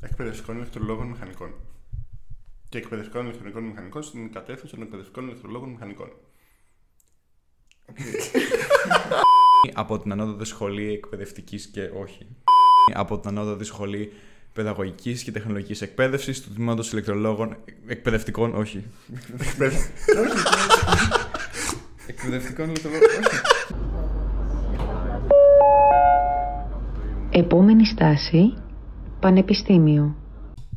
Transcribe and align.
Εκπαιδευτικών 0.00 0.56
ηλεκτρολόγων 0.56 1.06
μηχανικών. 1.06 1.54
Και 2.68 2.78
εκπαιδευτικών 2.78 3.24
ηλεκτρονικών 3.24 3.64
μηχανικών 3.64 4.02
στην 4.02 4.32
κατεύθυνση 4.32 4.74
των 4.74 4.82
εκπαιδευτικών 4.82 5.24
ηλεκτρολόγων 5.24 5.68
μηχανικών. 5.68 6.08
από 9.74 9.98
την 9.98 10.12
ανώτατη 10.12 10.44
σχολή 10.44 10.92
εκπαιδευτικής 10.92 11.66
και 11.66 11.82
όχι. 11.82 12.26
από 12.94 13.18
την 13.18 13.30
ανώτατη 13.30 13.64
σχολή 13.64 14.12
παιδαγωγικής 14.52 15.22
και 15.22 15.32
τεχνολογικής 15.32 15.82
εκπαίδευσης 15.82 16.42
του 16.42 16.52
τμήματος 16.54 16.92
ηλεκτρολόγων. 16.92 17.56
Εκπαιδευτικών, 17.86 18.54
όχι. 18.54 18.84
Εκπαιδευτικών 22.06 22.64
ηλεκτρολόγων, 22.64 23.08
όχι. 23.08 23.40
Επόμενη 27.30 27.86
στάση, 27.86 28.54
Πανεπιστήμιο. 29.20 30.16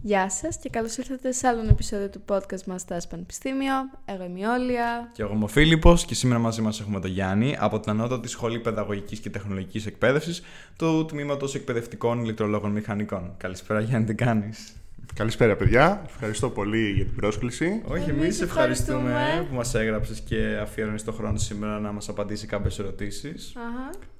Γεια 0.02 0.30
σας 0.30 0.57
και 0.57 0.70
καλώς 0.70 0.97
ήρθατε 0.97 1.32
σε 1.32 1.47
άλλο 1.47 1.68
επεισόδιο 1.70 2.10
του 2.10 2.21
podcast 2.29 2.64
μας 2.65 2.82
στα 2.82 2.97
Πανεπιστήμιο. 3.10 3.74
Εγώ 4.06 4.24
είμαι 4.24 4.39
η 4.39 4.43
Όλια. 4.43 5.11
Και 5.14 5.21
εγώ 5.21 5.34
είμαι 5.34 5.43
ο 5.43 5.47
Φίλιππος 5.47 6.06
και 6.06 6.15
σήμερα 6.15 6.39
μαζί 6.39 6.61
μας 6.61 6.79
έχουμε 6.79 7.00
τον 7.00 7.10
Γιάννη 7.10 7.56
από 7.60 7.79
την 7.79 7.92
Ανώτατη 7.92 8.28
Σχολή 8.28 8.60
Παιδαγωγικής 8.60 9.20
και 9.20 9.29
Τεχνολογικής 9.29 9.86
Εκπαίδευσης 9.86 10.42
του 10.78 11.06
Τμήματος 11.06 11.56
Εκπαιδευτικών 11.56 12.24
Ηλεκτρολόγων 12.24 12.71
Μηχανικών. 12.71 13.34
Καλησπέρα, 13.37 13.79
Γιάννη, 13.79 14.06
τι 14.06 14.15
κάνεις; 14.15 14.73
Καλησπέρα, 15.15 15.56
παιδιά. 15.56 16.01
Ευχαριστώ 16.06 16.50
πολύ 16.50 16.92
για 16.92 17.06
την 17.06 17.15
πρόσκληση. 17.15 17.82
Όχι, 17.87 18.10
εμείς 18.10 18.42
ευχαριστούμε 18.42 19.46
που 19.50 19.56
μας 19.56 19.75
έγραψες 19.75 20.20
και 20.20 20.57
αφιέρωνες 20.62 21.04
τον 21.04 21.14
χρόνο 21.14 21.37
σήμερα 21.37 21.79
να 21.79 21.92
μας 21.92 22.10
απαντήσει 22.10 22.48
κάποιες 22.48 22.79
ερωτήσεις. 22.79 23.56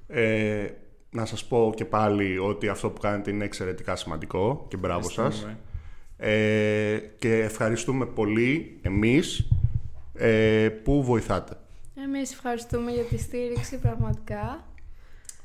Ε, 0.08 0.66
να 1.14 1.26
σας 1.26 1.46
πω 1.46 1.74
και 1.76 1.86
πάλι 1.86 2.38
ότι 2.38 2.68
αυτό 2.68 2.90
που 2.90 3.00
κάνετε 3.00 3.32
είναι 3.32 3.46
εξαιρετικά 3.46 3.96
σημαντικό 3.96 4.66
και 4.70 4.78
μπράβο 4.78 5.10
σας. 5.10 5.48
Ε, 6.18 6.98
και 7.18 7.38
ευχαριστούμε 7.38 8.06
πολύ 8.06 8.80
εμείς 8.82 9.48
ε, 10.14 10.70
που 10.70 11.04
βοηθάτε. 11.04 11.58
Εμείς 11.96 12.32
ευχαριστούμε 12.32 12.92
για 12.92 13.04
τη 13.04 13.18
στήριξη 13.18 13.80
πραγματικά. 13.80 14.68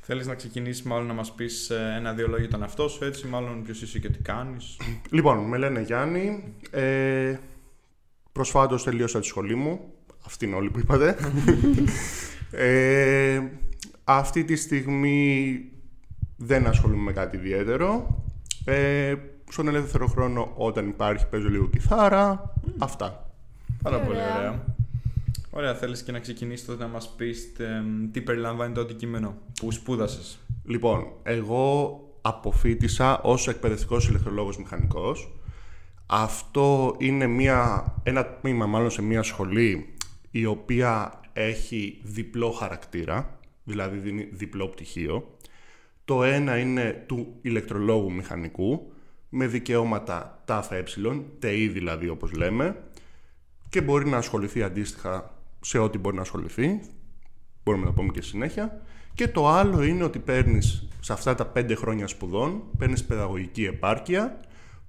Θέλεις 0.01 0.27
να 0.27 0.35
ξεκινήσεις 0.35 0.83
μάλλον 0.83 1.07
να 1.07 1.13
μας 1.13 1.31
πεις 1.33 1.69
ε, 1.69 1.93
ένα-δύο 1.97 2.27
λόγια 2.27 2.47
τον 2.47 2.63
αυτό 2.63 2.87
σου, 2.87 3.03
έτσι 3.05 3.27
μάλλον 3.27 3.63
ποιος 3.63 3.81
είσαι 3.81 3.99
και 3.99 4.09
τι 4.09 4.19
κάνεις. 4.19 4.77
Λοιπόν, 5.09 5.37
με 5.37 5.57
λένε 5.57 5.81
Γιάννη. 5.81 6.53
Ε, 6.71 7.37
προσφάτως 8.31 8.83
τελείωσα 8.83 9.19
τη 9.19 9.25
σχολή 9.25 9.55
μου. 9.55 9.93
Αυτή 10.25 10.45
είναι 10.45 10.55
όλοι 10.55 10.69
που 10.69 10.79
είπατε. 10.79 11.15
ε, 12.51 13.41
αυτή 14.11 14.43
τη 14.43 14.55
στιγμή 14.55 15.59
δεν 16.37 16.67
ασχολούμαι 16.67 17.01
με 17.01 17.11
κάτι 17.11 17.37
ιδιαίτερο. 17.37 18.23
Ε, 18.65 19.15
στον 19.49 19.67
ελεύθερο 19.67 20.07
χρόνο 20.07 20.51
όταν 20.55 20.87
υπάρχει 20.87 21.27
παίζω 21.27 21.49
λίγο 21.49 21.67
κιθάρα. 21.67 22.53
Αυτά. 22.77 23.31
Πάρα 23.83 23.99
πολύ 23.99 24.17
ωραία. 24.37 24.63
Ωραία, 25.49 25.75
θέλεις 25.75 26.03
και 26.03 26.11
να 26.11 26.19
ξεκινήσεις 26.19 26.65
τότε 26.65 26.83
να 26.83 26.89
μας 26.89 27.13
πεις 27.17 27.51
τι 28.11 28.21
περιλαμβάνει 28.21 28.73
το 28.73 28.81
αντικείμενο 28.81 29.35
που 29.59 29.71
σπούδασες; 29.71 30.39
Λοιπόν, 30.63 31.07
εγώ 31.23 31.99
αποφύτησα 32.21 33.21
ως 33.21 33.47
εκπαιδευτικός 33.47 34.07
ηλεκτρολόγος 34.07 34.57
μηχανικός. 34.57 35.31
Αυτό 36.05 36.95
είναι 36.97 37.27
μια, 37.27 37.85
ένα 38.03 38.25
τμήμα 38.25 38.65
μάλλον 38.65 38.89
σε 38.91 39.01
μια 39.01 39.23
σχολή 39.23 39.93
η 40.31 40.45
οποία 40.45 41.19
έχει 41.33 41.99
διπλό 42.03 42.51
χαρακτήρα, 42.51 43.38
δηλαδή 43.69 43.97
δίνει 43.97 44.29
διπλό 44.31 44.67
πτυχίο. 44.67 45.37
Το 46.05 46.23
ένα 46.23 46.57
είναι 46.57 47.03
του 47.07 47.35
ηλεκτρολόγου 47.41 48.11
μηχανικού, 48.11 48.91
με 49.29 49.47
δικαιώματα 49.47 50.41
ΤΑΦΕ, 50.45 50.83
ΤΕΙ 51.39 51.67
δηλαδή 51.67 52.09
όπως 52.09 52.31
λέμε, 52.31 52.83
και 53.69 53.81
μπορεί 53.81 54.09
να 54.09 54.17
ασχοληθεί 54.17 54.63
αντίστοιχα 54.63 55.33
σε 55.61 55.77
ό,τι 55.77 55.97
μπορεί 55.97 56.15
να 56.15 56.21
ασχοληθεί, 56.21 56.79
μπορούμε 57.63 57.85
να 57.85 57.93
πούμε 57.93 58.11
και 58.11 58.21
συνέχεια. 58.21 58.81
Και 59.13 59.27
το 59.27 59.47
άλλο 59.47 59.83
είναι 59.83 60.03
ότι 60.03 60.19
παίρνεις 60.19 60.87
σε 60.99 61.13
αυτά 61.13 61.35
τα 61.35 61.45
πέντε 61.45 61.75
χρόνια 61.75 62.07
σπουδών, 62.07 62.63
παίρνεις 62.77 63.03
παιδαγωγική 63.03 63.65
επάρκεια, 63.65 64.39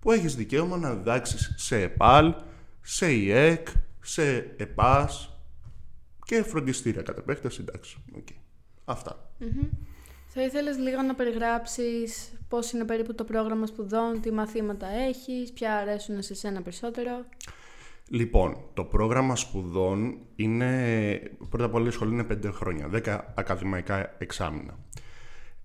που 0.00 0.12
έχεις 0.12 0.36
δικαίωμα 0.36 0.76
να 0.76 0.94
διδάξεις 0.94 1.54
σε 1.56 1.82
ΕΠΑΛ, 1.82 2.34
σε 2.80 3.12
ΙΕΚ, 3.12 3.68
σε 4.00 4.54
ΕΠΑΣ 4.56 5.38
και 6.24 6.42
φροντιστήρια 6.42 7.02
κατά 7.02 7.20
επέκταση, 7.20 7.64
εντάξει. 7.68 7.96
Okay. 8.16 8.39
Αυτά. 8.90 9.30
Θα 10.26 10.42
ήθελες 10.42 10.78
λίγο 10.78 11.02
να 11.02 11.14
περιγράψεις 11.14 12.32
πώς 12.48 12.72
είναι 12.72 12.84
περίπου 12.84 13.14
το 13.14 13.24
πρόγραμμα 13.24 13.66
σπουδών, 13.66 14.20
τι 14.20 14.32
μαθήματα 14.32 14.86
έχεις, 14.86 15.52
ποια 15.52 15.76
αρέσουν 15.76 16.22
σε 16.22 16.34
σένα 16.34 16.62
περισσότερο; 16.62 17.24
Λοιπόν, 18.08 18.56
το 18.74 18.84
πρόγραμμα 18.84 19.36
σπουδών 19.36 20.18
είναι, 20.36 21.22
πρώτα 21.48 21.64
απ' 21.64 21.74
όλα 21.74 21.88
η 21.88 21.90
σχολή 21.90 22.12
είναι 22.12 22.24
πέντε 22.24 22.50
χρόνια, 22.50 22.88
δέκα 22.88 23.32
ακαδημαϊκά 23.36 24.14
εξάμεινα. 24.18 24.78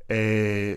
Ε, 0.05 0.75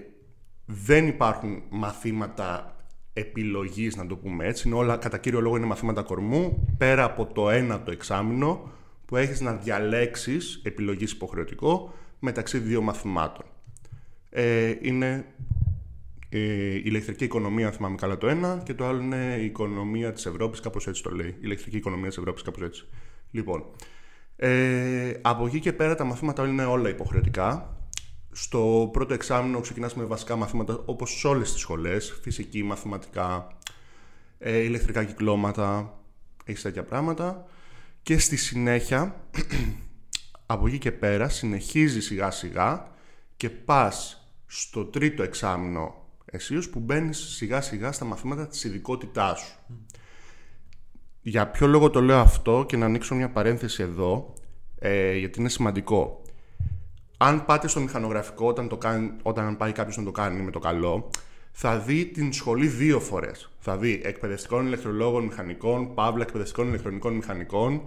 δεν 0.66 1.06
υπάρχουν 1.06 1.62
μαθήματα 1.68 2.76
επιλογής, 3.12 3.96
να 3.96 4.06
το 4.06 4.16
πούμε 4.16 4.46
έτσι, 4.46 4.68
είναι 4.68 4.76
όλα, 4.76 4.96
κατά 4.96 5.18
κύριο 5.18 5.40
λόγο 5.40 5.56
είναι 5.56 5.66
μαθήματα 5.66 6.02
κορμού, 6.02 6.74
πέρα 6.78 7.04
από 7.04 7.26
το 7.26 7.50
ένα 7.50 7.82
το 7.82 7.90
εξάμεινο, 7.90 8.70
που 9.04 9.16
έχεις 9.16 9.40
να 9.40 9.54
διαλέξεις 9.54 10.60
επιλογής 10.64 11.12
υποχρεωτικό 11.12 11.92
μεταξύ 12.18 12.58
δύο 12.58 12.80
μαθημάτων 12.82 13.44
ε, 14.30 14.74
είναι 14.82 15.24
ε, 16.28 16.38
η 16.74 16.82
ηλεκτρική 16.84 17.24
οικονομία, 17.24 17.66
αν 17.66 17.72
θυμάμαι 17.72 17.96
καλά 17.96 18.18
το 18.18 18.28
ένα, 18.28 18.62
και 18.64 18.74
το 18.74 18.86
άλλο 18.86 19.00
είναι 19.00 19.36
η 19.40 19.44
οικονομία 19.44 20.12
της 20.12 20.26
Ευρώπης, 20.26 20.60
κάπως 20.60 20.86
έτσι 20.86 21.02
το 21.02 21.10
λέει. 21.10 21.28
Η 21.28 21.38
ηλεκτρική 21.40 21.76
οικονομία 21.76 22.08
της 22.08 22.18
Ευρώπης, 22.18 22.42
κάπως 22.42 22.62
έτσι. 22.62 22.86
Λοιπόν, 23.30 23.64
ε, 24.36 25.12
από 25.22 25.46
εκεί 25.46 25.60
και 25.60 25.72
πέρα 25.72 25.94
τα 25.94 26.04
μαθήματα 26.04 26.46
είναι 26.46 26.64
όλα 26.64 26.88
υποχρεωτικά. 26.88 27.76
Στο 28.32 28.88
πρώτο 28.92 29.14
εξάμεινο 29.14 29.60
ξεκινάς 29.60 29.94
με 29.94 30.04
βασικά 30.04 30.36
μαθήματα 30.36 30.82
όπως 30.84 31.18
σε 31.18 31.26
όλες 31.26 31.52
τις 31.52 31.60
σχολές, 31.60 32.18
φυσική, 32.22 32.62
μαθηματικά, 32.62 33.46
ε, 34.38 34.58
ηλεκτρικά 34.58 35.04
κυκλώματα, 35.04 35.98
έχεις 36.44 36.62
τέτοια 36.62 36.84
πράγματα. 36.84 37.46
Και 38.02 38.18
στη 38.18 38.36
συνέχεια, 38.36 39.20
από 40.50 40.66
εκεί 40.66 40.78
και 40.78 40.92
πέρα, 40.92 41.28
συνεχίζεις 41.28 42.04
σιγά 42.04 42.30
σιγά 42.30 42.88
και 43.36 43.50
πας 43.50 44.28
στο 44.46 44.84
τρίτο 44.84 45.22
εξάμεινο 45.22 45.94
εσείως 46.24 46.68
που 46.68 46.78
μπαίνεις 46.80 47.18
σιγά 47.18 47.60
σιγά 47.60 47.92
στα 47.92 48.04
μαθήματα 48.04 48.46
της 48.46 48.64
ειδικότητάς 48.64 49.40
σου. 49.40 49.54
Για 51.22 51.46
ποιο 51.48 51.66
λόγο 51.66 51.90
το 51.90 52.00
λέω 52.00 52.18
αυτό 52.18 52.64
και 52.68 52.76
να 52.76 52.86
ανοίξω 52.86 53.14
μια 53.14 53.30
παρένθεση 53.30 53.82
εδώ, 53.82 54.34
ε, 54.78 55.16
γιατί 55.16 55.40
είναι 55.40 55.48
σημαντικό. 55.48 56.22
Αν 57.16 57.44
πάτε 57.44 57.68
στο 57.68 57.80
μηχανογραφικό 57.80 58.46
όταν, 58.46 58.68
το 58.68 58.76
κάνει, 58.76 59.12
όταν 59.22 59.56
πάει 59.56 59.72
κάποιος 59.72 59.96
να 59.96 60.04
το 60.04 60.10
κάνει 60.10 60.42
με 60.42 60.50
το 60.50 60.58
καλό, 60.58 61.10
θα 61.52 61.78
δει 61.78 62.06
την 62.06 62.32
σχολή 62.32 62.66
δύο 62.66 63.00
φορές. 63.00 63.50
Θα 63.58 63.76
δει 63.76 64.00
εκπαιδευτικών 64.04 64.66
ηλεκτρολόγων 64.66 65.24
μηχανικών, 65.24 65.94
παύλα 65.94 66.22
εκπαιδευτικών 66.22 66.68
ηλεκτρονικών 66.68 67.14
μηχανικών 67.14 67.82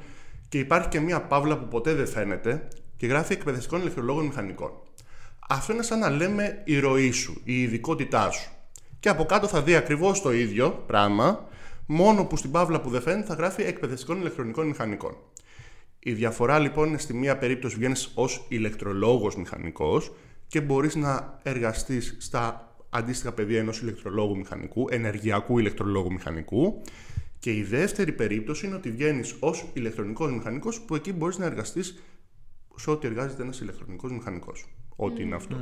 και 0.52 0.60
υπάρχει 0.60 0.88
και 0.88 1.00
μια 1.00 1.22
παύλα 1.22 1.58
που 1.58 1.68
ποτέ 1.68 1.94
δεν 1.94 2.08
φαίνεται 2.08 2.68
και 2.98 3.08
γράφει 3.08 3.34
εκπαιδευτικών 3.34 3.82
ηλεκτρολόγων 3.82 4.26
μηχανικών. 4.26 4.72
Αυτό 5.50 5.74
είναι 5.74 5.82
σαν 5.82 6.00
να 6.00 6.10
λέμε 6.10 6.62
η 6.66 6.80
ροή 6.80 7.12
σου, 7.12 7.42
η 7.44 7.62
ειδικότητά 7.62 8.32
σου. 8.32 8.50
Και 9.00 9.10
από 9.10 9.26
κάτω 9.26 9.48
θα 9.48 9.62
δει 9.62 9.76
ακριβώς 9.76 10.22
το 10.22 10.32
ίδιο 10.32 10.84
πράγμα, 10.88 11.48
μόνο 11.86 12.26
που 12.26 12.38
στην 12.38 12.52
παύλα 12.52 12.82
που 12.82 12.90
δεν 12.90 13.02
φαίνεται 13.02 13.28
θα 13.28 13.34
γράφει 13.34 13.62
εκπαιδευτικών 13.62 14.20
ηλεκτρονικών 14.20 14.68
μηχανικών. 14.68 15.16
Η 16.00 16.14
διαφορά 16.14 16.60
λοιπόν 16.60 16.88
είναι 16.88 16.98
στη 16.98 17.14
μία 17.14 17.38
περίπτωση 17.38 17.76
βγαίνεις 17.76 18.12
ως 18.14 18.46
ηλεκτρολόγος 18.50 19.36
μηχανικός 19.36 20.12
και 20.48 20.62
μπορείς 20.62 20.96
να 20.96 21.40
εργαστείς 21.44 22.16
στα 22.20 22.74
αντίστοιχα 22.90 23.32
πεδία 23.32 23.60
ενός 23.60 23.82
ηλεκτρολόγου 23.82 24.38
μηχανικού, 24.38 24.88
ενεργειακού 24.90 25.60
ηλεκτρολόγου 25.60 26.12
μηχανικού. 26.12 26.82
Και 27.42 27.54
η 27.54 27.64
δεύτερη 27.64 28.12
περίπτωση 28.12 28.66
είναι 28.66 28.76
ότι 28.76 28.92
βγαίνεις 28.92 29.36
ως 29.40 29.66
ηλεκτρονικός 29.74 30.32
μηχανικός, 30.32 30.82
που 30.82 30.96
εκεί 30.96 31.14
μπορείς 31.14 31.38
να 31.38 31.46
εργαστείς 31.46 32.04
σε 32.76 32.90
ό,τι 32.90 33.08
εργάζεται 33.08 33.42
ένας 33.42 33.60
ηλεκτρονικός 33.60 34.12
μηχανικός 34.12 34.66
ό,τι 34.96 35.22
είναι 35.24 35.36
αυτό. 35.36 35.58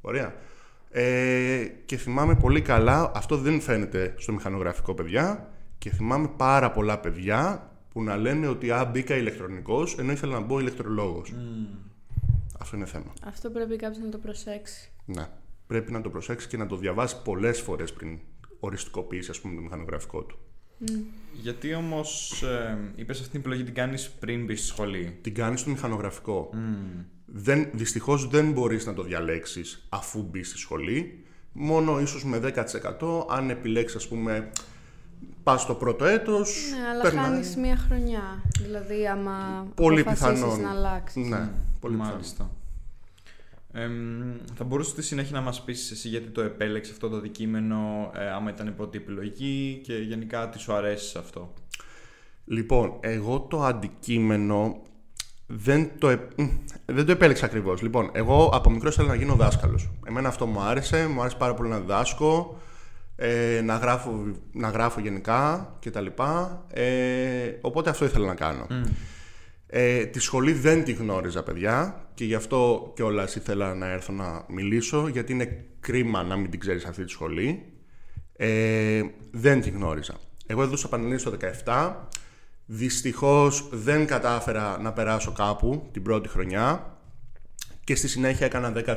Ωραία. 0.00 0.34
Ε, 0.90 1.64
και 1.84 1.96
θυμάμαι 1.96 2.34
πολύ 2.34 2.60
καλά, 2.60 3.12
αυτό 3.14 3.36
δεν 3.36 3.60
φαίνεται 3.60 4.14
στο 4.18 4.32
μηχανογραφικό 4.32 4.94
παιδιά, 4.94 5.50
και 5.78 5.90
θυμάμαι 5.90 6.28
πάρα 6.36 6.70
πολλά 6.70 6.98
παιδιά 6.98 7.70
που 7.92 8.02
να 8.02 8.16
λένε 8.16 8.46
ότι 8.46 8.70
α, 8.70 8.84
μπήκα 8.84 9.16
ηλεκτρονικός 9.16 9.98
ενώ 9.98 10.12
ήθελα 10.12 10.32
να 10.32 10.40
μπω 10.40 10.60
ηλεκτρολόγος. 10.60 11.34
Αυτό 12.58 12.76
είναι 12.76 12.86
θέμα. 12.86 13.12
Αυτό 13.24 13.50
πρέπει 13.50 13.76
κάποιος 13.76 14.04
να 14.04 14.08
το 14.08 14.18
προσέξει. 14.18 14.92
Ναι. 15.04 15.28
Πρέπει 15.66 15.92
να 15.92 16.00
το 16.00 16.10
προσέξει 16.10 16.48
και 16.48 16.56
να 16.56 16.66
το 16.66 16.76
διαβάσει 16.76 17.22
πολλές 17.22 17.60
φορές 17.60 17.92
πριν 17.92 18.18
οριστικοποιήσει 18.60 19.30
ας 19.30 19.40
πούμε, 19.40 19.54
το 19.54 19.60
μηχανογραφικό 19.60 20.22
του. 20.22 20.38
Γιατί 21.32 21.74
όμως 21.74 22.42
ε, 22.42 22.78
είπες 22.96 23.18
αυτή 23.18 23.30
την 23.30 23.40
επιλογή 23.40 23.62
την 23.64 23.74
κάνεις 23.74 24.10
πριν 24.10 24.44
μπεις 24.44 24.58
στη 24.58 24.68
σχολή; 24.68 25.18
Την 25.22 25.34
κάνεις 25.34 25.60
στο 25.60 25.70
μηχανογραφικό 25.70 26.50
δεν, 27.26 27.68
δυστυχώς 27.72 28.28
δεν 28.28 28.52
μπορείς 28.52 28.86
να 28.86 28.94
το 28.94 29.02
διαλέξεις 29.02 29.86
αφού 29.88 30.22
μπεις 30.30 30.48
στη 30.48 30.58
σχολή. 30.58 31.24
μόνο 31.52 32.00
ίσως 32.00 32.24
με 32.24 32.38
10% 32.38 33.26
αν 33.30 33.50
επιλέξεις 33.50 33.96
ας 33.96 34.08
πούμε 34.08 34.50
πας 35.42 35.62
στο 35.62 35.74
πρώτο 35.74 36.04
έτος 36.04 36.56
Ναι, 36.80 36.88
αλλά 36.88 37.02
περνάει- 37.02 37.24
χάνεις 37.24 37.56
μία 37.56 37.76
χρονιά. 37.76 38.42
Δηλαδή, 38.60 39.06
άμα 39.08 39.66
Πολύ 39.74 40.00
αποφασίσεις 40.00 40.44
πιθανόν. 40.44 40.60
να 40.60 40.70
αλλάξεις. 40.70 41.26
Ναι, 41.28 41.50
πολύ 41.80 41.96
πιθανόν. 41.96 42.50
Μάλιστα. 43.72 43.92
Εμ, 43.92 44.36
θα 44.54 44.64
μπορούσες 44.64 44.92
στη 44.92 45.02
συνέχεια 45.02 45.32
να 45.32 45.40
μας 45.40 45.62
πεις 45.62 45.90
εσύ 45.90 46.08
γιατί 46.08 46.28
το 46.28 46.40
επέλεξες 46.40 46.92
αυτό 46.92 47.08
το 47.08 47.16
αντικείμενο, 47.16 48.10
ε, 48.14 48.30
άμα 48.30 48.50
ήταν 48.50 48.66
η 48.66 48.70
πρώτη 48.70 48.98
επιλογή 48.98 49.80
και 49.84 49.94
γενικά 49.94 50.48
τι 50.48 50.58
σου 50.58 50.72
αρέσει 50.72 51.08
σε 51.08 51.18
αυτό; 51.18 51.54
Λοιπόν, 52.44 52.96
εγώ 53.00 53.40
το 53.40 53.62
αντικείμενο 53.62 54.82
δεν 55.46 55.90
το, 55.98 56.08
ε- 56.08 56.28
μ, 56.36 56.46
δεν 56.86 57.06
το 57.06 57.12
επέλεξα 57.12 57.44
ακριβώς. 57.44 57.82
Λοιπόν, 57.82 58.10
εγώ 58.12 58.50
από 58.52 58.70
μικρός 58.70 58.94
ήθελα 58.94 59.08
να 59.08 59.14
γίνω 59.14 59.34
δάσκαλος. 59.34 59.90
Εμένα 60.06 60.28
αυτό 60.28 60.46
μου 60.46 60.60
άρεσε, 60.60 61.06
μου 61.06 61.20
άρεσε 61.20 61.36
πάρα 61.36 61.54
πολύ 61.54 61.68
να 61.68 61.78
διδάσκω, 61.78 62.60
ε, 63.16 63.60
να, 63.64 63.76
γράφω, 63.76 64.24
να 64.52 64.68
γράφω 64.68 65.00
γενικά 65.00 65.72
κτλ. 65.80 66.06
Ε, 66.68 67.58
οπότε 67.60 67.90
αυτό 67.90 68.04
ήθελα 68.04 68.26
να 68.26 68.34
κάνω. 68.34 68.66
Ε, 69.72 70.06
τη 70.06 70.20
σχολή 70.20 70.52
δεν 70.52 70.84
τη 70.84 70.92
γνώριζα, 70.92 71.42
παιδιά, 71.42 72.04
και 72.14 72.24
γι' 72.24 72.34
αυτό 72.34 72.92
κιόλας 72.94 73.34
ήθελα 73.34 73.74
να 73.74 73.90
έρθω 73.90 74.12
να 74.12 74.44
μιλήσω, 74.48 75.08
γιατί 75.08 75.32
είναι 75.32 75.64
κρίμα 75.80 76.22
να 76.22 76.36
μην 76.36 76.50
την 76.50 76.60
ξέρεις 76.60 76.84
αυτή 76.84 77.04
τη 77.04 77.10
σχολή. 77.10 77.72
Ε, 78.36 79.02
δεν 79.30 79.60
τη 79.60 79.70
γνώριζα. 79.70 80.14
Εγώ 80.46 80.62
έδωσα 80.62 80.88
Πανελλήνιες 80.88 81.22
το 81.22 81.36
17. 81.64 81.94
Δυστυχώς 82.66 83.68
δεν 83.72 84.06
κατάφερα 84.06 84.78
να 84.80 84.92
περάσω 84.92 85.32
κάπου 85.32 85.88
την 85.92 86.02
πρώτη 86.02 86.28
χρονιά 86.28 86.96
και 87.84 87.94
στη 87.94 88.08
συνέχεια 88.08 88.46
έκανα 88.46 88.72
10%. 88.72 88.96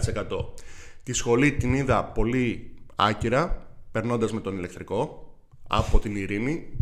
Τη 1.04 1.14
σχολή 1.14 1.52
την 1.52 1.74
είδα 1.74 2.04
πολύ 2.04 2.76
άκυρα, 2.96 3.68
περνώντας 3.92 4.34
με 4.34 4.42
τον 4.42 4.58
ηλεκτρικό 4.58 5.34
από 5.68 6.00
την 6.00 6.16
Ειρήνη. 6.16 6.78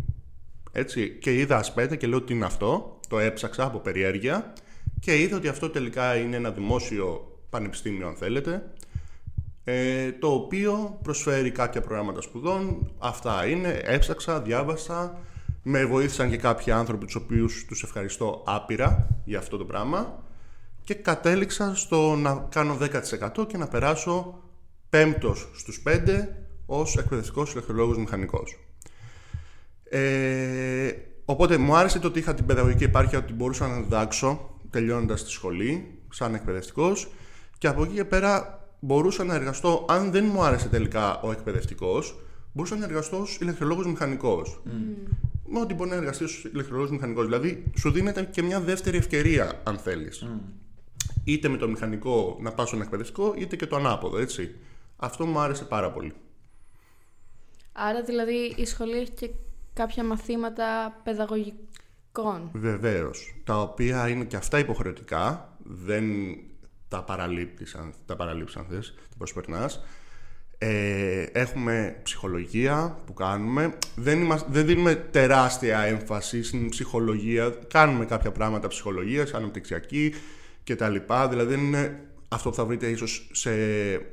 Έτσι, 0.72 1.18
και 1.20 1.34
είδα 1.34 1.56
ασπέτα 1.56 1.96
και 1.96 2.06
λέω 2.06 2.22
τι 2.22 2.34
είναι 2.34 2.44
αυτό; 2.44 3.00
Το 3.12 3.18
έψαξα 3.18 3.64
από 3.64 3.78
περιέργεια 3.78 4.52
και 5.00 5.20
είδα 5.20 5.36
ότι 5.36 5.48
αυτό 5.48 5.70
τελικά 5.70 6.16
είναι 6.16 6.36
ένα 6.36 6.50
δημόσιο 6.50 7.38
πανεπιστήμιο 7.50 8.06
αν 8.06 8.14
θέλετε 8.14 8.62
ε, 9.64 10.12
το 10.12 10.32
οποίο 10.32 10.98
προσφέρει 11.02 11.50
κάποια 11.50 11.80
προγράμματα 11.80 12.20
σπουδών. 12.20 12.92
Αυτά 12.98 13.46
είναι. 13.46 13.80
Έψαξα, 13.84 14.40
διάβασα. 14.40 15.18
Με 15.62 15.84
βοήθησαν 15.84 16.30
και 16.30 16.36
κάποιοι 16.36 16.72
άνθρωποι 16.72 17.04
τους 17.04 17.14
οποίους 17.14 17.64
τους 17.68 17.82
ευχαριστώ 17.82 18.42
άπειρα 18.46 19.20
για 19.24 19.38
αυτό 19.38 19.56
το 19.56 19.64
πράγμα 19.64 20.22
και 20.84 20.94
κατέληξα 20.94 21.74
στο 21.74 22.14
να 22.16 22.46
κάνω 22.50 22.78
10% 23.38 23.46
και 23.46 23.56
να 23.56 23.68
περάσω 23.68 24.42
πέμπτος 24.90 25.50
στους 25.54 25.80
πέντε 25.80 26.46
ως 26.66 26.96
εκπαιδευτικός 26.96 27.52
ηλεκτρολόγος 27.52 27.98
μηχανικός. 27.98 28.58
Ε, 29.84 30.92
οπότε 31.24 31.56
μου 31.56 31.76
άρεσε 31.76 31.98
το 31.98 32.06
ότι 32.06 32.18
είχα 32.18 32.34
την 32.34 32.46
παιδαγωγική 32.46 32.84
επάρκεια 32.84 33.18
ότι 33.18 33.32
μπορούσα 33.32 33.68
να 33.68 33.80
διδάξω 33.80 34.50
τελειώνοντας 34.70 35.24
τη 35.24 35.30
σχολή 35.30 35.98
σαν 36.10 36.34
εκπαιδευτικός 36.34 37.08
και 37.58 37.68
από 37.68 37.82
εκεί 37.82 37.94
και 37.94 38.04
πέρα 38.04 38.60
μπορούσα 38.80 39.24
να 39.24 39.34
εργαστώ, 39.34 39.84
αν 39.88 40.10
δεν 40.10 40.24
μου 40.24 40.42
άρεσε 40.42 40.68
τελικά 40.68 41.20
ο 41.20 41.30
εκπαιδευτικός, 41.30 42.18
μπορούσα 42.52 42.76
να 42.76 42.84
εργαστώ 42.84 43.20
ως 43.20 43.38
ηλεκτρολόγος 43.40 43.86
μηχανικός. 43.86 44.62
Με 45.46 45.60
ό,τι 45.60 45.74
μπορεί 45.74 45.90
να 45.90 45.96
εργαστεί 45.96 46.24
ως 46.24 46.44
ηλεκτρολόγος 46.52 46.90
μηχανικός. 46.90 47.24
Δηλαδή 47.24 47.64
σου 47.78 47.90
δίνεται 47.90 48.24
και 48.24 48.42
μια 48.42 48.60
δεύτερη 48.60 48.96
ευκαιρία 48.96 49.60
αν 49.64 49.78
θέλεις. 49.78 50.26
Είτε 51.24 51.48
με 51.48 51.56
το 51.56 51.68
μηχανικό 51.68 52.38
να 52.40 52.52
πας 52.52 52.68
στον 52.68 52.80
εκπαιδευτικό, 52.80 53.34
είτε 53.38 53.56
και 53.56 53.66
το 53.66 53.76
ανάποδο, 53.76 54.18
έτσι. 54.18 54.54
Αυτό 54.96 55.26
μου 55.26 55.38
άρεσε 55.38 55.64
πάρα 55.64 55.90
πολύ. 55.90 56.12
Άρα, 57.72 58.02
δηλαδή, 58.02 58.54
η 58.56 58.64
σχολή 58.64 58.98
έχει 58.98 59.10
και 59.10 59.30
κάποια 59.72 60.04
μαθήματα 60.04 61.00
παιδαγωγικών. 61.04 62.50
Βεβαίως. 62.52 63.34
Τα 63.44 63.60
οποία 63.60 64.08
είναι 64.08 64.24
και 64.24 64.36
αυτά 64.36 64.58
υποχρεωτικά. 64.58 65.56
Δεν 65.64 66.04
τα 66.88 67.02
παραλείπεις 67.02 67.74
αν, 67.74 67.92
τα 68.06 68.16
παραλείψεις, 68.16 68.56
αν 68.56 68.66
θες, 68.70 68.94
τα 69.10 69.16
προσπερνάς. 69.18 69.84
Ε, 70.58 71.22
έχουμε 71.32 72.00
ψυχολογία 72.02 72.98
που 73.06 73.12
κάνουμε. 73.12 73.78
Δεν, 73.96 74.20
είμαστε, 74.20 74.48
δεν 74.50 74.66
δίνουμε 74.66 74.94
τεράστια 74.94 75.80
έμφαση 75.80 76.42
στην 76.42 76.68
ψυχολογία. 76.68 77.54
Κάνουμε 77.68 78.04
κάποια 78.04 78.32
πράγματα 78.32 78.68
ψυχολογίας, 78.68 79.34
αναπτυξιακή 79.34 80.14
κτλ. 80.64 80.96
Δηλαδή 81.28 81.54
δεν 81.54 81.60
είναι 81.60 82.00
αυτό 82.28 82.48
που 82.50 82.54
θα 82.54 82.64
βρείτε 82.64 82.86
ίσως 82.86 83.28
σε 83.32 83.50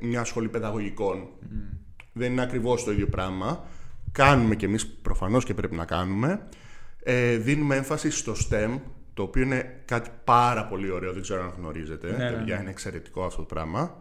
μια 0.00 0.24
σχολή 0.24 0.48
παιδαγωγικών. 0.48 1.28
Δεν 2.12 2.32
είναι 2.32 2.42
ακριβώς 2.42 2.84
το 2.84 2.92
ίδιο 2.92 3.06
πράγμα. 3.06 3.64
Κάνουμε 4.12 4.56
κι 4.56 4.64
εμείς 4.64 4.86
προφανώς 4.86 5.44
και 5.44 5.54
πρέπει 5.54 5.76
να 5.76 5.84
κάνουμε. 5.84 6.48
Ε, 7.02 7.36
δίνουμε 7.36 7.76
έμφαση 7.76 8.10
στο 8.10 8.32
STEM, 8.32 8.78
το 9.14 9.22
οποίο 9.22 9.42
είναι 9.42 9.82
κάτι 9.84 10.10
πάρα 10.24 10.66
πολύ 10.66 10.90
ωραίο, 10.90 11.12
δεν 11.12 11.22
ξέρω 11.22 11.42
αν 11.42 11.52
γνωρίζετε. 11.58 12.10
Ναι, 12.10 12.16
ναι, 12.16 12.36
Παιδιά, 12.36 12.54
ναι. 12.54 12.60
είναι 12.60 12.70
εξαιρετικό 12.70 13.24
αυτό 13.24 13.38
το 13.38 13.46
πράγμα. 13.54 13.96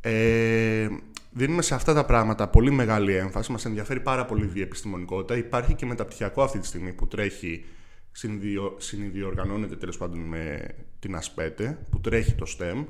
Ε, 0.00 0.88
δίνουμε 1.30 1.62
σε 1.62 1.74
αυτά 1.74 1.94
τα 1.94 2.04
πράγματα 2.04 2.48
πολύ 2.48 2.70
μεγάλη 2.70 3.14
έμφαση. 3.14 3.52
Μας 3.52 3.64
ενδιαφέρει 3.64 4.00
πάρα 4.00 4.26
πολύ 4.26 4.44
η 4.44 4.48
διεπιστημονικότητα. 4.48 5.36
Υπάρχει 5.36 5.74
και 5.74 5.86
μεταπτυχιακό 5.86 6.42
αυτή 6.42 6.58
τη 6.58 6.66
στιγμή 6.66 6.92
που 6.92 7.06
τρέχει, 7.06 7.64
συνδυο, 8.12 8.74
συνειδιοργανώνεται 8.78 9.76
τέλος 9.76 9.96
πάντων 9.96 10.18
με 10.18 10.68
την 10.98 11.14
ΑΣΠΕΤΕ, 11.14 11.78
που 11.90 12.00
τρέχει 12.00 12.32
το 12.32 12.46
STEM. 12.58 12.84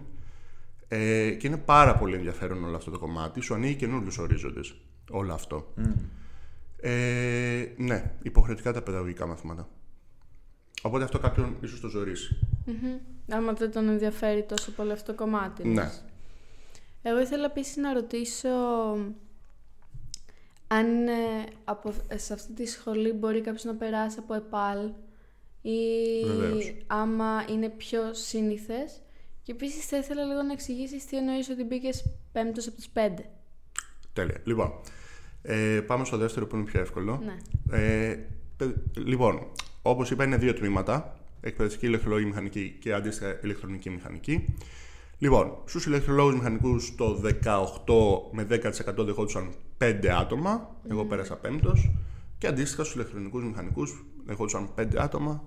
Ε, 0.89 1.31
και 1.31 1.47
είναι 1.47 1.57
πάρα 1.57 1.97
πολύ 1.97 2.15
ενδιαφέρον 2.15 2.65
όλο 2.65 2.77
αυτό 2.77 2.91
το 2.91 2.99
κομμάτι. 2.99 3.41
Σου 3.41 3.55
ανοίγει 3.55 3.75
καινούριους 3.75 4.19
ορίζοντες 4.19 4.75
όλο 5.11 5.33
αυτό. 5.33 5.73
Ε, 6.81 7.65
ναι, 7.77 8.13
υποχρεωτικά 8.23 8.73
τα 8.73 8.83
παιδαγωγικά 8.83 9.27
μαθήματα. 9.27 9.69
Οπότε 10.83 11.05
αυτό 11.05 11.19
κάποιον 11.19 11.57
ίσως 11.61 11.81
το 11.81 11.89
ζωρίσει. 11.89 12.39
Άμα 13.31 13.53
δεν 13.53 13.73
τον 13.73 13.89
ενδιαφέρει 13.89 14.43
τόσο 14.43 14.73
πολύ 14.73 14.93
αυτό 14.93 15.13
το 15.13 15.19
κομμάτι. 15.25 15.69
Ναι. 15.69 15.75
λες. 15.83 16.05
Εγώ 17.03 17.21
ήθελα 17.21 17.45
επίσης 17.45 17.77
να 17.77 17.93
ρωτήσω 17.93 18.49
αν 20.67 21.09
ε, 21.09 21.45
από, 21.65 21.93
ε, 22.09 22.19
σε 22.19 22.33
αυτή 22.33 22.53
τη 22.53 22.67
σχολή 22.67 23.13
μπορεί 23.13 23.41
κάποιος 23.41 23.65
να 23.65 23.75
περάσει 23.75 24.19
από 24.19 24.35
ΕΠΑΛ 24.35 24.91
ή 25.63 25.79
Βεβαίως. 26.27 26.75
άμα 26.87 27.45
είναι 27.51 27.69
πιο 27.69 28.15
σύνηθες. 28.15 29.01
Και 29.43 29.53
επίσης 29.53 29.87
θα 29.87 29.97
ήθελα 29.97 30.25
λίγο 30.25 30.43
να 30.43 30.53
εξηγήσεις 30.53 31.07
τι 31.07 31.17
εννοείς 31.17 31.49
ότι 31.49 31.65
μπήκες 31.65 32.05
πέμπτος 32.33 32.67
από 32.67 32.77
τους 32.77 32.89
πέντε. 32.89 33.31
Τέλεια. 34.13 34.41
Λοιπόν, 34.45 34.73
ε, 35.47 35.81
πάμε 35.81 36.05
στο 36.05 36.17
δεύτερο 36.17 36.47
που 36.47 36.57
είναι 36.57 36.65
πιο 36.65 36.81
εύκολο. 36.81 37.21
Ναι. 37.25 37.37
Ε, 37.79 38.19
παι- 38.57 38.77
λοιπόν, 38.97 39.41
όπως 39.83 40.11
είπα, 40.11 40.25
είναι 40.25 40.37
δύο 40.37 40.55
τμήματα. 40.55 41.17
Εκπαιδευτική 41.41 41.87
ηλεκτρολογική 41.87 42.29
μηχανική 42.29 42.77
και 42.81 42.93
αντίστοιχα 42.93 43.39
ηλεκτρονική 43.43 43.91
μηχανική. 43.91 44.55
Λοιπόν, 45.19 45.57
στους 45.65 45.87
ηλεκτρολόγους 45.87 46.35
μηχανικούς 46.35 46.95
το 46.97 47.15
18 47.15 48.31
με 48.33 48.45
10% 48.45 49.05
δεχόντουσαν 49.05 49.53
5 49.79 50.09
άτομα. 50.21 50.77
Εγώ 50.91 51.05
πέρασα 51.05 51.37
πέμπτος. 51.37 51.91
Και 52.39 52.47
αντίστοιχα 52.47 52.83
στους 52.83 52.95
ηλεκτρονικούς 52.95 53.45
μηχανικούς 53.45 54.05
δεχόντουσαν 54.27 54.69
5 54.75 54.97
άτομα 54.99 55.43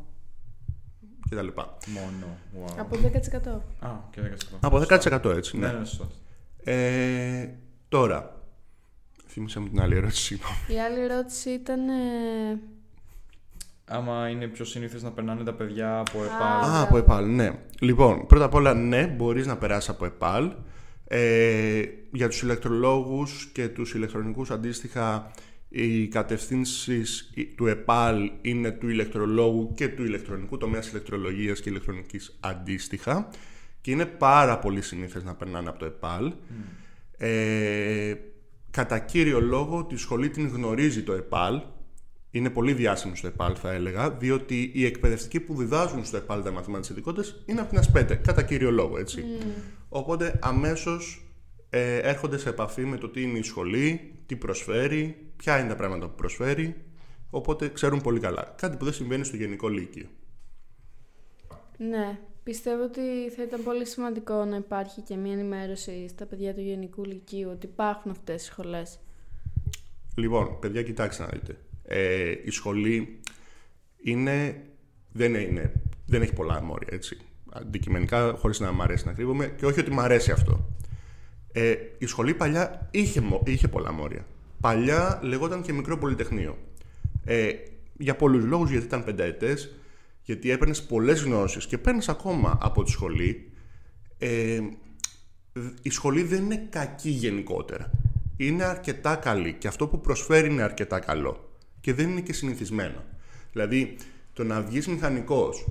κτλ. 1.29 1.47
Μόνο. 1.87 2.37
Wow. 2.67 2.73
Από 2.79 2.95
10%. 2.97 3.61
Α, 3.79 3.89
και 4.11 4.21
10%. 4.21 4.57
Από 4.59 4.77
10% 4.79 5.35
έτσι, 5.35 5.57
Ναι, 5.57 5.67
ναι. 5.67 5.73
ναι, 5.79 5.85
σωστό. 5.85 6.07
Ε, 6.63 7.47
τώρα, 7.89 8.38
θύμισα 9.39 9.59
μου 9.59 9.67
την 9.69 9.81
άλλη 9.81 9.95
ερώτηση, 9.95 10.21
συγγνώμη. 10.21 10.55
Η 10.67 10.79
άλλη 10.79 11.01
ερώτηση 11.01 11.49
ήταν... 11.49 11.89
ε, 11.89 12.59
Άμα 13.85 14.29
είναι 14.29 14.47
πιο 14.47 14.65
συνήθες 14.65 15.03
να 15.03 15.11
περνάνε 15.11 15.43
τα 15.43 15.53
παιδιά 15.53 15.99
από 15.99 16.19
Α, 16.21 16.23
ΕΠΑΛ. 16.23 16.69
Α, 16.69 16.81
από 16.81 16.97
ΕΠΑΛ, 16.97 17.35
ναι. 17.35 17.51
Λοιπόν, 17.79 18.25
πρώτα 18.27 18.45
απ' 18.45 18.53
όλα, 18.53 18.73
ναι, 18.73 19.07
μπορείς 19.07 19.45
να 19.45 19.57
περάσεις 19.57 19.89
από 19.89 20.05
ΕΠΑΛ. 20.05 20.51
Ε, 21.07 21.83
για 22.11 22.27
τους 22.27 22.41
ηλεκτρολόγους 22.41 23.49
και 23.53 23.67
τους 23.67 23.93
ηλεκτρονικούς 23.93 24.51
αντίστοιχα, 24.51 25.31
οι 25.69 26.07
κατευθύνσεις 26.07 27.31
του 27.55 27.67
ΕΠΑΛ 27.67 28.31
είναι 28.41 28.71
του 28.71 28.89
ηλεκτρολόγου 28.89 29.73
και 29.75 29.87
του 29.87 30.03
ηλεκτρονικού 30.03 30.57
τομέας 30.57 30.89
ηλεκτρολογίας 30.89 31.61
και 31.61 31.69
ηλεκτρονικής 31.69 32.37
αντίστοιχα 32.39 33.29
και 33.81 33.91
είναι 33.91 34.05
πάρα 34.05 34.59
πολύ 34.59 34.81
συνήθες 34.81 35.23
να 35.23 35.35
περνάνε 35.35 35.69
από 35.69 35.79
το 35.79 35.85
ΕΠΑΛ. 35.85 36.33
Ε, 37.17 38.13
κατά 38.71 38.99
κύριο 38.99 39.39
λόγο, 39.41 39.85
τη 39.85 39.97
σχολή 39.97 40.29
την 40.29 40.47
γνωρίζει 40.47 41.03
το 41.03 41.13
ΕΠΑΛ. 41.13 41.61
Είναι 42.31 42.49
πολύ 42.49 42.73
διάσημο 42.73 43.15
στο 43.15 43.27
ΕΠΑΛ, 43.27 43.55
θα 43.59 43.71
έλεγα, 43.71 44.11
διότι 44.11 44.71
οι 44.73 44.85
εκπαιδευτικοί 44.85 45.39
που 45.39 45.55
διδάζουν 45.55 46.05
στο 46.05 46.17
ΕΠΑΛ 46.17 46.43
τα 46.43 46.51
μαθήματα 46.51 46.87
τη 46.87 46.91
ειδικότητα 46.91 47.27
είναι 47.45 47.59
από 47.59 47.69
την 47.69 47.77
ΑΣΠΕΤΕ, 47.77 48.15
κατά 48.15 48.43
κύριο 48.43 48.71
λόγο, 48.71 48.97
έτσι. 48.97 49.23
Οπότε 49.89 50.39
αμέσως 50.41 51.23
ε, 51.69 51.97
έρχονται 51.97 52.37
σε 52.37 52.49
επαφή 52.49 52.85
με 52.85 52.97
το 52.97 53.09
τι 53.09 53.21
είναι 53.21 53.37
η 53.37 53.43
σχολή, 53.43 54.13
τι 54.25 54.35
προσφέρει, 54.35 55.31
ποια 55.35 55.59
είναι 55.59 55.69
τα 55.69 55.75
πράγματα 55.75 56.07
που 56.07 56.15
προσφέρει. 56.15 56.75
Οπότε 57.29 57.69
ξέρουν 57.69 58.01
πολύ 58.01 58.19
καλά. 58.19 58.53
Κάτι 58.57 58.77
που 58.77 58.83
δεν 58.83 58.93
συμβαίνει 58.93 59.23
στο 59.23 59.35
γενικό 59.35 59.67
λύκειο. 59.67 60.07
Ναι. 61.77 62.19
Πιστεύω 62.43 62.83
ότι 62.83 63.01
θα 63.35 63.43
ήταν 63.43 63.63
πολύ 63.63 63.85
σημαντικό 63.85 64.45
να 64.45 64.55
υπάρχει 64.55 65.01
και 65.01 65.15
μια 65.15 65.33
ενημέρωση 65.33 66.07
στα 66.07 66.25
παιδιά 66.25 66.53
του 66.53 66.61
Γενικού 66.61 67.05
Λυκείου 67.05 67.49
ότι 67.49 67.65
υπάρχουν 67.65 68.11
αυτές 68.11 68.41
οι 68.41 68.45
σχολές. 68.45 68.99
Λοιπόν, 70.15 70.59
παιδιά, 70.59 70.83
κοιτάξτε 70.83 71.23
να 71.23 71.29
δείτε. 71.29 71.57
Ε, 71.83 72.33
η 72.43 72.49
σχολή 72.49 73.19
είναι, 74.03 74.61
δεν, 75.11 75.35
είναι, 75.35 75.71
δεν 76.05 76.21
έχει 76.21 76.33
πολλά 76.33 76.61
μόρια, 76.61 76.87
έτσι. 76.91 77.17
Αντικειμενικά, 77.51 78.33
χωρίς 78.37 78.59
να 78.59 78.71
μ' 78.71 78.81
αρέσει 78.81 79.05
να 79.05 79.13
κρύβομαι, 79.13 79.47
και 79.57 79.65
όχι 79.65 79.79
ότι 79.79 79.91
μ' 79.91 79.99
αρέσει 79.99 80.31
αυτό. 80.31 80.69
Ε, 81.51 81.75
η 81.97 82.05
σχολή 82.05 82.33
παλιά 82.33 82.87
είχε, 82.91 83.21
μο- 83.21 83.43
είχε 83.45 83.67
πολλά 83.67 83.91
μόρια. 83.91 84.25
Παλιά 84.61 85.19
λεγόταν 85.23 85.61
και 85.61 85.73
μικρό 85.73 85.97
πολυτεχνείο. 85.97 86.57
Ε, 87.25 87.51
για 87.97 88.15
πολλούς 88.15 88.43
λόγους, 88.43 88.69
γιατί 88.69 88.85
ήταν 88.85 89.03
πενταετές, 89.03 89.78
γιατί 90.29 90.51
έπαιρνες 90.51 90.83
πολλές 90.83 91.21
γνώσεις 91.21 91.65
και 91.65 91.77
παίρνεις 91.77 92.09
ακόμα 92.09 92.57
από 92.61 92.83
τη 92.83 92.91
σχολή. 92.91 93.51
Ε, 94.17 94.59
η 95.81 95.89
σχολή 95.89 96.23
δεν 96.23 96.43
είναι 96.43 96.67
κακή 96.69 97.09
γενικότερα. 97.09 97.91
Είναι 98.37 98.63
αρκετά 98.63 99.15
καλή 99.15 99.53
και 99.53 99.67
αυτό 99.67 99.87
που 99.87 100.01
προσφέρει 100.01 100.49
είναι 100.49 100.61
αρκετά 100.61 100.99
καλό. 100.99 101.57
Και 101.81 101.93
δεν 101.93 102.09
είναι 102.09 102.21
και 102.21 102.33
συνηθισμένο. 102.33 103.03
Δηλαδή, 103.51 103.95
το 104.33 104.43
να 104.43 104.61
βγεις 104.61 104.87
μηχανικός 104.87 105.67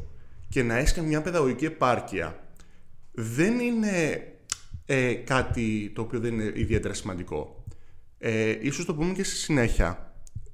και 0.48 0.62
να 0.62 0.76
έχεις 0.76 0.92
και 0.92 1.00
μια 1.00 1.22
παιδαγωγική 1.22 1.64
επάρκεια 1.64 2.48
δεν 3.12 3.58
είναι 3.58 4.26
ε, 4.86 5.12
κάτι 5.14 5.92
το 5.94 6.02
οποίο 6.02 6.20
δεν 6.20 6.32
είναι 6.32 6.52
ιδιαίτερα 6.54 6.94
σημαντικό. 6.94 7.64
Ε, 8.18 8.56
ίσως 8.60 8.84
το 8.84 8.94
πούμε 8.94 9.12
και 9.12 9.24
στη 9.24 9.36
συνέχεια. 9.36 10.07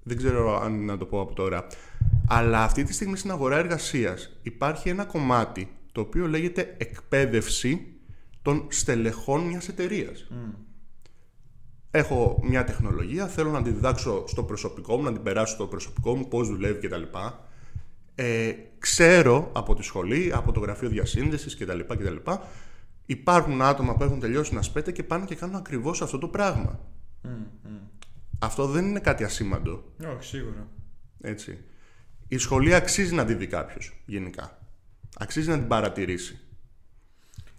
Δεν 0.04 0.16
ξέρω 0.16 0.60
αν 0.60 0.84
να 0.84 0.98
το 0.98 1.04
πω 1.04 1.20
από 1.20 1.34
τώρα. 1.34 1.66
Αλλά 2.28 2.62
αυτή 2.62 2.82
τη 2.84 2.92
στιγμή 2.92 3.16
στην 3.16 3.30
αγορά 3.30 3.56
εργασίας 3.56 4.38
υπάρχει 4.42 4.88
ένα 4.88 5.04
κομμάτι 5.04 5.68
το 5.92 6.00
οποίο 6.00 6.26
λέγεται 6.26 6.74
εκπαίδευση 6.78 7.86
των 8.42 8.66
στελεχών 8.70 9.40
μιας 9.40 9.68
εταιρείας. 9.68 10.26
Έχω 11.90 12.40
μια 12.42 12.64
τεχνολογία, 12.64 13.26
θέλω 13.26 13.50
να 13.50 13.62
τη 13.62 13.70
διδάξω 13.70 14.24
στο 14.26 14.42
προσωπικό 14.42 14.96
μου, 14.96 15.02
να 15.02 15.12
την 15.12 15.22
περάσω 15.22 15.54
στο 15.54 15.66
προσωπικό 15.66 16.16
μου, 16.16 16.28
πώς 16.28 16.48
δουλεύει 16.48 16.88
κτλ. 16.88 17.02
Ε, 18.14 18.52
ξέρω 18.78 19.50
από 19.52 19.74
τη 19.74 19.82
σχολή, 19.82 20.32
από 20.34 20.52
το 20.52 20.60
γραφείο 20.60 20.88
διασύνδεσης 20.88 21.56
κτλ. 21.56 21.80
κτλ. 21.80 22.30
Υπάρχουν 23.06 23.62
άτομα 23.62 23.96
που 23.96 24.02
έχουν 24.02 24.20
τελειώσει 24.20 24.50
ένα 24.52 24.62
σπέτε 24.62 24.92
και 24.92 25.02
πάνε 25.02 25.24
και 25.24 25.34
κάνουν 25.34 25.56
ακριβώς 25.56 26.02
αυτό 26.02 26.18
το 26.18 26.28
πράγμα. 26.28 26.80
Αυτό 28.44 28.66
δεν 28.66 28.84
είναι 28.84 29.00
κάτι 29.00 29.24
ασήμαντο. 29.24 29.84
Όχι, 30.16 30.28
σίγουρα. 30.28 30.68
Έτσι. 31.20 31.58
Η 32.28 32.38
σχολή 32.38 32.74
αξίζει 32.74 33.14
να 33.14 33.24
τη 33.24 33.34
δει 33.34 33.46
κάποιος 33.46 34.02
γενικά. 34.06 34.58
Αξίζει 35.18 35.48
να 35.48 35.58
την 35.58 35.68
παρατηρήσει. 35.68 36.38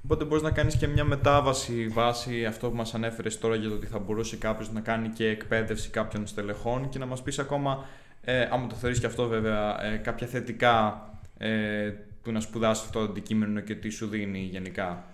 Οπότε 0.04 0.26
μπορείς 0.26 0.44
να 0.44 0.52
κάνεις 0.52 0.76
και 0.76 0.88
μια 0.88 1.04
μετάβαση 1.04 1.88
βάσει 1.88 2.46
αυτό 2.46 2.70
που 2.70 2.76
μας 2.76 2.94
ανέφερες 2.94 3.40
τώρα 3.40 3.56
για 3.56 3.70
το 3.70 3.76
ότι 3.76 3.86
θα 3.86 4.00
μπορούσε 4.00 4.38
κάποιος 4.38 4.72
να 4.72 4.82
κάνει 4.82 5.10
και 5.10 5.28
εκπαίδευση 5.28 5.90
κάποιων 5.90 6.28
στελεχών 6.28 6.90
και 6.90 7.00
να 7.00 7.06
μας 7.06 7.22
πεις 7.22 7.40
ακόμα, 7.40 7.86
ε, 8.22 8.42
άμα 8.52 8.68
το 8.68 8.76
θεωρείς 8.76 9.00
και 9.00 9.06
αυτό 9.06 9.28
βέβαια, 9.28 9.84
ε, 9.84 9.98
κάποια 9.98 10.28
θετικά 10.28 11.10
ε, 11.38 11.92
του 12.24 12.32
να 12.32 12.40
σπουδάσεις 12.40 12.86
αυτό 12.86 13.00
το 13.00 13.06
αντικείμενο 13.06 13.60
και 13.60 13.76
τι 13.76 13.90
σου 13.90 14.08
δίνει 14.08 14.40
γενικά. 14.40 15.06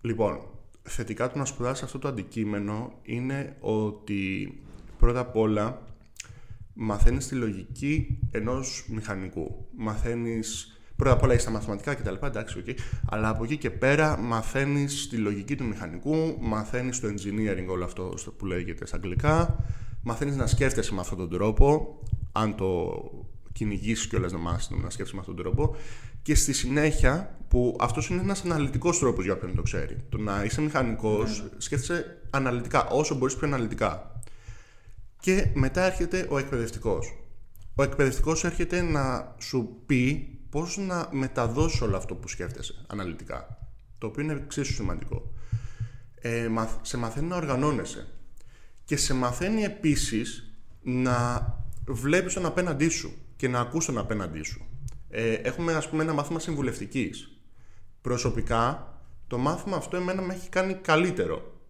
Λοιπόν, 0.00 0.40
θετικά 0.82 1.30
του 1.30 1.38
να 1.38 1.44
σπουδάσεις 1.44 1.84
αυτό 1.84 1.98
το 1.98 2.08
αντικείμενο 2.08 2.92
είναι 3.02 3.56
ότι 3.60 4.52
πρώτα 4.98 5.20
απ' 5.20 5.36
όλα 5.36 5.82
μαθαίνεις 6.74 7.28
τη 7.28 7.34
λογική 7.34 8.18
ενός 8.30 8.86
μηχανικού. 8.88 9.66
Μαθαίνεις 9.76 10.70
Πρώτα 10.96 11.12
απ' 11.12 11.22
όλα 11.22 11.32
έχει 11.32 11.44
τα 11.44 11.50
μαθηματικά 11.50 11.94
κτλ. 11.94 12.14
Εντάξει, 12.26 12.62
okay. 12.66 12.74
Αλλά 13.10 13.28
από 13.28 13.44
εκεί 13.44 13.56
και 13.56 13.70
πέρα 13.70 14.18
μαθαίνεις 14.18 15.08
τη 15.08 15.16
λογική 15.16 15.56
του 15.56 15.64
μηχανικού, 15.64 16.36
μαθαίνεις 16.40 17.00
το 17.00 17.08
engineering, 17.08 17.66
όλο 17.68 17.84
αυτό 17.84 18.14
που 18.36 18.46
λέγεται 18.46 18.86
στα 18.86 18.96
αγγλικά. 18.96 19.64
Μαθαίνεις 20.02 20.36
να 20.36 20.46
σκέφτεσαι 20.46 20.94
με 20.94 21.00
αυτόν 21.00 21.18
τον 21.18 21.30
τρόπο, 21.30 21.98
αν 22.32 22.54
το 22.54 23.00
κυνηγήσεις 23.52 24.06
κιόλας 24.06 24.32
να 24.32 24.38
μάθεις 24.38 24.70
να 24.70 24.90
σκέφτεσαι 24.90 25.14
με 25.14 25.20
αυτόν 25.20 25.36
τον 25.36 25.44
τρόπο. 25.44 25.76
Και 26.22 26.34
στη 26.34 26.52
συνέχεια, 26.52 27.38
που 27.48 27.76
αυτός 27.80 28.08
είναι 28.08 28.20
ένας 28.20 28.44
αναλυτικός 28.44 28.98
τρόπος 28.98 29.24
για 29.24 29.34
όποιον 29.34 29.54
το 29.54 29.62
ξέρει. 29.62 29.96
Το 30.08 30.18
να 30.18 30.44
είσαι 30.44 30.60
μηχανικός, 30.60 31.44
σκέφτεσαι 31.56 32.22
αναλυτικά, 32.30 32.86
όσο 32.86 33.14
μπορείς 33.14 33.36
πιο 33.36 33.46
αναλυτικά. 33.46 34.15
Και 35.26 35.46
μετά 35.54 35.82
έρχεται 35.82 36.26
ο 36.30 36.38
εκπαιδευτικός. 36.38 37.16
Ο 37.74 37.82
εκπαιδευτικός 37.82 38.44
έρχεται 38.44 38.80
να 38.82 39.34
σου 39.38 39.82
πει 39.86 40.28
πώς 40.50 40.76
να 40.76 41.08
μεταδώσει 41.12 41.84
όλο 41.84 41.96
αυτό 41.96 42.14
που 42.14 42.28
σκέφτεσαι 42.28 42.84
αναλυτικά. 42.86 43.58
Το 43.98 44.06
οποίο 44.06 44.22
είναι 44.22 44.32
εξίσου 44.32 44.72
σημαντικό. 44.72 45.32
Ε, 46.14 46.48
σε 46.82 46.96
μαθαίνει 46.96 47.26
να 47.26 47.36
οργανώνεσαι. 47.36 48.06
Και 48.84 48.96
σε 48.96 49.14
μαθαίνει 49.14 49.62
επίσης 49.62 50.52
να 50.82 51.46
βλέπεις 51.86 52.34
τον 52.34 52.46
απέναντί 52.46 52.88
σου 52.88 53.12
και 53.36 53.48
να 53.48 53.60
ακούς 53.60 53.84
τον 53.86 53.98
απέναντί 53.98 54.42
σου. 54.42 54.66
Ε, 55.08 55.32
έχουμε 55.32 55.74
ας 55.74 55.88
πούμε 55.88 56.02
ένα 56.02 56.12
μάθημα 56.12 56.38
συμβουλευτικής. 56.38 57.40
Προσωπικά 58.00 58.94
το 59.26 59.38
μάθημα 59.38 59.76
αυτό 59.76 59.96
εμένα 59.96 60.22
με 60.22 60.34
έχει 60.34 60.48
κάνει 60.48 60.74
καλύτερο 60.74 61.60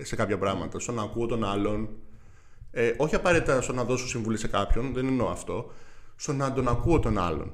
σε 0.00 0.16
κάποια 0.16 0.38
πράγματα. 0.38 0.78
Στο 0.78 0.92
να 0.92 1.02
ακούω 1.02 1.26
τον 1.26 1.44
άλλον. 1.44 1.88
Ε, 2.70 2.92
όχι 2.96 3.14
απαραίτητα 3.14 3.60
στο 3.60 3.72
να 3.72 3.84
δώσω 3.84 4.08
συμβουλή 4.08 4.38
σε 4.38 4.48
κάποιον, 4.48 4.92
δεν 4.92 5.06
εννοώ 5.06 5.28
αυτό. 5.28 5.72
Στο 6.16 6.32
να 6.32 6.52
τον 6.52 6.68
ακούω 6.68 7.00
τον 7.00 7.18
άλλον. 7.18 7.52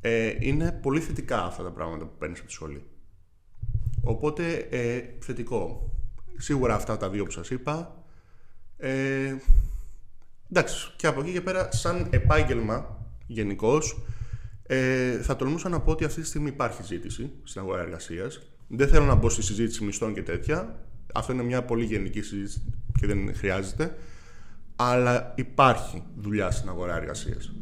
Ε, 0.00 0.34
είναι 0.40 0.78
πολύ 0.82 1.00
θετικά 1.00 1.44
αυτά 1.44 1.62
τα 1.62 1.70
πράγματα 1.70 2.04
που 2.04 2.16
παίρνεις 2.18 2.38
από 2.38 2.48
τη 2.48 2.52
σχολή. 2.54 2.82
Οπότε, 4.02 4.66
ε, 4.70 5.02
θετικό. 5.18 5.92
Σίγουρα 6.36 6.74
αυτά 6.74 6.96
τα 6.96 7.08
δύο 7.10 7.24
που 7.24 7.30
σας 7.30 7.50
είπα. 7.50 8.04
Ε, 8.76 9.34
εντάξει, 10.50 10.92
και 10.96 11.06
από 11.06 11.20
εκεί 11.20 11.32
και 11.32 11.40
πέρα, 11.40 11.72
σαν 11.72 12.06
επάγγελμα 12.10 13.06
γενικώς, 13.26 14.02
ε, 14.62 15.22
θα 15.22 15.36
τολμούσα 15.36 15.68
να 15.68 15.80
πω 15.80 15.90
ότι 15.90 16.04
αυτή 16.04 16.20
τη 16.20 16.26
στιγμή 16.26 16.48
υπάρχει 16.48 16.82
ζήτηση 16.82 17.30
στην 17.42 17.60
αγορά 17.60 17.80
εργασίας. 17.80 18.42
Δεν 18.68 18.88
θέλω 18.88 19.04
να 19.04 19.14
μπω 19.14 19.28
στη 19.28 19.42
συζήτηση 19.42 19.84
μισθών 19.84 20.14
και 20.14 20.22
τέτοια. 20.22 20.86
Αυτό 21.14 21.32
είναι 21.32 21.42
μια 21.42 21.62
πολύ 21.64 21.84
γενική 21.84 22.22
συζήτηση 22.22 22.74
και 23.00 23.06
δεν 23.06 23.34
χρειάζεται. 23.34 23.96
Αλλά 24.80 25.32
υπάρχει 25.36 26.02
δουλειά 26.16 26.50
στην 26.50 26.68
αγορά 26.68 26.96
εργασίας 26.96 27.52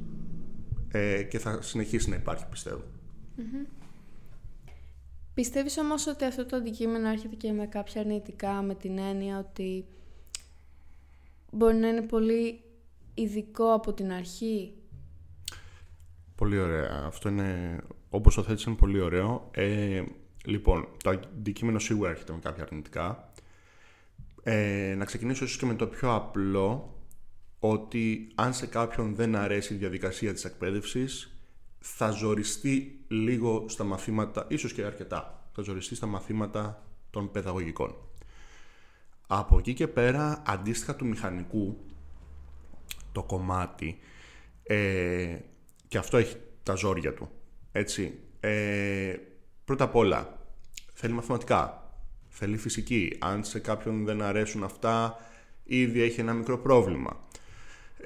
ε, 0.89 1.23
και 1.23 1.39
θα 1.39 1.63
συνεχίσει 1.63 2.11
να 2.11 2.17
υπάρχει 2.17 2.47
πιστεύω. 2.51 2.83
Mm-hmm. 3.39 3.67
Πιστεύεις 5.35 5.79
όμως 5.79 6.07
ότι 6.07 6.25
αυτό 6.25 6.47
το 6.47 6.57
αντικείμενο 6.57 7.09
έρχεται 7.09 7.37
και 7.37 7.53
με 7.53 7.67
κάποια 7.67 8.01
αρνητικά 8.01 8.63
με 8.63 8.75
την 8.75 8.99
έννοια 8.99 9.39
ότι 9.39 9.85
μπορεί 11.51 11.77
να 11.77 11.89
είναι 11.89 12.03
πολύ 12.03 12.61
ειδικό 13.15 13.73
από 13.73 13.93
την 13.93 14.13
αρχή; 14.13 14.73
Πολύ 16.37 16.59
ωραία. 16.59 17.03
Αυτό 17.07 17.29
είναι, 17.29 17.79
όπως 18.11 18.35
το 18.35 18.43
θέτεις, 18.43 18.65
είναι 18.65 18.75
πολύ 18.75 19.01
ωραίο. 19.01 19.51
Ε, 19.51 20.03
λοιπόν, 20.45 20.89
το 21.03 21.11
αντικείμενο 21.11 21.79
σίγουρα 21.79 22.11
έρχεται 22.11 22.33
με 22.33 22.39
κάποια 22.39 22.63
αρνητικά. 22.63 23.33
Ε, 24.43 24.95
να 24.97 25.05
ξεκινήσω 25.05 25.45
ίσως 25.45 25.59
και 25.59 25.67
με 25.67 25.75
το 25.75 25.87
πιο 25.87 26.15
απλό, 26.15 26.96
ότι 27.71 28.29
αν 28.35 28.55
σε 28.55 28.67
κάποιον 28.67 29.15
δεν 29.15 29.37
αρέσει 29.37 29.75
η 29.75 29.77
διαδικασία 29.77 30.33
της 30.33 30.45
εκπαίδευσης 30.45 31.37
θα 31.79 32.11
ζοριστεί 32.11 33.05
λίγο 33.09 33.65
στα 33.69 33.85
μαθήματα, 33.85 34.47
ίσως 34.49 34.73
και 34.73 34.83
αρκετά, 34.83 35.49
θα 35.53 35.63
ζοριστεί 35.63 35.95
στα 35.95 36.07
μαθήματα 36.07 36.83
των 37.11 37.31
παιδαγωγικών. 37.31 37.95
Από 39.27 39.59
εκεί 39.59 39.75
και 39.75 39.89
πέρα, 39.89 40.43
αντίστοιχα 40.47 40.97
του 40.97 41.07
μηχανικού, 41.07 41.77
το 43.13 43.23
κομμάτι, 43.23 43.99
ε, 44.63 45.37
και 45.89 45.99
αυτό 45.99 46.17
έχει 46.17 46.37
τα 46.63 46.75
ζόρια 46.75 47.15
του, 47.15 47.31
έτσι, 47.73 48.19
ε, 48.41 49.15
πρώτα 49.65 49.85
απ' 49.85 49.95
όλα, 49.95 50.39
θέλει 50.93 51.13
μαθηματικά, 51.13 51.91
θέλει 52.29 52.57
φυσική, 52.57 53.17
αν 53.19 53.45
σε 53.45 53.59
κάποιον 53.59 54.05
δεν 54.05 54.23
αρέσουν 54.23 54.65
αυτά, 54.65 55.17
ήδη 55.65 56.03
έχει 56.03 56.21
ένα 56.21 56.33
μικρό 56.33 56.59
πρόβλημα. 56.59 57.25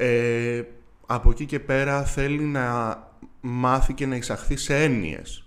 Ε, 0.02 0.62
από 1.06 1.30
εκεί 1.30 1.46
και 1.46 1.60
πέρα 1.60 2.04
θέλει 2.04 2.42
να 2.42 2.98
μάθει 3.40 3.94
και 3.94 4.06
να 4.06 4.16
εισαχθεί 4.16 4.56
σε 4.56 4.82
έννοιες. 4.82 5.44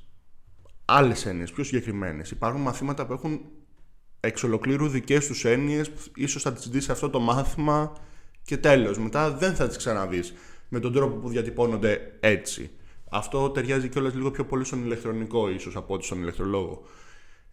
Άλλες 0.85 1.25
έννοιες, 1.25 1.51
πιο 1.51 1.63
συγκεκριμένες. 1.63 2.31
Υπάρχουν 2.31 2.61
μαθήματα 2.61 3.05
που 3.05 3.13
έχουν 3.13 3.41
εξ 4.19 4.43
ολοκλήρου 4.43 4.87
δικές 4.87 5.27
τους 5.27 5.45
έννοιες, 5.45 5.91
ίσως 6.15 6.41
θα 6.41 6.53
τις 6.53 6.69
δεις 6.69 6.83
σε 6.83 6.91
αυτό 6.91 7.09
το 7.09 7.19
μάθημα 7.19 7.93
και 8.43 8.57
τέλος. 8.57 8.97
Μετά 8.97 9.31
δεν 9.31 9.55
θα 9.55 9.67
τις 9.67 9.77
ξαναδείς 9.77 10.33
με 10.69 10.79
τον 10.79 10.93
τρόπο 10.93 11.15
που 11.15 11.29
διατυπώνονται 11.29 12.17
έτσι. 12.19 12.71
Αυτό 13.09 13.49
ταιριάζει 13.49 13.89
κιόλας 13.89 14.13
λίγο 14.13 14.31
πιο 14.31 14.45
πολύ 14.45 14.65
στον 14.65 14.83
ηλεκτρονικό 14.83 15.49
ίσως 15.49 15.75
από 15.75 15.93
ό,τι 15.93 16.05
στον 16.05 16.21
ηλεκτρολόγο. 16.21 16.83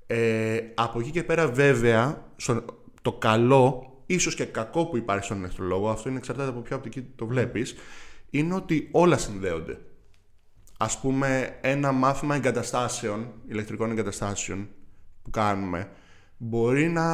Ε, 0.07 0.59
από 0.75 1.01
εκεί 1.01 1.11
και 1.11 1.23
πέρα 1.23 1.49
βέβαια, 1.49 2.27
το 3.03 3.13
καλό 3.13 3.90
ίσως 4.15 4.35
και 4.35 4.45
κακό 4.45 4.87
που 4.87 4.97
υπάρχει 4.97 5.25
στον 5.25 5.39
ηλεκτρολόγο, 5.39 5.91
αυτό 5.91 6.09
είναι 6.09 6.19
εξαρτάται 6.19 6.49
από 6.49 6.61
ποια 6.61 6.77
οπτική 6.77 7.03
το 7.03 7.27
βλέπεις, 7.27 7.75
είναι 8.31 8.55
ότι 8.55 8.89
όλα 8.93 9.19
συνδέονται. 9.19 9.79
ας 10.79 11.01
πούμε 11.01 11.59
ένα 11.61 11.93
μάθημα 11.93 12.35
εγκαταστάσεων, 12.35 13.33
ηλεκτρικών 13.47 13.91
εγκαταστάσεων 13.91 14.69
που 15.23 15.31
κάνουμε 15.31 15.91
μπορεί 16.43 16.89
να 16.89 17.07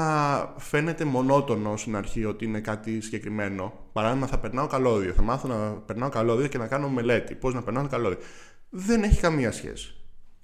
φαίνεται 0.58 1.04
μονότονο 1.04 1.76
στην 1.76 1.96
αρχή 1.96 2.24
ότι 2.24 2.44
είναι 2.44 2.60
κάτι 2.60 3.00
συγκεκριμένο. 3.00 3.72
Παράδειγμα, 3.92 4.26
θα 4.26 4.38
περνάω 4.38 4.66
καλώδιο. 4.66 5.12
Θα 5.12 5.22
μάθω 5.22 5.48
να 5.48 5.72
περνάω 5.72 6.08
καλώδιο 6.08 6.46
και 6.46 6.58
να 6.58 6.66
κάνω 6.66 6.88
μελέτη. 6.88 7.34
Πώς 7.34 7.54
να 7.54 7.62
περνάω 7.62 7.86
καλώδιο. 7.86 8.18
Δεν 8.70 9.02
έχει 9.02 9.20
καμία 9.20 9.52
σχέση. 9.52 9.94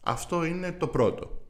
Αυτό 0.02 0.44
είναι 0.44 0.72
το 0.72 0.86
πρώτο. 0.86 1.41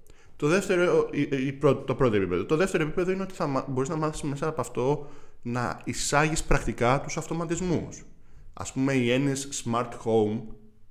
Το 0.42 0.48
δεύτερο, 0.48 1.08
η, 1.12 1.52
το 1.86 1.94
πρώτο 1.94 2.16
επίπεδο. 2.16 2.44
Το 2.44 2.56
δεύτερο 2.56 2.82
επίπεδο 2.82 3.10
είναι 3.10 3.22
ότι 3.22 3.34
θα 3.34 3.64
μπορείς 3.68 3.88
να 3.88 3.96
μάθεις 3.96 4.22
μέσα 4.22 4.48
από 4.48 4.60
αυτό 4.60 5.10
να 5.42 5.80
εισάγεις 5.84 6.42
πρακτικά 6.42 7.00
τους 7.00 7.16
αυτοματισμούς. 7.16 8.04
Ας 8.52 8.72
πούμε 8.72 8.92
οι 8.92 9.10
έννοιες 9.10 9.64
smart 9.64 9.88
home 10.04 10.40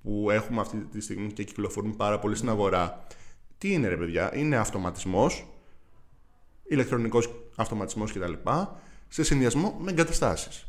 που 0.01 0.29
έχουμε 0.31 0.61
αυτή 0.61 0.77
τη 0.77 1.01
στιγμή 1.01 1.31
και 1.31 1.43
κυκλοφορούν 1.43 1.95
πάρα 1.95 2.19
πολύ 2.19 2.35
στην 2.35 2.49
αγορά. 2.49 3.05
Τι 3.57 3.73
είναι 3.73 3.87
ρε 3.87 3.97
παιδιά, 3.97 4.35
είναι 4.35 4.57
αυτοματισμός, 4.57 5.47
ηλεκτρονικός 6.63 7.29
αυτοματισμός 7.55 8.11
κτλ. 8.11 8.33
σε 9.07 9.23
συνδυασμό 9.23 9.77
με 9.79 9.91
εγκαταστάσεις. 9.91 10.67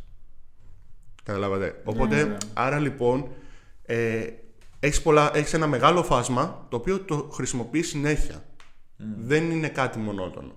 Καταλάβατε; 1.22 1.82
Οπότε, 1.84 2.16
ναι, 2.16 2.22
ναι. 2.22 2.36
άρα 2.52 2.78
λοιπόν, 2.78 3.28
ε, 3.82 4.26
έχεις, 4.80 5.02
πολλά, 5.02 5.30
έχεις 5.34 5.52
ένα 5.52 5.66
μεγάλο 5.66 6.02
φάσμα 6.02 6.66
το 6.68 6.76
οποίο 6.76 7.00
το 7.00 7.28
χρησιμοποιείς 7.32 7.88
συνέχεια. 7.88 8.44
Δεν 8.96 9.50
είναι 9.50 9.68
κάτι 9.68 9.98
μονότονο. 9.98 10.52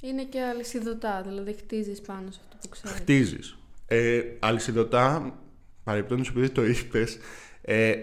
Είναι 0.00 0.24
και 0.24 0.40
αλυσιδωτά, 0.40 1.22
δηλαδή 1.22 1.52
χτίζεις 1.52 2.00
πάνω 2.00 2.30
σε 2.30 2.40
αυτό 2.42 2.56
που 2.62 2.68
ξέρεις. 2.68 2.96
Χτίζεις. 2.96 3.58
Ε, 3.86 4.22
αλυσιδωτά, 4.38 5.38
παρεπτόντως 5.84 6.28
επειδή 6.28 6.50
το 6.50 6.64
είπες, 6.66 7.18
ε, 7.60 7.94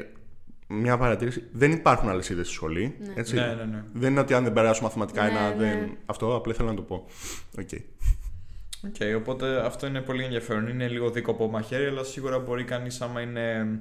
μια 0.68 0.98
παρατήρηση. 0.98 1.44
Δεν 1.52 1.72
υπάρχουν 1.72 2.10
αλυσίδες 2.10 2.46
στη 2.46 2.56
σχολή. 2.56 2.96
Ναι. 3.00 3.14
Έτσι. 3.16 3.36
Ναι, 3.36 3.46
ναι, 3.48 3.64
ναι. 3.64 3.84
Δεν 3.94 4.12
είναι 4.12 4.20
ότι 4.20 4.34
αν 4.34 4.44
δεν 4.44 4.54
περάσω 4.54 4.84
μαθηματικά 4.84 5.24
Ναι, 5.24 5.30
ένα. 5.30 5.50
ναι. 5.50 5.56
Δεν... 5.56 5.98
Αυτό 6.06 6.36
απλά 6.36 6.54
ήθελα 6.54 6.70
να 6.70 6.76
το 6.76 6.82
πω. 6.82 7.06
Okay. 7.58 7.82
OK, 8.86 8.96
οπότε 9.18 9.66
αυτό 9.66 9.88
είναι 9.88 10.02
πολύ 10.02 10.24
ενδιαφέρον. 10.24 10.68
Είναι 10.68 10.88
λίγο 10.88 11.10
δίκοπο 11.12 11.48
μαχαίρι, 11.48 11.86
αλλά 11.86 12.04
σίγουρα 12.04 12.40
μπορεί 12.40 12.64
κανείς, 12.64 13.02
άμα 13.02 13.22
είναι 13.22 13.80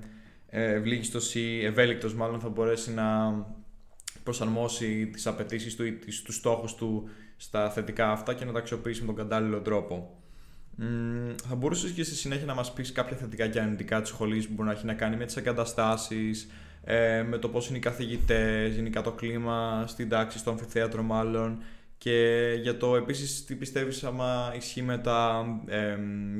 ε, 0.48 0.72
ευλίγιστος 0.72 1.34
ή 1.34 1.64
ευέλικτος, 1.64 2.14
μάλλον 2.14 2.40
θα 2.40 2.48
μπορέσει 2.48 2.92
να 2.92 3.04
προσαρμόσει 4.22 5.06
τις 5.06 5.26
απαιτήσεις 5.26 5.76
του 5.76 5.84
ή 5.84 5.98
τους 6.24 6.34
στόχους 6.34 6.74
του 6.74 7.08
στα 7.36 7.70
θετικά 7.70 8.10
αυτά 8.10 8.34
και 8.34 8.44
να 8.44 8.52
τα 8.52 8.58
αξιοποιήσει 8.58 9.00
με 9.00 9.06
τον 9.06 9.16
κατάλληλο 9.16 9.60
τρόπο. 9.60 10.16
Μ, 10.76 10.84
θα 11.48 11.54
μπορούσες 11.54 11.90
και 11.90 12.02
στη 12.02 12.14
συνέχεια 12.14 12.46
να 12.46 12.54
μας 12.54 12.72
πεις 12.72 12.92
κάποια 12.92 13.16
θετικά 13.16 13.46
και 13.46 13.60
αρνητικά 13.60 14.00
της 14.00 14.10
σχολής 14.10 14.46
που 14.46 14.52
μπορεί 14.52 14.68
να 14.68 14.74
έχει 14.74 14.86
να 14.86 14.94
κάνει 14.94 15.16
με 15.16 15.24
τις 15.24 15.36
εγκαταστάσεις, 15.36 16.48
ε, 16.84 17.22
με 17.22 17.38
το 17.38 17.48
πώς 17.48 17.68
είναι 17.68 17.76
οι 17.76 17.80
καθηγητές, 17.80 18.74
γενικά 18.74 19.02
το 19.02 19.12
κλίμα 19.12 19.84
στην 19.86 20.08
τάξη, 20.08 20.38
στο 20.38 20.50
αμφιθέατρο 20.50 21.02
μάλλον. 21.02 21.58
Και 22.02 22.58
για 22.62 22.76
το 22.76 22.96
επίσης 22.96 23.44
τι 23.44 23.54
πιστεύεις 23.54 24.04
άμα 24.04 24.52
ισχύει 24.56 24.82
με 24.82 24.98
τα, 24.98 25.46
ε, 25.66 25.96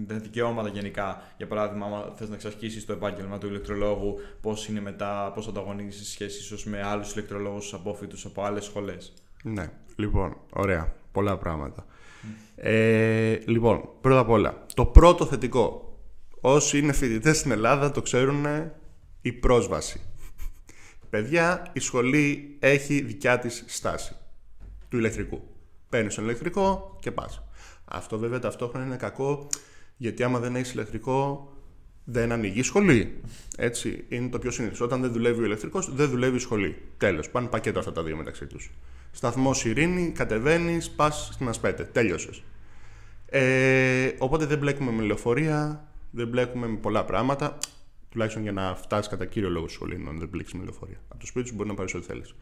τα 0.07 0.15
δικαιώματα 0.15 0.69
γενικά; 0.69 1.23
Για 1.37 1.47
παράδειγμα, 1.47 1.87
άμα 1.87 2.13
θες 2.17 2.29
να 2.29 2.35
εξασκήσεις 2.35 2.85
το 2.85 2.93
επάγγελμα 2.93 3.39
του 3.39 3.47
ηλεκτρολόγου, 3.47 4.19
πώς 4.41 4.69
είναι 4.69 4.81
μετά, 4.81 5.33
πώς 5.35 5.49
ανταγωνίζεις 5.49 5.97
σε 6.07 6.11
σχέση 6.11 6.39
ίσως 6.39 6.65
με 6.65 6.83
άλλους 6.83 7.13
ηλεκτρολόγους 7.13 7.75
απόφοιτου 7.75 8.17
από 8.25 8.43
άλλες 8.43 8.65
σχολές; 8.65 9.13
Ναι, 9.43 9.71
λοιπόν, 9.97 10.37
ωραία. 10.53 10.95
Πολλά 11.13 11.39
πράγματα. 11.39 11.87
Ε, 12.57 13.39
λοιπόν, 13.45 13.89
πρώτα 14.01 14.21
απ' 14.21 14.31
όλα, 14.31 14.67
το 14.75 14.87
πρώτο 14.87 15.27
θετικό. 15.27 15.97
Όσοι 16.41 16.79
είναι 16.79 16.93
φοιτητές 16.93 17.39
στην 17.39 17.51
Ελλάδα 17.51 17.91
το 17.91 18.03
ξέρουν 18.03 18.47
η 19.21 19.33
πρόσβαση. 19.33 20.01
Παιδιά, 21.11 21.71
η 21.73 21.81
σχολή 21.81 22.57
έχει 22.61 23.01
δικιά 23.01 23.39
της 23.39 23.65
στάση 23.67 24.17
του 24.89 24.99
ηλεκτρικού. 24.99 25.52
Παίρνεις 25.93 26.15
τον 26.15 26.25
ηλεκτρικό 26.25 26.97
και 27.01 27.11
πας. 27.11 27.43
Αυτό 27.85 28.19
βέβαια 28.19 28.39
ταυτόχρονα 28.39 28.87
είναι 28.87 28.97
κακό 28.97 29.47
γιατί 29.97 30.23
άμα 30.23 30.39
δεν 30.39 30.57
έχεις 30.57 30.73
ηλεκτρικό 30.73 31.53
δεν 32.05 32.33
ανοίγει 32.33 32.59
η 32.59 32.63
σχολή. 32.63 33.21
Έτσι, 33.57 34.05
είναι 34.09 34.29
το 34.29 34.39
πιο 34.39 34.51
συνήθω. 34.51 34.85
Όταν 34.85 35.01
δεν 35.01 35.13
δουλεύει 35.13 35.43
ο 35.43 35.45
ηλεκτρικός, 35.45 35.95
δεν 35.95 36.09
δουλεύει 36.09 36.37
η 36.37 36.39
σχολή. 36.39 36.77
Τέλος. 36.97 37.31
Πάνε 37.31 37.47
πακέτο 37.47 37.79
αυτά 37.79 37.93
τα 37.93 38.03
δύο 38.03 38.17
μεταξύ 38.17 38.47
τους. 38.47 38.71
Σταθμός 39.11 39.65
Ειρήνη, 39.65 40.11
κατεβαίνεις, 40.11 40.91
πας 40.91 41.31
στην 41.33 41.49
Ασπέτε. 41.49 41.85
Τέλειωσες. 41.85 42.43
Ε, 43.27 44.11
οπότε 44.19 44.47
δεν 44.47 44.59
μπλέκουμε 44.59 44.91
με 44.91 45.03
λεωφορεία, 45.03 45.89
δεν 46.11 46.29
μπλέκουμε 46.29 46.67
με 46.67 46.77
πολλά 46.77 47.05
πράγματα. 47.05 47.59
Τουλάχιστον 48.11 48.43
για 48.43 48.53
να 48.53 48.75
φτάσεις 48.75 49.09
κατά 49.09 49.25
κύριο 49.25 49.51
λόγο 49.51 49.67
στη 49.67 49.75
σχολή, 49.75 49.99
να 49.99 50.13
δεν 50.13 50.29
μπλέξεις 50.29 50.59
με 50.59 50.65
λεωφορεία. 50.65 51.01
Από 51.09 51.21
το 51.21 51.27
σπίτι 51.27 51.49
σου 51.49 51.55
μπορεί 51.55 51.69
να 51.69 51.75
πάρεις 51.75 51.95
ό,τι 51.95 52.07
θέλεις. 52.07 52.35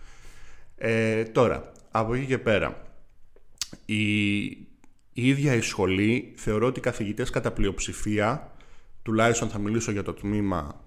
Ε, 0.76 1.22
τώρα, 1.22 1.72
από 1.90 2.14
εκεί 2.14 2.26
και 2.26 2.38
πέρα, 2.38 2.82
η, 3.84 4.44
η 5.12 5.28
ίδια 5.28 5.54
η 5.54 5.60
σχολή 5.60 6.32
θεωρώ 6.36 6.66
ότι 6.66 6.78
οι 6.78 6.82
καθηγητές 6.82 7.30
κατά 7.30 7.52
πλειοψηφία, 7.52 8.52
τουλάχιστον 9.02 9.48
θα 9.48 9.58
μιλήσω 9.58 9.92
για 9.92 10.02
το 10.02 10.12
τμήμα, 10.12 10.84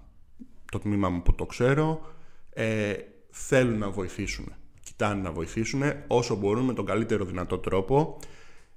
το 0.72 0.78
τμήμα 0.78 1.08
μου 1.08 1.22
που 1.22 1.34
το 1.34 1.46
ξέρω, 1.46 2.14
ε, 2.50 2.94
θέλουν 3.30 3.78
να 3.78 3.90
βοηθήσουν. 3.90 4.52
Κοιτάνε 4.82 5.22
να 5.22 5.32
βοηθήσουν 5.32 5.82
όσο 6.06 6.36
μπορούν 6.36 6.64
με 6.64 6.72
τον 6.72 6.86
καλύτερο 6.86 7.24
δυνατό 7.24 7.58
τρόπο. 7.58 8.18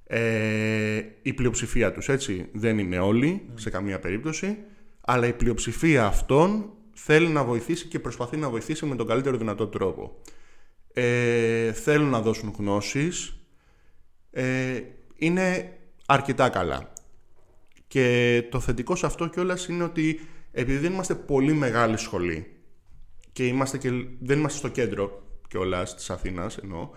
Ε, 0.03 1.01
η 1.21 1.33
πλειοψηφία 1.33 1.91
τους 1.91 2.09
έτσι 2.09 2.49
δεν 2.53 2.79
είναι 2.79 2.99
όλοι 2.99 3.49
σε 3.55 3.69
καμία 3.69 3.99
περίπτωση 3.99 4.57
αλλά 5.01 5.27
η 5.27 5.33
πλειοψηφία 5.33 6.05
αυτών 6.05 6.69
θέλει 6.93 7.27
να 7.27 7.43
βοηθήσει 7.43 7.87
και 7.87 7.99
προσπαθεί 7.99 8.37
να 8.37 8.49
βοηθήσει 8.49 8.85
με 8.85 8.95
τον 8.95 9.07
καλύτερο 9.07 9.37
δυνατό 9.37 9.67
τρόπο 9.67 10.21
ε, 10.93 11.71
θέλουν 11.73 12.09
να 12.09 12.21
δώσουν 12.21 12.53
γνώσεις 12.57 13.36
ε, 14.31 14.81
είναι 15.15 15.77
αρκετά 16.05 16.49
καλά 16.49 16.93
και 17.87 18.43
το 18.51 18.59
θετικό 18.59 18.95
σε 18.95 19.05
αυτό 19.05 19.27
κιόλας 19.27 19.67
είναι 19.67 19.83
ότι 19.83 20.19
επειδή 20.51 20.77
δεν 20.77 20.91
είμαστε 20.91 21.15
πολύ 21.15 21.53
μεγάλη 21.53 21.97
σχολή 21.97 22.55
και, 23.31 23.45
είμαστε 23.45 23.77
και 23.77 23.89
δεν 24.19 24.39
είμαστε 24.39 24.57
στο 24.57 24.67
κέντρο 24.67 25.23
κιόλας 25.47 25.95
της 25.95 26.09
Αθήνας 26.09 26.57
εννοώ 26.57 26.89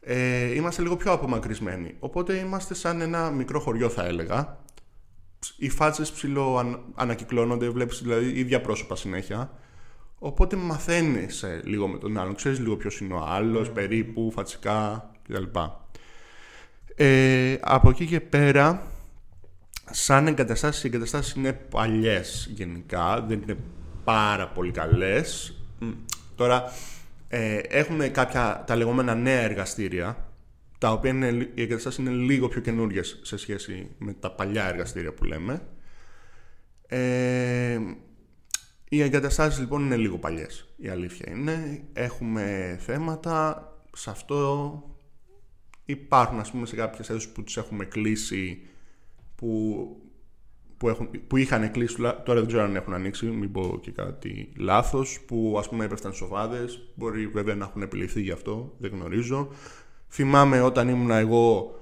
ε, 0.00 0.54
είμαστε 0.54 0.82
λίγο 0.82 0.96
πιο 0.96 1.12
απομακρυσμένοι. 1.12 1.94
Οπότε 1.98 2.34
είμαστε 2.34 2.74
σαν 2.74 3.00
ένα 3.00 3.30
μικρό 3.30 3.60
χωριό, 3.60 3.88
θα 3.88 4.04
έλεγα. 4.04 4.58
Οι 5.56 5.68
φάτσες 5.68 6.12
ψηλό 6.12 6.58
αν, 6.58 6.84
ανακυκλώνονται, 6.94 7.68
βλέπεις 7.68 8.02
δηλαδή 8.02 8.38
ίδια 8.38 8.60
πρόσωπα 8.60 8.96
συνέχεια. 8.96 9.50
Οπότε 10.18 10.56
μαθαίνεις 10.56 11.44
λίγο 11.64 11.88
με 11.88 11.98
τον 11.98 12.18
άλλον. 12.18 12.34
Ξέρεις 12.34 12.58
λίγο 12.58 12.76
ποιος 12.76 13.00
είναι 13.00 13.14
ο 13.14 13.24
άλλος, 13.26 13.70
περίπου, 13.70 14.30
φατσικά 14.34 15.10
κτλ. 15.22 15.44
Ε, 17.00 17.56
από 17.60 17.90
εκεί 17.90 18.06
και 18.06 18.20
πέρα, 18.20 18.82
σαν 19.90 20.26
εγκαταστάσεις, 20.26 20.84
οι 20.84 20.86
εγκαταστάσεις 20.86 21.32
είναι 21.32 21.52
παλιές 21.52 22.50
γενικά, 22.54 23.20
δεν 23.20 23.42
είναι 23.42 23.56
πάρα 24.04 24.48
πολύ 24.48 24.70
καλές. 24.70 25.56
Τώρα, 26.34 26.72
ε, 27.28 27.56
έχουμε 27.56 28.08
κάποια 28.08 28.64
τα 28.66 28.76
λεγόμενα 28.76 29.14
νέα 29.14 29.40
εργαστήρια, 29.40 30.28
τα 30.78 30.92
οποία 30.92 31.10
είναι, 31.10 31.50
οι 31.54 31.62
εγκαταστάσεις 31.62 31.98
είναι 31.98 32.10
λίγο 32.10 32.48
πιο 32.48 32.60
καινούριε 32.60 33.02
σε 33.02 33.36
σχέση 33.36 33.90
με 33.98 34.12
τα 34.12 34.30
παλιά 34.30 34.68
εργαστήρια 34.68 35.12
που 35.12 35.24
λέμε. 35.24 35.62
Ε, 36.86 37.78
οι 38.88 39.02
εγκαταστάσεις 39.02 39.60
λοιπόν 39.60 39.84
είναι 39.84 39.96
λίγο 39.96 40.18
παλιές, 40.18 40.68
η 40.76 40.88
αλήθεια 40.88 41.30
είναι. 41.30 41.82
Έχουμε 41.92 42.76
θέματα, 42.80 43.68
σε 43.92 44.10
αυτό 44.10 44.82
υπάρχουν 45.90 46.38
ας 46.38 46.50
πούμε 46.50 46.66
σε 46.66 46.76
κάποιες 46.76 47.10
αίθουσες 47.10 47.32
που 47.32 47.42
τις 47.42 47.56
έχουμε 47.56 47.84
κλείσει 47.84 48.62
που 49.34 49.86
που, 50.78 50.88
έχουν, 50.88 51.10
που 51.26 51.36
είχαν 51.36 51.70
κλείσει, 51.70 51.96
τώρα 51.96 52.34
δεν 52.34 52.46
ξέρω 52.46 52.62
αν 52.62 52.76
έχουν 52.76 52.94
ανοίξει, 52.94 53.26
μην 53.26 53.52
πω 53.52 53.78
και 53.82 53.90
κάτι 53.90 54.52
λάθος, 54.56 55.20
που 55.26 55.56
ας 55.58 55.68
πούμε 55.68 55.84
έπεφταν 55.84 56.12
σοβάδε. 56.12 56.64
Μπορεί 56.94 57.26
βέβαια 57.26 57.54
να 57.54 57.64
έχουν 57.64 57.82
επιληφθεί 57.82 58.20
γι' 58.20 58.30
αυτό, 58.30 58.74
δεν 58.78 58.90
γνωρίζω. 58.90 59.48
Θυμάμαι 60.08 60.60
όταν 60.60 60.88
ήμουν 60.88 61.10
εγώ, 61.10 61.78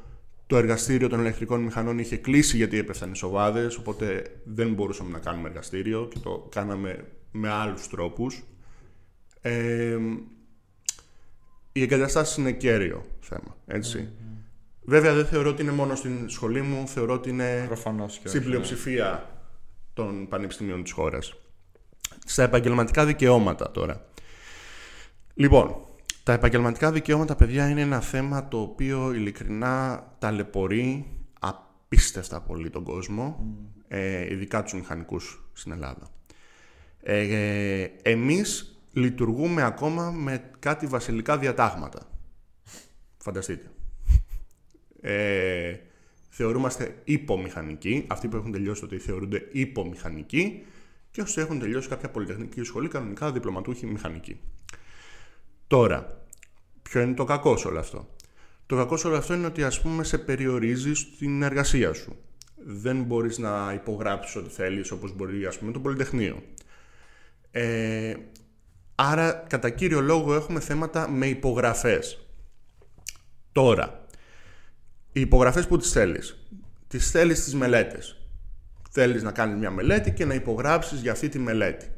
το 0.47 0.57
εργαστήριο 0.57 1.09
των 1.09 1.21
ηλεκτρικών 1.21 1.61
μηχανών 1.61 1.99
είχε 1.99 2.17
κλείσει 2.17 2.57
γιατί 2.57 2.79
έπεφταν 2.79 3.13
οι 3.13 3.17
σοβάδε, 3.17 3.69
οπότε 3.79 4.23
δεν 4.45 4.73
μπορούσαμε 4.73 5.11
να 5.11 5.19
κάνουμε 5.19 5.49
εργαστήριο 5.49 6.09
και 6.13 6.19
το 6.19 6.49
κάναμε 6.51 7.05
με 7.33 7.51
άλλους 7.51 7.89
τρόπους. 7.89 8.43
Ε, 9.41 9.99
οι 11.77 11.83
εγκαταστάσεις 11.83 12.37
είναι 12.37 12.53
κέριο 12.53 13.05
θέμα, 13.21 13.57
έτσι. 13.67 14.13
Βέβαια 14.83 15.15
δεν 15.15 15.27
θεωρώ 15.27 15.51
ότι 15.51 15.63
είναι 15.63 15.73
μόνο 15.73 15.95
στην 15.95 16.29
σχολή 16.29 16.63
μου, 16.63 16.89
θεωρώ 16.89 17.15
ότι 17.15 17.29
είναι 17.29 17.65
Προφανώς 17.67 18.19
και 18.19 18.29
στην 18.29 18.41
όχι, 18.41 18.49
πλειοψηφία 18.49 19.31
των 19.93 20.29
πανεπιστημίων 20.29 20.83
της 20.83 20.93
χώρας. 20.93 21.35
Στα 22.25 22.43
επαγγελματικά 22.43 23.07
δικαιώματα 23.07 23.71
τώρα. 23.71 24.07
Λοιπόν, 25.35 25.77
τα 26.23 26.33
επαγγελματικά 26.33 26.93
δικαιώματα, 26.93 27.37
παιδιά, 27.37 27.69
είναι 27.69 27.81
ένα 27.81 28.01
θέμα 28.01 28.49
το 28.49 28.61
οποίο 28.61 29.13
ειλικρινά 29.13 30.05
ταλαιπωρεί 30.19 31.07
απίστευτα 31.41 32.41
πολύ 32.41 32.71
τον 32.71 32.85
κόσμο, 32.85 33.55
ε, 33.89 34.33
ειδικά 34.33 34.63
τους 34.63 34.73
μηχανικούς 34.73 35.51
στην 35.53 35.73
Ελλάδα. 35.73 36.11
Ε, 37.03 37.87
εμείς 38.03 38.76
λειτουργούμε 38.97 39.63
ακόμα 39.63 40.11
με 40.11 40.51
κάτι 40.59 40.87
βασιλικά 40.87 41.39
διατάγματα. 41.39 42.11
Φανταστείτε. 43.19 43.71
Ε, 45.01 45.77
θεωρούμαστε 46.29 47.01
υπομηχανικοί. 47.05 48.05
Αυτοί 48.09 48.29
που 48.29 48.37
έχουν 48.37 48.53
τελειώσει 48.53 48.85
ότι 48.85 48.99
θεωρούνται 48.99 49.49
υπομηχανικοί 49.53 50.65
και 51.11 51.21
όσοι 51.21 51.41
έχουν 51.41 51.59
τελειώσει 51.59 51.89
κάποια 51.89 52.11
πολυτεχνική 52.11 52.63
σχολή, 52.63 52.89
κανονικά 52.89 53.33
διπλωματούχοι 53.33 53.87
μηχανικοί. 53.87 54.41
Τώρα, 55.67 56.27
ποιο 56.83 57.01
είναι 57.01 57.15
το 57.15 57.25
κακό 57.25 57.57
σε 57.57 57.69
όλο 57.69 57.79
αυτό; 57.79 58.09
Το 58.67 58.77
κακό 58.77 58.97
σε 58.97 59.07
όλο 59.07 59.17
αυτό 59.17 59.35
είναι 59.35 59.47
ότι 59.47 59.65
ας 59.65 59.81
πούμε 59.81 60.05
σε 60.05 60.19
περιορίζει 60.19 60.95
στην 60.95 61.43
εργασία 61.43 61.93
σου. 61.93 62.17
Δεν 62.57 63.03
μπορείς 63.03 63.39
να 63.39 63.73
υπογράψεις 63.75 64.37
ό,τι 64.37 64.51
θέλεις 64.51 64.91
όπως 64.91 65.17
μπορεί 65.17 65.47
ας 65.47 65.59
πούμε 65.59 65.73
το 65.73 65.81
Πολυτεχνείο. 65.81 66.43
Ε, 67.51 68.15
άρα 68.97 69.45
κατά 69.49 69.71
κύριο 69.71 70.01
λόγο 70.01 70.35
έχουμε 70.35 70.61
θέματα 70.61 71.09
με 71.11 71.27
υπογραφές. 71.27 72.19
Τώρα, 73.53 74.07
οι 75.13 75.21
υπογραφές 75.21 75.67
που 75.67 75.77
τις 75.77 75.91
θέλεις; 75.91 76.37
Τις 76.89 77.11
θέλεις 77.11 77.39
στις 77.39 77.55
μελέτες. 77.55 78.17
Θέλεις 78.91 79.23
να 79.23 79.33
κάνεις 79.33 79.59
μια 79.59 79.71
μελέτη 79.71 80.13
και 80.13 80.25
να 80.25 80.35
υπογράψεις 80.35 81.01
για 81.01 81.13
αυτή 81.13 81.29
τη 81.29 81.39
μελέτη. 81.39 81.91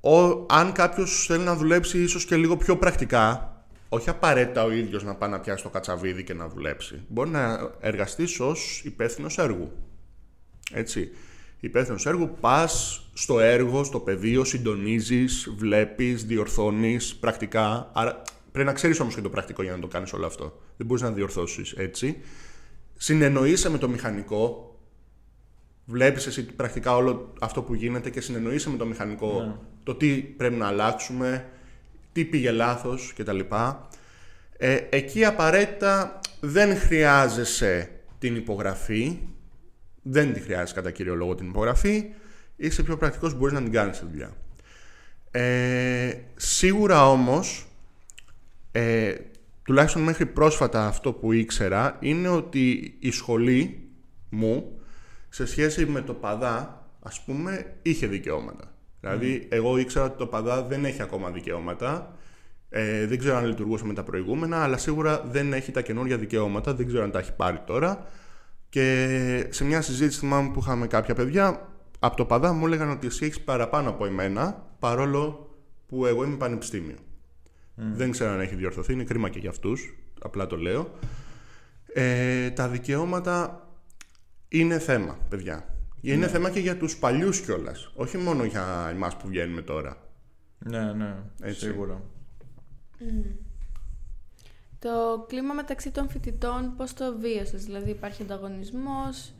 Ο, 0.00 0.46
αν 0.48 0.72
κάποιος 0.72 1.24
θέλει 1.26 1.44
να 1.44 1.56
δουλέψει 1.56 2.02
ίσως 2.02 2.24
και 2.24 2.36
λίγο 2.36 2.56
πιο 2.56 2.76
πρακτικά, 2.76 3.54
όχι 3.88 4.10
απαραίτητα 4.10 4.64
ο 4.64 4.70
ίδιος 4.70 5.04
να 5.04 5.14
πάει 5.14 5.30
να 5.30 5.40
πιάσει 5.40 5.62
το 5.62 5.68
κατσαβίδι 5.68 6.24
και 6.24 6.34
να 6.34 6.48
δουλέψει. 6.48 7.02
Μπορεί 7.08 7.30
να 7.30 7.70
εργαστείς 7.80 8.40
ως 8.40 8.82
υπεύθυνος 8.84 9.38
έργου. 9.38 9.72
Έτσι. 10.72 11.10
Υπεύθυνος 11.60 12.06
έργου, 12.06 12.36
πας 12.40 13.02
στο 13.12 13.40
έργο, 13.40 13.84
στο 13.84 14.00
πεδίο, 14.00 14.44
συντονίζεις, 14.44 15.54
βλέπεις, 15.56 16.24
διορθώνεις 16.24 17.16
πρακτικά. 17.16 17.90
Άρα 17.92 18.22
πρέπει 18.52 18.68
να 18.68 18.74
ξέρεις 18.74 19.00
όμως 19.00 19.14
και 19.14 19.20
το 19.20 19.28
πρακτικό 19.28 19.62
για 19.62 19.72
να 19.72 19.78
το 19.78 19.86
κάνεις 19.86 20.12
όλο 20.12 20.26
αυτό. 20.26 20.60
Δεν 20.76 20.86
μπορείς 20.86 21.02
να 21.02 21.10
διορθώσεις 21.10 21.72
έτσι. 21.72 22.16
Συνεννοείσαι 22.96 23.70
με 23.70 23.78
το 23.78 23.88
μηχανικό. 23.88 24.74
Βλέπεις 25.84 26.26
εσύ 26.26 26.44
πρακτικά 26.44 26.96
όλο 26.96 27.32
αυτό 27.40 27.62
που 27.62 27.74
γίνεται 27.74 28.10
και 28.10 28.20
συνεννοείσαι 28.20 28.70
με 28.70 28.76
το 28.76 28.86
μηχανικό 28.86 29.42
ναι. 29.42 29.54
το 29.82 29.94
τι 29.94 30.16
πρέπει 30.16 30.54
να 30.54 30.66
αλλάξουμε, 30.66 31.48
τι 32.12 32.24
πήγε 32.24 32.50
λάθος 32.50 33.12
κτλ. 33.16 33.40
Ε, 34.56 34.80
εκεί 34.90 35.24
απαραίτητα 35.24 36.20
δεν 36.40 36.76
χρειάζεσαι 36.76 37.90
την 38.18 38.36
υπογραφή, 38.36 39.18
δεν 40.02 40.32
τη 40.32 40.40
χρειάζεσαι 40.40 40.74
κατά 40.74 40.90
κύριο 40.90 41.14
λόγο 41.14 41.34
την 41.34 41.48
υπογραφή, 41.48 42.04
είσαι 42.56 42.82
πιο 42.82 42.96
πρακτικός, 42.96 43.34
μπορείς 43.34 43.54
να 43.54 43.62
την 43.62 43.72
κάνεις 43.72 43.98
τη 43.98 44.06
δουλειά. 44.10 44.32
Ε, 45.30 46.12
σίγουρα 46.36 47.10
όμως, 47.10 47.66
ε, 48.72 49.14
τουλάχιστον 49.62 50.02
μέχρι 50.02 50.26
πρόσφατα 50.26 50.86
αυτό 50.86 51.12
που 51.12 51.32
ήξερα, 51.32 51.96
είναι 52.00 52.28
ότι 52.28 52.96
η 52.98 53.10
σχολή 53.10 53.88
μου, 54.30 54.80
σε 55.28 55.46
σχέση 55.46 55.86
με 55.86 56.00
το 56.00 56.14
παδά, 56.14 56.86
ας 57.02 57.24
πούμε, 57.24 57.74
είχε 57.82 58.06
δικαιώματα. 58.06 58.74
Δηλαδή, 59.00 59.46
εγώ 59.50 59.78
ήξερα 59.78 60.04
ότι 60.04 60.18
το 60.18 60.26
ΠΑΔΑ 60.26 60.62
δεν 60.62 60.84
έχει 60.84 61.02
ακόμα 61.02 61.30
δικαιώματα. 61.30 62.16
Ε, 62.68 63.06
δεν 63.06 63.18
ξέρω 63.18 63.36
αν 63.36 63.46
λειτουργούσε 63.46 63.84
με 63.84 63.94
τα 63.94 64.02
προηγούμενα, 64.02 64.62
αλλά 64.62 64.76
σίγουρα 64.76 65.24
δεν 65.30 65.52
έχει 65.52 65.72
τα 65.72 65.80
καινούργια 65.82 66.18
δικαιώματα. 66.18 66.74
Δεν 66.74 66.86
ξέρω 66.86 67.02
αν 67.02 67.10
τα 67.10 67.18
έχει 67.18 67.32
πάρει 67.32 67.60
τώρα. 67.66 68.06
Και 68.70 69.46
σε 69.50 69.64
μια 69.64 69.80
συζήτηση 69.82 70.18
θυμάμαι 70.18 70.50
που 70.50 70.60
είχαμε 70.60 70.86
κάποια 70.86 71.14
παιδιά, 71.14 71.68
από 71.98 72.16
το 72.16 72.24
ΠΑΔΑ 72.24 72.52
μου 72.52 72.66
έλεγαν 72.66 72.90
ότι 72.90 73.06
εσύ 73.06 73.24
έχεις 73.24 73.40
παραπάνω 73.40 73.88
από 73.90 74.06
εμένα, 74.06 74.66
παρόλο 74.78 75.54
που 75.86 76.06
εγώ 76.06 76.24
είμαι 76.24 76.36
πανεπιστήμιο. 76.36 76.96
Δεν 77.74 78.10
ξέρω 78.10 78.30
αν 78.30 78.40
έχει 78.40 78.54
διορθωθεί, 78.54 78.92
είναι 78.92 79.04
κρίμα 79.04 79.28
και 79.28 79.38
για 79.38 79.50
αυτούς. 79.50 79.94
Απλά 80.22 80.46
το 80.46 80.56
λέω. 80.56 80.90
Ε, 81.94 82.50
τα 82.50 82.68
δικαιώματα 82.68 83.66
είναι 84.48 84.78
θέμα, 84.78 85.18
παιδιά. 85.28 85.74
Είναι 86.00 86.16
ναι. 86.16 86.28
θέμα 86.28 86.50
και 86.50 86.60
για 86.60 86.76
τους 86.76 86.96
παλιούς 86.96 87.40
κιόλας. 87.40 87.90
Όχι 87.94 88.18
μόνο 88.18 88.44
για 88.44 88.88
εμάς 88.90 89.16
που 89.16 89.28
βγαίνουμε 89.28 89.62
τώρα. 89.62 89.96
Ναι, 90.58 90.92
ναι, 90.92 91.14
Έτσι. 91.40 91.60
σίγουρα. 91.60 92.02
Το 94.80 95.24
κλίμα 95.28 95.54
μεταξύ 95.54 95.90
των 95.90 96.08
φοιτητών 96.08 96.74
πώς 96.76 96.92
το 96.92 97.18
βίωσες, 97.18 97.64
δηλαδή 97.64 97.90
υπάρχει 97.90 98.22
ανταγωνισμός 98.22 99.32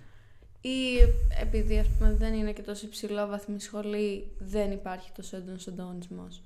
ή 0.60 0.96
επειδή 1.40 1.78
ας 1.78 1.86
πούμε, 1.88 2.12
δεν 2.12 2.34
είναι 2.34 2.52
και 2.52 2.62
τόσο 2.62 2.86
υψηλό 2.86 3.26
βαθμή 3.26 3.60
σχολή 3.60 4.36
δεν 4.38 4.72
υπάρχει 4.72 5.12
τόσο 5.12 5.36
έντονος 5.36 5.66
ανταγωνισμός; 5.66 6.42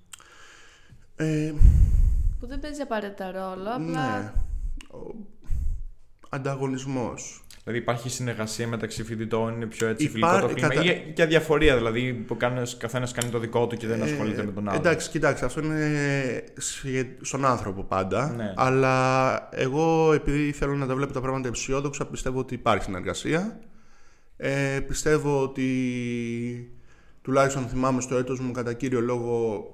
Ε, 1.17 1.53
που 2.41 2.47
δεν 2.47 2.61
παίζει 2.61 2.81
απαραίτητα 2.81 3.31
ρόλο, 3.31 3.75
απλά... 3.75 4.21
Ναι. 4.21 4.33
Ο... 4.99 5.15
Ανταγωνισμός. 6.29 7.44
Δηλαδή 7.65 7.83
υπάρχει 7.83 8.09
συνεργασία 8.09 8.69
μεταξύ 8.69 9.05
φοιτητών, 9.05 9.55
είναι 9.55 9.67
πιο 9.67 9.87
έτσι 9.87 10.09
φιλικό 10.09 10.41
το 10.41 10.47
κλίμα. 10.47 10.69
Κατα... 10.69 10.85
Ή 10.85 11.13
και 11.15 11.23
αδιαφορία 11.23 11.77
δηλαδή 11.77 12.13
που 12.13 12.37
καθένας 12.79 13.13
κάνει 13.13 13.31
το 13.31 13.39
δικό 13.39 13.67
του 13.67 13.77
και 13.77 13.87
δεν 13.87 14.01
ε, 14.01 14.05
ασχολείται 14.05 14.45
με 14.45 14.53
τον 14.53 14.69
άλλο. 14.69 14.79
Εντάξει, 14.79 15.11
κοιτάξτε, 15.11 15.47
αυτό 15.47 15.61
είναι 15.61 16.45
στον 17.21 17.45
άνθρωπο 17.45 17.83
πάντα. 17.83 18.33
Ναι. 18.37 18.53
Αλλά 18.57 19.49
εγώ 19.53 20.13
επειδή 20.13 20.53
θέλω 20.53 20.75
να 20.75 20.87
τα 20.87 20.95
βλέπω 20.95 21.13
τα 21.13 21.21
πράγματα 21.21 21.49
αισιόδοξα, 21.49 22.07
πιστεύω 22.07 22.39
ότι 22.39 22.55
υπάρχει 22.55 22.85
συνεργασία. 22.85 23.59
Ε, 24.37 24.81
πιστεύω 24.87 25.43
ότι 25.43 25.69
τουλάχιστον 27.23 27.67
θυμάμαι 27.67 28.01
στο 28.01 28.17
έτος 28.17 28.41
μου 28.41 28.53
κατά 28.53 28.73
κύριο 28.73 29.01
λόγο 29.01 29.65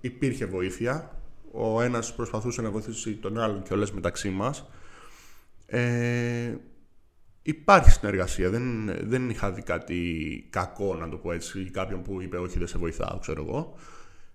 υπήρχε 0.00 0.46
βοήθεια. 0.46 1.12
Ο 1.52 1.82
ένας 1.82 2.14
προσπαθούσε 2.14 2.62
να 2.62 2.70
βοηθήσει 2.70 3.12
τον 3.12 3.38
άλλον 3.38 3.62
και 3.62 3.72
όλες 3.72 3.92
μεταξύ 3.92 4.28
μας. 4.28 4.68
Ε, 5.66 6.54
Υπάρχει 7.48 7.90
συνεργασία. 7.90 8.50
Δεν, 8.50 8.94
δεν 9.02 9.30
είχα 9.30 9.52
δει 9.52 9.62
κάτι 9.62 10.46
κακό, 10.50 10.94
να 10.94 11.08
το 11.08 11.16
πω 11.16 11.32
έτσι, 11.32 11.60
ή 11.60 11.70
κάποιον 11.70 12.02
που 12.02 12.22
είπε 12.22 12.36
Όχι, 12.36 12.58
δεν 12.58 12.66
σε 12.66 12.78
βοηθάω, 12.78 13.18
ξέρω 13.18 13.44
εγώ. 13.48 13.74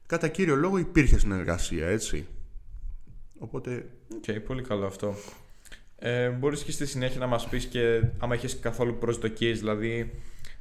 Κατά 0.06 0.28
κύριο 0.28 0.56
λόγο 0.56 0.78
υπήρχε 0.78 1.19
συνεργασία, 1.19 1.88
έτσι. 1.88 2.28
Οπότε. 3.39 3.89
OK, 4.15 4.23
okay, 4.28 4.41
πολύ 4.45 4.62
καλό 4.62 4.86
αυτό. 4.86 5.15
Ε, 5.99 6.30
μπορείς 6.30 6.63
και 6.63 6.71
στη 6.71 6.86
συνέχεια 6.86 7.19
να 7.19 7.28
μας 7.28 7.47
πεις 7.47 7.65
και 7.65 8.02
άμα 8.17 8.34
έχεις 8.34 8.60
καθόλου 8.60 8.97
προσδοκίες, 8.97 9.60
δηλαδή 9.60 10.13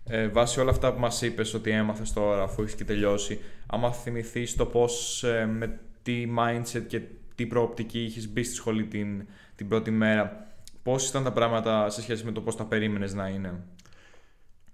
ε, 0.05 0.29
βάσει 0.29 0.61
όλα 0.61 0.71
αυτά 0.71 0.93
που 0.93 1.01
μας 1.01 1.23
είπες 1.23 1.55
ότι 1.55 1.71
έμαθες 1.71 2.13
τώρα 2.13 2.43
αφού 2.43 2.63
έχεις 2.63 2.75
και 2.75 2.85
τελειώσει, 2.85 3.39
άμα 3.67 3.93
θυμηθείς 3.93 4.57
το 4.57 4.67
πώς 4.67 5.25
ε, 5.25 5.47
με 5.47 5.79
τι 6.03 6.27
mindset 6.39 6.83
και 6.87 7.01
τι 7.35 7.47
προοπτική 7.47 8.03
είχες 8.03 8.29
μπει 8.29 8.43
στη 8.43 8.55
σχολή 8.55 8.85
την, 8.85 9.27
την 9.57 9.69
πρώτη 9.69 9.91
μέρα, 9.91 10.52
Πώς 10.83 11.09
ήταν 11.09 11.25
τα 11.25 11.33
πράγματα 11.33 11.91
σε 11.91 12.03
σχέση 12.03 12.25
με 12.25 12.33
το 12.33 12.41
πώς 12.41 12.57
τα 12.57 12.65
περίμενες 12.65 13.15
να 13.15 13.29
είναι. 13.29 13.65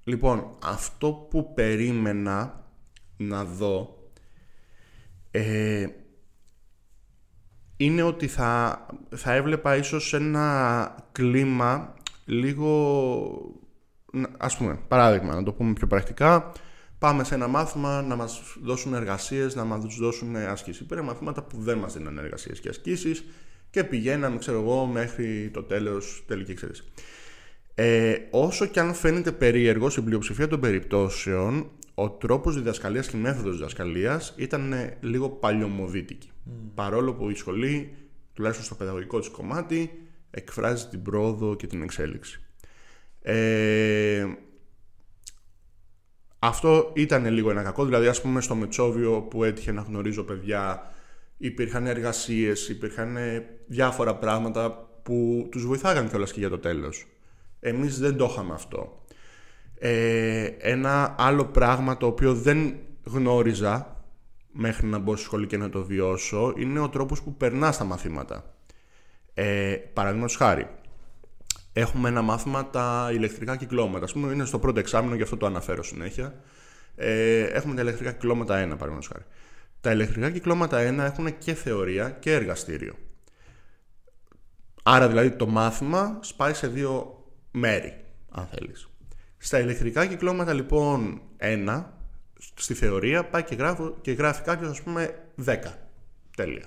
Λοιπόν, 0.04 0.56
αυτό 0.64 1.12
που 1.12 1.54
περίμενα 1.54 2.64
να 3.16 3.44
δω 3.44 3.98
ε, 5.30 5.86
είναι 7.76 8.02
ότι 8.02 8.26
θα, 8.26 8.86
θα 9.16 9.32
έβλεπα 9.32 9.76
ίσως 9.76 10.14
ένα 10.14 10.94
κλίμα 11.12 11.94
λίγο... 12.24 13.56
Ας 14.38 14.56
πούμε, 14.56 14.78
παράδειγμα, 14.88 15.34
να 15.34 15.42
το 15.42 15.52
πούμε 15.52 15.72
πιο 15.72 15.86
πρακτικά, 15.86 16.52
πάμε 16.98 17.24
σε 17.24 17.34
ένα 17.34 17.48
μάθημα 17.48 18.02
να 18.02 18.16
μας 18.16 18.56
δώσουν 18.62 18.94
εργασίες, 18.94 19.54
να 19.54 19.64
μας 19.64 19.96
δώσουν 19.96 20.36
ασκήσεις. 20.36 20.80
Υπήρχαν 20.80 21.06
μαθήματα 21.06 21.42
που 21.42 21.60
δεν 21.60 21.78
μας 21.78 21.92
δίνουν 21.92 22.18
εργασίες 22.18 22.60
και 22.60 22.68
ασκήσεις 22.68 23.24
και 23.78 23.84
πηγαίναμε, 23.84 24.38
ξέρω 24.38 24.60
εγώ, 24.60 24.86
μέχρι 24.86 25.50
το 25.52 25.62
τέλος 25.62 26.24
τελική 26.26 26.50
εξαίρεση. 26.50 26.84
Ε, 27.74 28.16
όσο 28.30 28.66
και 28.66 28.80
αν 28.80 28.94
φαίνεται 28.94 29.32
περίεργος 29.32 29.92
στην 29.92 30.04
πλειοψηφία 30.04 30.48
των 30.48 30.60
περιπτώσεων, 30.60 31.70
ο 31.94 32.10
τρόπος 32.10 32.54
διδασκαλίας 32.54 33.08
και 33.08 33.16
η 33.16 33.20
μέθοδος 33.20 33.56
διδασκαλίας 33.56 34.34
ήταν 34.36 34.74
λίγο 35.00 35.28
παλιωμοδίτικη. 35.28 36.30
Mm. 36.30 36.50
Παρόλο 36.74 37.14
που 37.14 37.30
η 37.30 37.34
σχολή, 37.34 37.96
τουλάχιστον 38.34 38.66
στο 38.66 38.74
παιδαγωγικό 38.74 39.18
της 39.18 39.28
κομμάτι, 39.28 39.90
εκφράζει 40.30 40.86
την 40.86 41.02
πρόοδο 41.02 41.54
και 41.54 41.66
την 41.66 41.82
εξέλιξη. 41.82 42.40
Ε, 43.22 44.26
αυτό 46.38 46.92
ήταν 46.94 47.26
λίγο 47.26 47.50
ένα 47.50 47.62
κακό, 47.62 47.84
δηλαδή 47.84 48.06
ας 48.06 48.20
πούμε 48.20 48.40
στο 48.40 48.54
Μετσόβιο 48.54 49.20
που 49.20 49.44
έτυχε 49.44 49.72
να 49.72 49.82
γνωρίζω 49.82 50.22
παιδιά 50.22 50.92
υπήρχαν 51.38 51.86
εργασίες, 51.86 52.68
υπήρχαν 52.68 53.16
ε, 53.16 53.46
διάφορα 53.66 54.16
πράγματα 54.16 54.88
που 55.02 55.48
τους 55.50 55.66
βοηθάγαν 55.66 56.08
κιόλας 56.08 56.32
και 56.32 56.40
για 56.40 56.48
το 56.48 56.58
τέλος. 56.58 57.06
Εμείς 57.60 57.98
δεν 57.98 58.16
το 58.16 58.28
είχαμε 58.32 58.54
αυτό. 58.54 59.02
Ε, 59.78 60.44
ένα 60.58 61.14
άλλο 61.18 61.44
πράγμα 61.44 61.96
το 61.96 62.06
οποίο 62.06 62.34
δεν 62.34 62.74
γνώριζα 63.04 63.96
μέχρι 64.52 64.86
να 64.86 64.98
μπω 64.98 65.16
στη 65.16 65.24
σχολή 65.24 65.46
και 65.46 65.56
να 65.56 65.70
το 65.70 65.84
βιώσω 65.84 66.52
είναι 66.56 66.80
ο 66.80 66.88
τρόπος 66.88 67.22
που 67.22 67.34
περνάς 67.36 67.76
τα 67.76 67.84
μαθήματα. 67.84 68.54
Ε, 69.34 69.76
Παραδείγματος 69.92 70.36
χάρη, 70.36 70.66
έχουμε 71.72 72.08
ένα 72.08 72.22
μάθημα 72.22 72.70
τα 72.70 73.10
ηλεκτρικά 73.12 73.56
κυκλώματα. 73.56 74.04
Ας 74.04 74.12
πούμε, 74.12 74.32
είναι 74.32 74.44
στο 74.44 74.58
πρώτο 74.58 74.78
εξάμεινο, 74.78 75.14
γι' 75.14 75.22
αυτό 75.22 75.36
το 75.36 75.46
αναφέρω 75.46 75.82
συνέχεια. 75.82 76.34
Ε, 76.96 77.42
έχουμε 77.42 77.74
τα 77.74 77.80
ηλεκτρικά 77.80 78.12
κυκλώματα 78.12 78.54
1, 78.54 78.58
παραδείγματος 78.58 79.08
χάρη. 79.12 79.24
Τα 79.80 79.92
ηλεκτρικά 79.92 80.30
κυκλώματα 80.30 80.88
1 80.88 80.98
έχουν 80.98 81.38
και 81.38 81.54
θεωρία 81.54 82.10
και 82.10 82.32
εργαστήριο. 82.32 82.94
Άρα 84.82 85.08
δηλαδή 85.08 85.30
το 85.30 85.46
μάθημα 85.46 86.18
σπάει 86.22 86.54
σε 86.54 86.66
δύο 86.66 87.24
μέρη, 87.50 88.04
αν 88.30 88.46
θέλεις. 88.46 88.88
Στα 89.38 89.58
ηλεκτρικά 89.58 90.06
κυκλώματα 90.06 90.52
λοιπόν 90.52 91.20
1, 91.38 91.84
στη 92.54 92.74
θεωρία 92.74 93.24
πάει 93.24 93.42
και, 93.42 93.54
γράφω, 93.54 93.96
και 94.00 94.12
γράφει 94.12 94.42
κάποιος 94.42 94.70
ας 94.70 94.82
πούμε 94.82 95.28
10. 95.44 95.56
Τέλεια. 96.36 96.64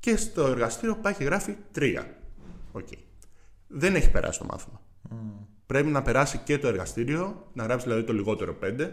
Και 0.00 0.16
στο 0.16 0.46
εργαστήριο 0.46 0.96
πάει 0.96 1.14
και 1.14 1.24
γράφει 1.24 1.56
3. 1.74 2.04
Okay. 2.72 2.98
Δεν 3.66 3.94
έχει 3.94 4.10
περάσει 4.10 4.38
το 4.38 4.44
μάθημα. 4.44 4.80
Πρέπει 5.66 5.88
να 5.88 6.02
περάσει 6.02 6.38
και 6.38 6.58
το 6.58 6.68
εργαστήριο, 6.68 7.50
να 7.52 7.64
γράψει 7.64 7.86
δηλαδή 7.86 8.04
το 8.04 8.12
λιγότερο 8.12 8.58
5 8.62 8.90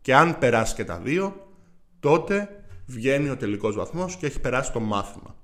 και 0.00 0.14
αν 0.14 0.38
περάσει 0.38 0.74
και 0.74 0.84
τα 0.84 0.98
δύο, 0.98 1.47
τότε 2.00 2.64
βγαίνει 2.86 3.28
ο 3.28 3.36
τελικός 3.36 3.74
βαθμός 3.74 4.16
και 4.16 4.26
έχει 4.26 4.40
περάσει 4.40 4.72
το 4.72 4.80
μάθημα. 4.80 5.36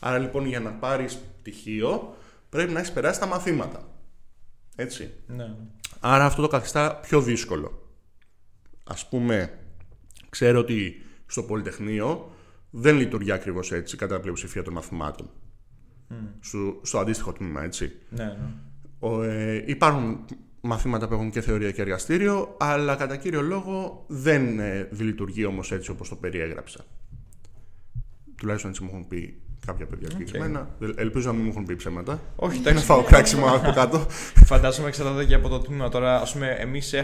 Άρα 0.00 0.18
λοιπόν 0.18 0.46
για 0.46 0.60
να 0.60 0.72
πάρεις 0.72 1.18
πτυχίο 1.38 2.16
πρέπει 2.48 2.72
να 2.72 2.78
έχεις 2.78 2.92
περάσει 2.92 3.20
τα 3.20 3.26
μαθήματα. 3.26 3.88
Έτσι. 4.76 5.10
Ναι. 5.26 5.54
Άρα 6.00 6.24
αυτό 6.24 6.42
το 6.42 6.48
καθιστά 6.48 6.96
πιο 6.96 7.20
δύσκολο. 7.20 7.88
Ας 8.84 9.08
πούμε, 9.08 9.58
ξέρω 10.28 10.58
ότι 10.58 11.02
στο 11.26 11.42
Πολυτεχνείο 11.42 12.32
δεν 12.70 12.96
λειτουργεί 12.96 13.32
ακριβώς 13.32 13.72
έτσι 13.72 13.96
κατά 13.96 14.20
πλειοψηφία 14.20 14.62
των 14.62 14.72
μαθημάτων. 14.72 15.30
Στο, 16.40 16.80
στο 16.82 16.98
αντίστοιχο 16.98 17.32
τμήμα, 17.32 17.62
έτσι. 17.62 17.92
Ναι, 18.08 18.24
ναι. 18.24 18.52
Ο, 18.98 19.22
ε, 19.22 19.64
υπάρχουν 19.66 20.24
μαθήματα 20.68 21.08
που 21.08 21.14
έχουν 21.14 21.30
και 21.30 21.40
θεωρία 21.40 21.70
και 21.70 21.80
εργαστήριο, 21.80 22.56
αλλά 22.58 22.96
κατά 22.96 23.16
κύριο 23.16 23.42
λόγο 23.42 24.04
δεν 24.06 24.58
ε, 24.58 24.88
λειτουργεί 24.98 25.44
όμως 25.44 25.72
έτσι 25.72 25.90
όπως 25.90 26.08
το 26.08 26.16
περιέγραψα. 26.16 26.84
Τουλάχιστον 28.36 28.70
έτσι 28.70 28.82
μου 28.82 28.88
έχουν 28.92 29.08
πει 29.08 29.40
κάποια 29.66 29.86
παιδιά 29.86 30.10
συγκεκριμένα. 30.10 30.68
Ελπίζω 30.96 31.26
να 31.26 31.32
μην 31.32 31.44
μου 31.44 31.50
έχουν 31.50 31.64
πει 31.64 31.76
ψέματα. 31.76 32.20
Όχι, 32.36 32.56
Δεν 32.58 32.66
εντάξει. 32.66 32.84
φάω 32.84 33.02
κράξιμο 33.02 33.46
από 33.46 33.70
κάτω. 33.70 34.06
Φαντάζομαι 34.44 34.88
εξαρτάται 34.88 35.24
και 35.24 35.34
από 35.34 35.48
το 35.48 35.58
τμήμα. 35.60 35.88
Τώρα, 35.88 36.20
ας 36.20 36.32
πούμε, 36.32 36.56
εμείς 36.58 36.94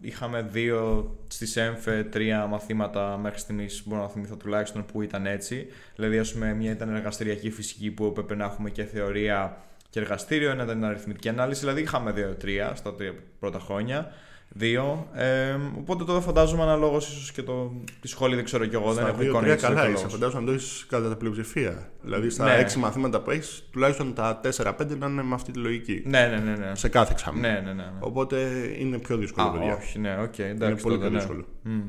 είχαμε 0.00 0.48
δύο 0.50 1.10
στη 1.28 1.60
ΕΜΦΕ 1.60 2.04
τρία 2.04 2.46
μαθήματα 2.46 3.18
μέχρι 3.22 3.38
στιγμής. 3.38 3.82
Μπορώ 3.86 4.00
να 4.02 4.08
θυμηθώ 4.08 4.36
τουλάχιστον 4.36 4.84
που 4.84 5.02
ήταν 5.02 5.26
έτσι. 5.26 5.66
Δηλαδή, 5.96 6.18
ας 6.18 6.32
πούμε, 6.32 6.54
μία 6.54 6.70
ήταν 6.70 6.94
εργαστηριακή 6.94 7.50
φυσική 7.50 7.90
που 7.90 8.04
έπρεπε 8.04 8.34
να 8.34 8.44
έχουμε 8.44 8.70
και 8.70 8.84
θεωρία 8.84 9.56
και 9.92 10.00
εργαστήριο. 10.00 10.50
Ένα 10.50 10.62
ήταν 10.62 10.84
αριθμητική 10.84 11.28
ανάλυση. 11.28 11.60
Δηλαδή, 11.60 11.80
είχαμε 11.80 12.12
δύο-τρία 12.12 12.74
στα 12.74 12.94
τρία 12.94 13.14
πρώτα 13.38 13.58
χρόνια. 13.58 14.12
Δύο. 14.54 15.08
Ε, 15.14 15.56
οπότε 15.78 16.04
τώρα 16.04 16.20
φαντάζομαι 16.20 16.62
αναλόγως 16.62 17.08
ίσως 17.08 17.32
και 17.32 17.42
το, 17.42 17.72
τη 18.00 18.08
σχόλη, 18.08 18.34
δεν 18.34 18.44
ξέρω 18.44 18.66
κι 18.66 18.74
εγώ. 18.74 18.84
δεν 18.92 19.02
Στα 19.02 19.08
έχω 19.08 19.16
δύο, 19.18 19.28
εικόνα 19.28 19.40
τρία 19.42 19.54
για 19.54 19.66
τους 19.66 19.74
καλά 19.74 19.84
λόγους. 19.86 20.00
είσαι. 20.00 20.08
Φαντάζομαι 20.10 20.40
να 20.40 20.46
το 20.46 20.52
έχεις 20.52 20.86
κατά 20.88 21.16
πλειοψηφία. 21.16 21.90
Δηλαδή 22.02 22.30
στα 22.30 22.44
Ναι. 22.44 22.54
έξι 22.54 22.78
μαθήματα 22.78 23.20
που 23.20 23.30
έχεις, 23.30 23.62
τουλάχιστον 23.70 24.14
τα 24.14 24.40
4-5 24.42 24.96
να 24.98 25.06
είναι 25.06 25.22
με 25.22 25.34
αυτή 25.34 25.50
τη 25.52 25.58
λογική. 25.58 26.02
Ναι, 26.06 26.26
ναι, 26.26 26.36
ναι. 26.36 26.56
ναι. 26.56 26.74
Σε 26.74 26.88
κάθε 26.88 27.12
εξάμηνο. 27.12 27.48
Ναι, 27.48 27.54
ναι, 27.54 27.60
ναι. 27.60 27.72
ναι. 27.72 27.90
Οπότε 28.00 28.38
είναι 28.78 28.98
πιο 28.98 29.16
δύσκολο, 29.16 29.46
Α, 29.46 29.50
παιδιά. 29.52 29.74
όχι, 29.76 29.98
ναι, 29.98 30.16
οκ, 30.22 30.38
εντάξει. 30.38 30.72
είναι 30.72 30.80
πολύ 30.80 30.96
τότε, 30.96 30.98
πιο 30.98 31.10
ναι. 31.10 31.18
δύσκολο. 31.18 31.44
Μμ. 31.62 31.80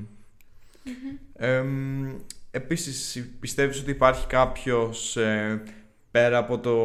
Εμ, 1.36 2.10
επίσης, 2.52 3.30
πιστεύεις 3.40 3.80
ότι 3.80 3.92
υπάρχει 3.92 4.28
κάποιος, 4.28 5.18
ε, 5.18 5.62
πέρα 6.14 6.38
από 6.38 6.60
το 6.60 6.76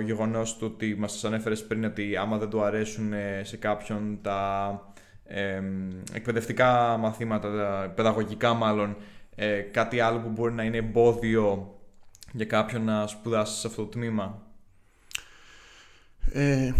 γεγονός 0.00 0.56
του 0.56 0.70
ότι 0.74 0.94
μας 0.98 1.12
σας 1.12 1.24
ανέφερες 1.24 1.66
πριν 1.66 1.84
ότι 1.84 2.16
άμα 2.16 2.38
δεν 2.38 2.48
του 2.48 2.62
αρέσουν 2.62 3.12
ε, 3.12 3.42
σε 3.44 3.56
κάποιον 3.56 4.18
τα 4.22 4.80
εμ, 5.24 5.88
εκπαιδευτικά 6.12 6.96
μαθήματα, 6.96 7.56
τα 7.56 7.92
παιδαγωγικά 7.94 8.54
μάλλον, 8.54 8.96
ε, 9.34 9.60
κάτι 9.60 10.00
άλλο 10.00 10.18
που 10.18 10.28
μπορεί 10.28 10.54
να 10.54 10.62
είναι 10.62 10.76
εμπόδιο 10.76 11.78
για 12.32 12.44
κάποιον 12.44 12.84
να 12.84 13.06
σπουδάσει 13.06 13.60
σε 13.60 13.66
αυτό 13.66 13.82
το 13.82 13.88
τμήμα; 13.88 14.42
Ε, 16.32 16.72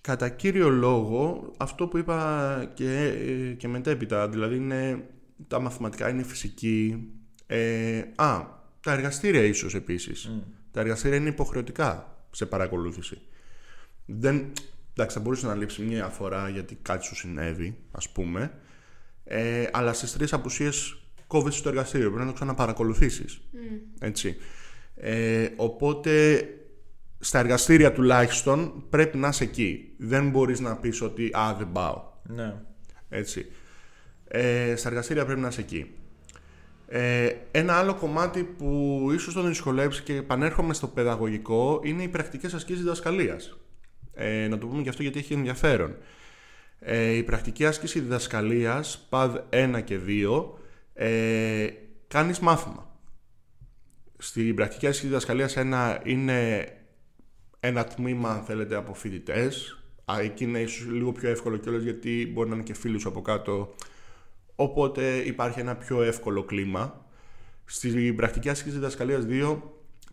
κατά 0.00 0.28
κύριο 0.28 0.68
λόγο, 0.68 1.52
αυτό 1.56 1.86
που 1.86 1.98
είπα 1.98 2.70
και, 2.74 3.04
ε, 3.04 3.52
και 3.52 3.68
μετέπειτα, 3.68 4.28
δηλαδή 4.28 4.56
είναι 4.56 5.08
τα 5.48 5.60
μαθηματικά, 5.60 6.08
είναι 6.08 6.20
η 6.20 6.24
φυσική. 6.24 7.08
Ε, 7.46 8.02
α, 8.14 8.58
τα 8.80 8.92
εργαστήρια 8.92 9.42
ίσως 9.42 9.74
επίσης. 9.74 10.30
Τα 10.70 10.80
εργαστήρια 10.80 11.16
είναι 11.16 11.28
υποχρεωτικά 11.28 12.18
σε 12.30 12.46
παρακολούθηση. 12.46 13.20
Δεν, 14.06 14.52
εντάξει, 14.92 15.16
θα 15.16 15.22
μπορούσε 15.22 15.46
να 15.46 15.54
λείψει 15.54 15.82
μια 15.82 16.08
φορά 16.08 16.48
γιατί 16.48 16.78
κάτι 16.82 17.04
σου 17.04 17.14
συνέβη, 17.14 17.76
ας 17.90 18.08
πούμε, 18.08 18.52
ε, 19.24 19.66
αλλά 19.72 19.92
στις 19.92 20.12
τρεις 20.12 20.32
απουσίες 20.32 21.02
κόβεσαι 21.26 21.58
στο 21.58 21.68
εργαστήριο, 21.68 22.06
πρέπει 22.06 22.24
να 22.24 22.28
το 22.28 22.34
ξαναπαρακολουθήσεις. 22.34 23.40
Έτσι. 24.00 24.36
Ε, 24.94 25.48
οπότε 25.56 26.44
στα 27.18 27.38
εργαστήρια 27.38 27.92
τουλάχιστον 27.92 28.84
πρέπει 28.90 29.18
να 29.18 29.28
είσαι 29.28 29.44
εκεί. 29.44 29.94
Δεν 29.96 30.30
μπορείς 30.30 30.60
να 30.60 30.76
πεις 30.76 31.00
ότι 31.00 31.30
«Α, 31.32 31.54
δεν 31.58 31.72
πάω». 31.72 32.02
Ναι. 32.22 32.54
Έτσι. 33.08 33.46
Ε, 34.28 34.74
στα 34.76 34.88
εργαστήρια 34.88 35.24
πρέπει 35.24 35.40
να 35.40 35.48
είσαι 35.48 35.60
εκεί. 35.60 35.94
Ε, 36.92 37.36
ένα 37.50 37.74
άλλο 37.78 37.94
κομμάτι 37.94 38.42
που 38.44 39.00
ίσως 39.14 39.34
τον 39.34 39.46
δυσκολέψει 39.46 40.02
και 40.02 40.14
επανέρχομαι 40.14 40.74
στο 40.74 40.86
παιδαγωγικό 40.86 41.80
είναι 41.84 42.02
οι 42.02 42.08
πρακτικές 42.08 42.54
ασκήσεις 42.54 42.82
διδασκαλίας. 42.82 43.56
Ε, 44.14 44.48
να 44.48 44.58
το 44.58 44.66
πούμε 44.66 44.82
και 44.82 44.88
αυτό 44.88 45.02
γιατί 45.02 45.18
έχει 45.18 45.32
ενδιαφέρον. 45.32 45.96
Ε, 46.78 47.10
η 47.10 47.22
πρακτική 47.22 47.66
άσκηση 47.66 48.00
διδασκαλίας, 48.00 49.06
ΠΑΔ 49.08 49.36
1 49.50 49.80
και 49.84 49.98
2, 49.98 50.58
ε, 50.94 51.66
κάνεις 52.08 52.38
μάθημα. 52.38 52.96
Στην 54.18 54.54
πρακτική 54.54 54.86
άσκηση 54.86 55.06
διδασκαλίας 55.06 55.56
1 55.56 56.00
είναι 56.04 56.68
ένα 57.60 57.84
τμήμα, 57.84 58.30
αν 58.30 58.42
θέλετε, 58.42 58.74
από 58.74 58.94
φοιτητές. 58.94 59.78
Εκεί 60.20 60.44
είναι 60.44 60.60
ίσως 60.60 60.86
λίγο 60.86 61.12
πιο 61.12 61.28
εύκολο 61.28 61.56
κιόλας 61.56 61.82
γιατί 61.82 62.30
μπορεί 62.32 62.48
να 62.48 62.54
είναι 62.54 62.64
και 62.64 62.74
φίλοι 62.74 63.00
σου 63.00 63.08
από 63.08 63.22
κάτω. 63.22 63.74
Οπότε 64.60 65.16
υπάρχει 65.16 65.60
ένα 65.60 65.74
πιο 65.76 66.02
εύκολο 66.02 66.42
κλίμα. 66.42 67.04
Στην 67.64 68.16
πρακτική 68.16 68.48
άσκηση 68.48 68.74
διδασκαλίας 68.74 69.24
2 69.28 69.56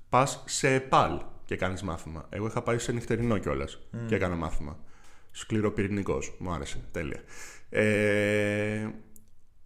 πας 0.10 0.44
σε 0.48 0.74
ΕΠΑΛ 0.74 1.20
και 1.46 1.56
κάνεις 1.56 1.82
μάθημα. 1.82 2.26
Εγώ 2.30 2.48
είχα 2.48 2.62
πάει 2.62 2.78
σε 2.80 2.92
νυχτερινό 2.92 3.38
κιόλας 3.38 3.80
και 4.08 4.16
έκανα 4.16 4.36
μάθημα. 4.36 4.78
Σκληροπυρηνικός. 5.32 6.34
Μου 6.38 6.52
άρεσε. 6.52 6.78
Τέλεια. 6.92 7.20
Ε, 7.70 8.88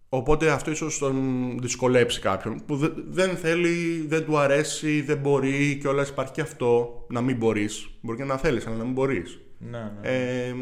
Οπότε 0.08 0.50
αυτό 0.50 0.70
ίσως 0.70 0.98
τον 0.98 1.14
δυσκολέψει 1.60 2.20
κάποιον 2.20 2.62
που 2.66 2.76
δε- 2.76 2.88
δεν 3.08 3.36
θέλει, 3.36 4.04
δεν 4.08 4.24
του 4.24 4.38
αρέσει, 4.38 5.00
δεν 5.00 5.18
μπορεί 5.18 5.78
και 5.80 5.88
όλα 5.88 6.06
υπάρχει 6.06 6.32
και 6.32 6.40
αυτό 6.40 7.04
να 7.08 7.20
μην 7.20 7.36
μπορείς. 7.36 7.88
Μπορεί 8.00 8.16
και 8.18 8.24
να 8.24 8.36
θέλεις, 8.36 8.66
αλλά 8.66 8.76
να 8.76 8.84
μην 8.84 8.92
μπορείς. 8.92 9.40
Ναι, 9.58 9.92
ναι. 10.00 10.08
Ε, 10.08 10.54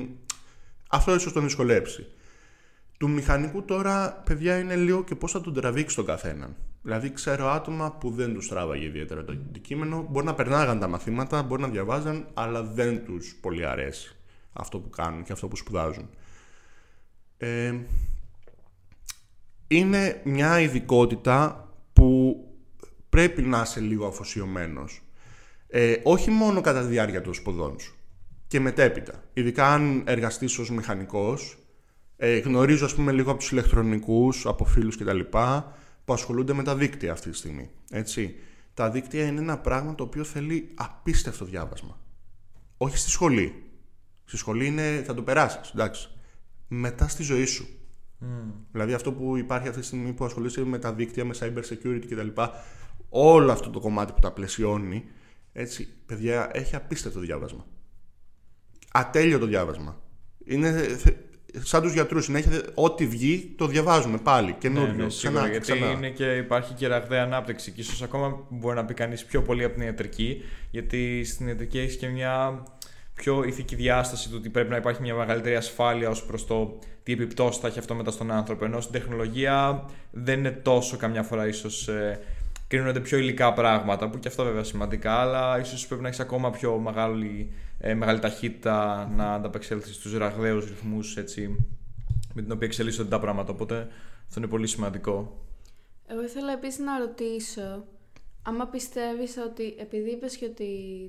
αυτό 0.90 1.14
ίσως 1.14 1.33
τον 1.33 1.42
δυσκολέψει. 1.42 2.06
Του 3.01 3.11
μηχανικού 3.11 3.65
τώρα, 3.65 4.23
παιδιά, 4.25 4.59
είναι 4.59 4.77
λίγο 4.77 5.05
και 5.05 5.15
πώς 5.15 5.33
θα 5.33 5.41
τον 5.41 5.55
τραβήξει 5.55 5.97
τον 5.97 6.05
καθέναν. 6.05 6.57
Δηλαδή, 6.83 7.13
ξέρω 7.13 7.47
άτομα 7.47 7.93
που 7.93 8.11
δεν 8.11 8.35
τους 8.35 8.49
τράβαγε 8.49 8.85
ιδιαίτερα 8.85 9.25
το 9.25 9.33
αντικείμενο, 9.33 10.07
μπορεί 10.11 10.27
να 10.27 10.35
περνάγαν 10.35 10.79
τα 10.79 10.89
μαθήματα, 10.89 11.43
μπορεί 11.43 11.63
να 11.63 11.69
διαβάζαν, 11.69 12.27
αλλά 12.35 12.63
δεν 12.63 13.05
τους 13.05 13.39
πολύ 13.41 13.67
αρέσει 13.67 14.17
αυτό 14.53 14.79
που 14.79 14.91
κάνουν 14.91 15.23
και 15.23 15.33
αυτό 15.33 15.49
που 15.49 15.57
σπουδάζουν. 15.57 16.09
Ε, 17.37 17.75
είναι 19.69 20.21
μια 20.25 20.61
ειδικότητα 20.61 21.69
που 21.93 22.37
πρέπει 23.09 23.43
να 23.43 23.61
είσαι 23.61 23.81
λίγο 23.81 24.07
αφοσιωμένος. 24.07 25.03
Ε, 25.69 25.97
όχι 26.03 26.31
μόνο 26.31 26.61
κατά 26.61 26.81
τη 26.81 26.87
διάρκεια 26.87 27.21
των 27.21 27.35
σπουδών 27.35 27.81
σου 27.81 27.95
και 28.47 28.61
μετέπειτα. 28.61 29.25
Ειδικά 29.33 29.67
αν 29.67 30.03
εργαστείς 30.07 30.59
ως 30.59 30.71
μηχανικός, 30.71 31.60
ε, 32.22 32.38
γνωρίζω 32.38 32.85
ας 32.85 32.94
πούμε 32.94 33.12
λίγο 33.12 33.30
από 33.30 33.38
τους 33.40 33.50
ηλεκτρονικούς, 33.50 34.46
από 34.46 34.64
φίλους 34.64 34.96
κτλ. 34.96 35.20
που 36.04 36.12
ασχολούνται 36.12 36.52
με 36.52 36.62
τα 36.62 36.76
δίκτυα 36.76 37.12
αυτή 37.12 37.30
τη 37.30 37.37
στιγμή. 37.37 37.70
Έτσι. 37.90 38.35
Τα 38.74 38.90
δίκτυα 38.90 39.26
είναι 39.26 39.40
ένα 39.40 39.59
πράγμα 39.59 39.94
το 39.94 40.02
οποίο 40.04 40.24
θέλει 40.24 40.70
απίστευτο 40.74 41.44
διάβασμα. 41.44 42.00
Όχι 42.76 42.96
στη 42.96 43.11
σχολή. 43.11 43.62
Στη 44.24 44.37
σχολή 44.37 44.66
είναι, 44.66 45.02
θα 45.06 45.14
το 45.14 45.22
περάσεις, 45.22 45.70
εντάξει. 45.70 46.09
Μετά 46.68 47.09
στη 47.09 47.22
ζωή 47.22 47.44
σου. 47.44 47.68
Δηλαδή 48.72 48.92
αυτό 48.94 49.12
που 49.12 49.37
υπάρχει 49.37 49.68
αυτή 49.68 49.80
τη 49.80 49.87
στιγμή 49.87 50.12
που 50.12 50.24
ασχολείσαι 50.24 50.64
με 50.64 50.78
τα 50.78 50.92
δίκτυα, 50.92 51.24
με 51.24 51.35
cyber 51.40 51.62
security 51.72 52.04
κτλ. 52.11 52.28
Όλο 53.09 53.52
αυτό 53.52 53.70
το 53.70 53.80
κομμάτι 53.80 54.12
που 54.12 54.20
τα 54.20 54.33
πλαισιώνει, 54.33 55.04
έτσι, 55.52 55.88
παιδιά, 56.06 56.50
έχει 56.52 56.76
απίστευτο 56.76 57.20
διάβασμα. 57.20 57.66
Ατέλειωτο 58.92 59.46
διάβασμα. 59.46 60.02
Είναι 60.44 60.72
θε- 60.83 61.16
σαν 61.63 61.83
τους 61.83 61.93
γιατρούς, 61.93 62.25
συνέχεια 62.25 62.63
ό,τι 62.75 63.07
βγει 63.07 63.55
το 63.57 63.67
διαβάζουμε 63.67 64.19
πάλι, 64.19 64.57
καινούριο, 64.59 64.93
Ναι, 64.95 65.03
ναι, 65.03 65.07
ξανά 65.09 65.11
σίγουρα, 65.11 65.43
και 65.45 65.51
γιατί 65.51 65.73
ξανά. 65.73 65.91
είναι 65.91 66.09
και 66.09 66.37
υπάρχει 66.37 66.75
και 66.75 66.87
ραγδαία 66.87 67.23
ανάπτυξη 67.23 67.71
και 67.71 67.81
ίσως 67.81 68.03
ακόμα 68.03 68.47
μπορεί 68.49 68.77
να 68.77 68.85
πει 68.85 68.95
κανείς 68.95 69.25
πιο 69.25 69.43
πολύ 69.43 69.65
από 69.65 69.75
την 69.75 69.83
ιατρική 69.83 70.43
γιατί 70.71 71.25
στην 71.25 71.49
ιατρική 71.49 71.79
έχεις 71.79 71.97
και 71.97 72.09
μια 72.09 72.63
πιο 73.15 73.45
ηθική 73.45 73.75
διάσταση 73.75 74.29
του 74.29 74.35
ότι 74.39 74.49
πρέπει 74.49 74.71
να 74.71 74.77
υπάρχει 74.77 75.03
μια 75.03 75.15
μεγαλύτερη 75.15 75.57
ασφάλεια 75.57 76.09
ως 76.09 76.23
προς 76.25 76.47
το 76.47 76.79
τι 77.03 77.13
επιπτώσεις 77.13 77.61
θα 77.61 77.67
έχει 77.69 77.79
αυτό 77.79 77.95
μετά 77.95 78.11
στον 78.11 78.31
άνθρωπο. 78.31 78.65
Ενώ 78.65 78.81
στην 78.81 78.93
τεχνολογία 78.93 79.85
δεν 80.11 80.39
είναι 80.39 80.51
τόσο 80.51 80.97
καμιά 80.97 81.23
φορά 81.23 81.47
ίσως. 81.47 81.89
Ε, 81.89 82.21
κρίνονται 82.70 83.00
πιο 83.00 83.18
υλικά 83.18 83.52
πράγματα, 83.52 84.09
που 84.09 84.18
και 84.18 84.28
αυτό 84.28 84.44
βέβαια 84.44 84.64
σημαντικά, 84.64 85.12
αλλά 85.12 85.61
ίσως 85.61 85.87
πρέπει 85.87 86.02
να 86.02 86.09
έχεις 86.09 86.20
ακόμα 86.20 86.50
πιο 86.50 86.78
μεγάλη, 86.78 87.52
ε, 87.78 87.94
μεγάλη 87.94 88.18
ταχύτητα 88.18 89.11
να 89.16 89.35
ανταπεξέλθεις 89.35 89.94
στους 89.94 90.16
ραγδαίους 90.16 90.64
ρυθμούς 90.64 91.16
με 92.35 92.42
την 92.42 92.52
οποία 92.52 92.66
εξελίσσονται 92.66 93.09
τα 93.09 93.20
πράγματα. 93.20 93.52
Οπότε 93.52 93.88
αυτό 94.26 94.40
είναι 94.40 94.48
πολύ 94.48 94.66
σημαντικό. 94.66 95.44
Εγώ 96.06 96.22
ήθελα 96.22 96.52
επίσης 96.52 96.78
να 96.78 96.98
ρωτήσω 96.98 97.85
Άμα 98.42 98.66
πιστεύεις 98.66 99.37
ότι 99.37 99.74
επειδή 99.78 100.11
είπες 100.11 100.37
και 100.37 100.44
ότι 100.44 100.66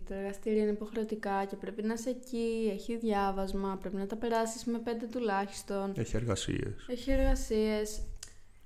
το 0.08 0.14
εργαστήριο 0.14 0.62
είναι 0.62 0.72
υποχρεωτικά 0.72 1.46
και 1.46 1.56
πρέπει 1.56 1.84
να 1.84 1.94
είσαι 1.94 2.10
εκεί, 2.10 2.72
έχει 2.74 2.98
διάβασμα, 2.98 3.78
πρέπει 3.82 3.96
να 3.96 4.08
τα 4.08 4.16
περάσεις 4.16 4.66
με 4.66 4.80
πέντε 4.80 5.06
τουλάχιστον. 5.06 5.94
Έχει 5.96 6.16
εργασίες. 6.16 6.86
Έχει 6.88 7.12
εργασίες. 7.12 8.02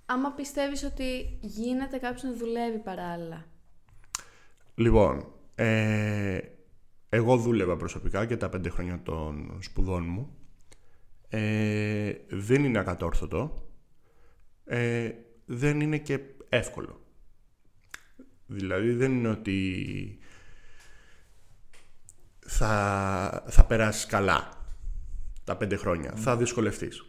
Άμα 0.05 0.31
πιστεύεις 0.31 0.83
ότι 0.83 1.37
γίνεται 1.41 1.97
κάποιος 1.97 2.23
να 2.23 2.33
δουλεύει 2.33 2.79
παράλληλα. 2.79 3.45
Λοιπόν, 4.75 5.31
ε, 5.55 6.39
εγώ 7.09 7.37
δούλευα 7.37 7.77
προσωπικά 7.77 8.25
και 8.25 8.37
τα 8.37 8.49
πέντε 8.49 8.69
χρόνια 8.69 9.01
των 9.03 9.57
σπουδών 9.61 10.03
μου. 10.03 10.37
Ε, 11.29 12.13
δεν 12.27 12.63
είναι 12.63 12.79
ακατόρθωτο. 12.79 13.69
Ε, 14.65 15.11
δεν 15.45 15.81
είναι 15.81 15.97
και 15.97 16.19
εύκολο. 16.49 17.01
Δηλαδή 18.47 18.91
δεν 18.91 19.11
είναι 19.11 19.29
ότι 19.29 20.19
θα, 22.39 23.43
θα 23.47 23.65
περάσεις 23.65 24.05
καλά 24.05 24.65
τα 25.43 25.57
πέντε 25.57 25.75
χρόνια. 25.75 26.13
Θα 26.15 26.37
δυσκολευτείς. 26.37 27.05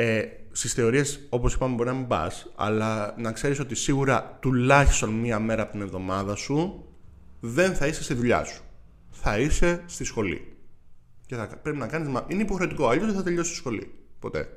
Ε, 0.00 0.22
στις 0.52 0.72
θεωρίες, 0.72 1.26
όπως 1.28 1.54
είπαμε, 1.54 1.74
μπορεί 1.74 1.88
να 1.88 1.94
μην 1.94 2.06
πας, 2.06 2.52
αλλά 2.56 3.14
να 3.18 3.32
ξέρεις 3.32 3.58
ότι 3.58 3.74
σίγουρα 3.74 4.38
τουλάχιστον 4.40 5.10
μία 5.10 5.38
μέρα 5.38 5.62
από 5.62 5.72
την 5.72 5.80
εβδομάδα 5.80 6.34
σου 6.34 6.84
δεν 7.40 7.74
θα 7.74 7.86
είσαι 7.86 8.02
στη 8.02 8.14
δουλειά 8.14 8.44
σου. 8.44 8.62
Θα 9.10 9.38
είσαι 9.38 9.82
στη 9.86 10.04
σχολή. 10.04 10.56
Και 11.26 11.34
θα 11.34 11.46
πρέπει 11.62 11.78
να 11.78 11.86
κάνεις... 11.86 12.22
Είναι 12.28 12.42
υποχρεωτικό, 12.42 12.88
αλλιώς 12.88 13.06
δεν 13.06 13.14
θα 13.14 13.22
τελειώσεις 13.22 13.52
τη 13.52 13.58
σχολή. 13.58 13.94
Ποτέ. 14.18 14.48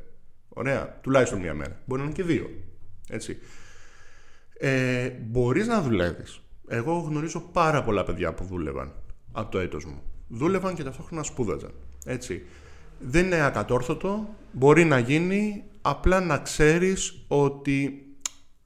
Ωραία. 0.50 1.00
Τουλάχιστον 1.02 1.40
μία 1.40 1.54
μέρα. 1.54 1.82
Μπορεί 1.86 2.02
να 2.02 2.08
είναι 2.08 2.16
και 2.16 2.24
δύο. 2.24 2.50
Έτσι 3.10 3.38
ε, 4.64 5.10
μπορείς 5.10 5.68
να 5.68 5.82
δουλεύεις. 5.82 6.42
Εγώ 6.68 6.94
γνωρίζω 6.94 7.40
πάρα 7.40 7.84
πολλά 7.84 8.04
παιδιά 8.04 8.34
που 8.34 8.44
δούλευαν 8.44 8.94
από 9.32 9.52
το 9.52 9.60
έτος 9.60 9.86
μου. 9.86 10.02
Δούλευαν 10.28 10.76
και 10.76 10.84
ταυτόχρονα 10.84 11.24
σπούδαζαν. 11.24 11.72
Έτσι. 12.06 12.46
Δεν 13.02 13.26
είναι 13.26 13.44
ακατόρθωτο, 13.44 14.36
μπορεί 14.52 14.84
να 14.84 15.00
γίνει, 15.00 15.64
απλά 15.82 16.20
να 16.20 16.38
ξέρεις 16.38 17.26
ότι 17.28 18.06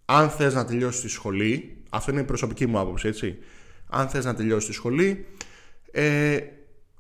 αν 0.06 0.30
θες 0.30 0.54
να 0.54 0.66
τελειώσεις 0.66 1.02
τη 1.02 1.10
σχολή, 1.10 1.78
αυτό 1.90 2.12
είναι 2.12 2.22
η 2.22 2.24
προσωπική 2.24 2.66
μου 2.66 2.80
άποψη, 2.80 3.08
έτσι. 3.08 3.38
Αν 3.90 4.10
θες 4.10 4.26
να 4.26 4.36
τελειώσεις 4.36 4.70
τη 4.70 4.74
σχολή, 4.74 5.26
ε, 5.92 6.40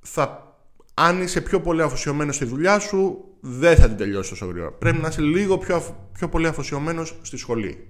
θα, 0.02 0.56
αν 0.94 1.22
είσαι 1.22 1.42
πιο 1.42 1.62
πολύ 1.62 1.82
αφοσιωμένος 1.82 2.36
στη 2.36 2.46
δουλειά 2.46 2.80
σου, 2.80 3.26
δεν 3.40 3.76
θα 3.76 3.88
την 3.88 3.98
τελειώσεις 3.98 4.30
τόσο 4.30 4.46
γρήγορα. 4.46 4.72
Πρέπει 4.72 4.98
να 4.98 5.08
είσαι 5.08 5.22
λίγο 5.22 5.58
πιο, 5.58 6.10
πιο 6.14 6.30
πολύ 6.30 6.48
αφοσιωμένος 6.48 7.20
στη 7.22 7.38
σχολή. 7.38 7.88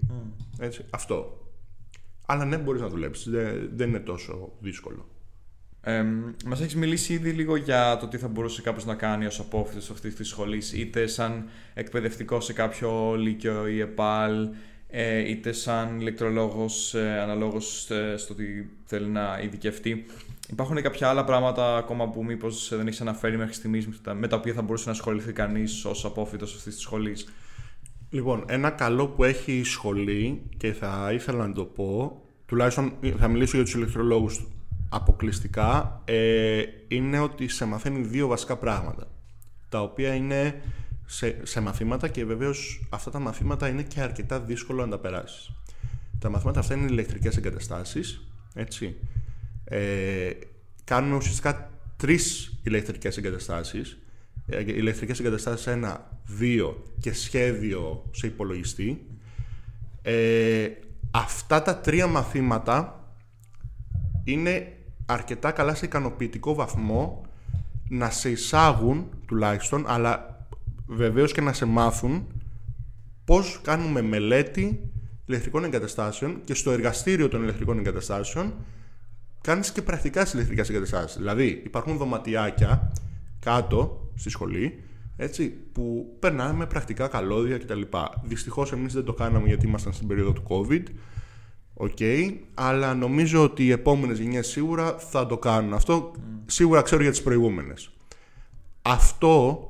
Έτσι, 0.60 0.86
αυτό. 0.90 1.40
Αλλά 2.26 2.46
ναι, 2.46 2.58
μπορείς 2.58 2.82
να 2.82 2.88
δουλέψεις. 2.88 3.30
Δεν, 3.30 3.70
δεν 3.74 3.90
είναι 3.90 4.00
τόσο 4.00 4.52
δύσκολο. 4.60 5.08
Ε, 5.88 6.06
Μας 6.46 6.62
έχεις 6.62 6.76
μιλήσει 6.76 7.14
ήδη 7.14 7.30
λίγο 7.30 7.56
για 7.56 7.98
το 7.98 8.08
τι 8.08 8.18
θα 8.18 8.28
μπορούσε 8.28 8.62
κάποιος 8.62 8.86
να 8.86 8.96
κάνει 8.96 9.26
ως 9.26 9.40
απόφυτο 9.40 9.94
αυτής 9.94 10.16
της 10.16 10.28
σχολής, 10.28 10.74
είτε 10.74 11.08
σαν 11.08 11.50
εκπαιδευτικός 11.74 12.46
σε 12.46 12.54
κάποιο 12.54 13.16
λύκειο 13.18 13.68
ή 13.68 13.80
ΕΠΑΛ, 13.80 14.50
ε, 14.90 15.30
είτε 15.30 15.52
σαν 15.52 16.00
ηλεκτρολόγος 16.00 16.94
ε, 16.94 17.20
αναλόγως 17.20 17.90
ε, 17.90 18.18
στο 18.18 18.34
τι 18.34 18.44
θέλει 18.86 19.08
να 19.08 19.40
ειδικευτεί. 19.44 20.06
Υπάρχουν 20.50 20.82
κάποια 20.82 21.10
άλλα 21.10 21.24
πράγματα 21.24 21.78
ακόμα 21.78 22.10
που 22.10 22.24
μήπως 22.24 22.70
δεν 22.76 22.88
έχεις 22.88 23.02
αναφέρει 23.02 23.38
μέχρι 23.38 23.54
στιγμής 23.54 23.88
με 24.14 24.28
τα 24.28 24.36
οποία 24.38 24.54
θα 24.54 24.62
μπορούσε 24.62 24.86
να 24.86 24.92
ασχοληθεί 24.92 25.34
κανείς 25.34 25.86
ως 25.86 26.06
απόφυτο 26.06 26.46
αυτής 26.46 26.64
της 26.64 26.80
σχολής; 26.80 27.28
Λοιπόν, 28.10 28.44
ένα 28.48 28.70
καλό 28.70 29.08
που 29.08 29.24
έχει 29.24 29.52
η 29.52 29.64
σχολή 29.64 30.42
και 30.58 30.74
θα 30.74 31.10
ήθελα 31.14 31.48
να 31.48 31.54
το 31.54 31.66
πω, 31.66 32.22
τουλάχιστον 32.46 32.94
θα 33.20 33.28
μιλήσω 33.28 33.56
για 33.56 33.66
τους 33.66 33.74
ηλεκτρολόγους 33.74 34.48
αποκλειστικά, 34.90 36.02
ε, 36.06 36.64
είναι 36.88 37.20
ότι 37.20 37.48
σε 37.48 37.66
μαθαίνει 37.66 38.02
δύο 38.02 38.28
βασικά 38.28 38.58
πράγματα, 38.58 39.08
τα 39.70 39.82
οποία 39.82 40.14
είναι 40.14 40.62
σε, 41.06 41.46
σε 41.46 41.60
μαθήματα 41.62 42.08
και 42.08 42.26
βεβαίως 42.26 42.88
αυτά 42.90 43.12
τα 43.12 43.20
μαθήματα 43.20 43.68
είναι 43.68 43.84
και 43.84 44.02
αρκετά 44.02 44.40
δύσκολο 44.40 44.86
να 44.86 44.92
τα 44.92 44.98
περάσεις. 44.98 45.52
Τα 46.20 46.30
μαθήματα 46.30 46.60
αυτά 46.60 46.74
είναι 46.74 46.92
ηλεκτρικές 46.92 47.38
εγκαταστάσεις, 47.38 48.28
έτσι. 48.54 48.96
Ε, 49.64 50.30
κάνουμε 50.84 51.16
ουσιαστικά 51.16 51.70
τρεις 51.98 52.58
ηλεκτρικές 52.64 53.18
εγκαταστάσεις 53.18 53.98
ε, 54.48 54.60
ηλεκτρικές 54.66 55.20
εγκαταστάσεις 55.20 55.68
1, 55.68 55.98
2 56.40 56.74
και 57.00 57.14
σχέδιο 57.14 58.10
σε 58.12 58.28
υπολογιστή. 58.28 59.06
Ε, 60.02 60.70
αυτά 61.12 61.62
τα 61.62 61.78
τρία 61.78 62.08
μαθήματα 62.08 63.05
είναι 64.26 64.74
αρκετά 65.06 65.52
καλά 65.52 65.76
σε 65.76 65.86
ικανοποιητικό 65.86 66.54
βαθμό 66.54 67.26
να 67.90 68.10
σε 68.10 68.30
εισάγουν 68.30 69.10
τουλάχιστον, 69.26 69.84
αλλά 69.88 70.48
βεβαίως 70.88 71.32
και 71.32 71.42
να 71.42 71.54
σε 71.54 71.66
μάθουν 71.66 72.28
πώς 73.26 73.60
κάνουμε 73.64 74.02
μελέτη 74.02 74.92
ηλεκτρικών 75.26 75.64
εγκαταστάσεων 75.64 76.42
και 76.44 76.54
στο 76.54 76.72
εργαστήριο 76.72 77.28
των 77.28 77.44
ηλεκτρικών 77.44 77.78
εγκαταστάσεων 77.78 78.54
κάνεις 79.42 79.72
και 79.72 79.82
πρακτικά 79.82 80.22
στις 80.22 80.34
ηλεκτρικές 80.34 80.70
εγκαταστάσεις. 80.70 81.18
Δηλαδή 81.18 81.62
υπάρχουν 81.66 81.98
δωματιάκια 81.98 82.92
κάτω 83.40 84.10
στη 84.16 84.30
σχολή, 84.30 84.84
έτσι, 85.18 85.50
που 85.50 86.16
περνάμε 86.20 86.66
πρακτικά 86.66 87.08
καλώδια 87.08 87.58
κτλ. 87.58 87.82
Δυστυχώς 88.24 88.72
εμείς 88.72 88.94
δεν 88.94 89.04
το 89.04 89.14
κάναμε 89.14 89.48
γιατί 89.48 89.66
ήμασταν 89.66 89.94
στην 89.94 90.08
περίοδο 90.08 90.32
του 90.32 90.44
COVID. 90.48 90.84
Okay, 91.78 92.38
αλλά 92.54 92.94
νομίζω 92.94 93.44
ότι 93.44 93.66
οι 93.66 93.72
επόμενες 93.72 94.20
γενιές 94.20 94.48
σίγουρα 94.48 94.98
θα 94.98 95.26
το 95.26 95.38
κάνουν. 95.38 95.74
Αυτό 95.74 96.12
σίγουρα 96.46 96.82
ξέρω 96.82 97.02
για 97.02 97.12
τις 97.12 97.24
προηγούμενες. 97.24 97.90
Αυτό 98.82 99.70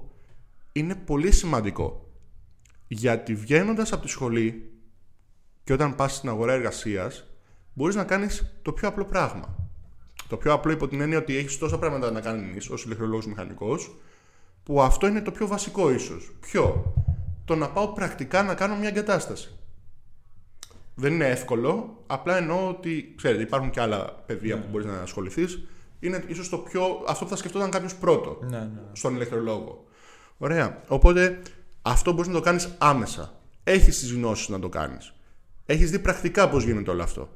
είναι 0.71 0.95
πολύ 0.95 1.31
σημαντικό. 1.31 2.09
Γιατί 2.87 3.35
βγαίνοντας 3.35 3.91
από 3.91 4.01
τη 4.03 4.09
σχολή 4.09 4.71
και 5.63 5.73
όταν 5.73 5.95
πας 5.95 6.15
στην 6.15 6.29
αγορά 6.29 6.53
εργασίας, 6.53 7.25
μπορείς 7.73 7.95
να 7.95 8.03
κάνεις 8.03 8.59
το 8.61 8.71
πιο 8.71 8.87
απλό 8.87 9.05
πράγμα. 9.05 9.55
Το 10.27 10.37
πιο 10.37 10.53
απλό 10.53 10.71
υπό 10.71 10.87
την 10.87 11.01
έννοια 11.01 11.17
ότι 11.17 11.37
έχεις 11.37 11.57
τόσα 11.57 11.79
πράγματα 11.79 12.11
να 12.11 12.21
κάνεις 12.21 12.69
ως 12.69 12.83
ηλεκτρολόγος 12.83 13.25
μηχανικός, 13.25 13.95
που 14.63 14.81
αυτό 14.81 15.07
είναι 15.07 15.21
το 15.21 15.31
πιο 15.31 15.47
βασικό 15.47 15.91
ίσως. 15.91 16.35
Ποιο; 16.39 16.93
Το 17.45 17.55
να 17.55 17.69
πάω 17.69 17.87
πρακτικά 17.87 18.43
να 18.43 18.53
κάνω 18.53 18.75
μια 18.75 18.87
εγκατάσταση. 18.87 19.54
Δεν 20.95 21.13
είναι 21.13 21.27
εύκολο, 21.27 22.03
απλά 22.07 22.37
εννοώ 22.37 22.69
ότι, 22.69 23.13
ξέρετε, 23.17 23.41
υπάρχουν 23.41 23.69
και 23.69 23.81
άλλα 23.81 24.23
πεδία 24.25 24.55
ναι. 24.55 24.61
που 24.61 24.67
μπορείς 24.71 24.85
να 24.85 25.01
ασχοληθείς. 25.01 25.67
Είναι 25.99 26.23
ίσως 26.27 26.49
το 26.49 26.57
πιο. 26.57 27.03
αυτό 27.07 27.23
που 27.23 27.29
θα 27.29 27.35
σκεφτόταν 27.35 27.69
κάποιος 27.69 27.95
πρώτο 27.95 28.39
ναι, 28.41 28.57
ναι. 28.57 28.81
στον 28.91 29.15
ηλεκτρολόγο. 29.15 29.85
Ωραία. 30.37 30.81
Οπότε 30.87 31.41
αυτό 31.81 32.11
μπορείς 32.11 32.27
να 32.27 32.33
το 32.33 32.41
κάνεις 32.41 32.75
άμεσα. 32.77 33.39
Έχεις 33.63 33.99
τις 33.99 34.11
γνώσεις 34.13 34.47
να 34.47 34.59
το 34.59 34.69
κάνεις. 34.69 35.13
Έχεις 35.65 35.91
δει 35.91 35.99
πρακτικά 35.99 36.49
πώς 36.49 36.63
γίνεται 36.63 36.91
όλο 36.91 37.03
αυτό. 37.03 37.29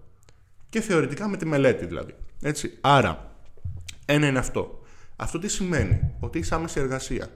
Και 0.69 0.81
θεωρητικά 0.81 1.27
με 1.27 1.37
τη 1.37 1.45
μελέτη 1.45 1.85
δηλαδή. 1.85 2.15
Έτσι. 2.41 2.77
Άρα, 2.81 3.35
ένα 4.05 4.27
είναι 4.27 4.39
αυτό. 4.39 4.81
Αυτό 5.15 5.39
τι 5.39 5.47
σημαίνει, 5.47 6.11
ότι 6.19 6.37
έχεις 6.37 6.51
άμεση 6.51 6.79
εργασία. 6.79 7.27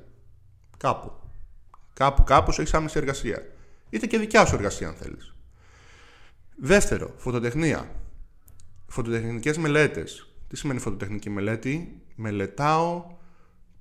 Κάπου. 0.77 1.12
Κάπου, 1.93 2.23
κάπου 2.23 2.51
έχεις 2.51 2.73
άμεση 2.73 2.97
εργασία. 2.97 3.41
Είτε 3.89 4.05
και 4.05 4.17
δικιά 4.17 4.45
σου 4.45 4.55
εργασία, 4.55 4.88
αν 4.88 4.93
θέλεις. 4.93 5.33
Δεύτερο, 6.55 7.13
φωτοτεχνία. 7.17 7.91
Φωτοτεχνικές 8.87 9.57
μελέτες. 9.57 10.27
Τι 10.47 10.58
σημαίνει 10.58 10.79
φωτοτεχνική 10.79 11.29
μελέτη; 11.29 12.01
Μελετάω 12.15 13.06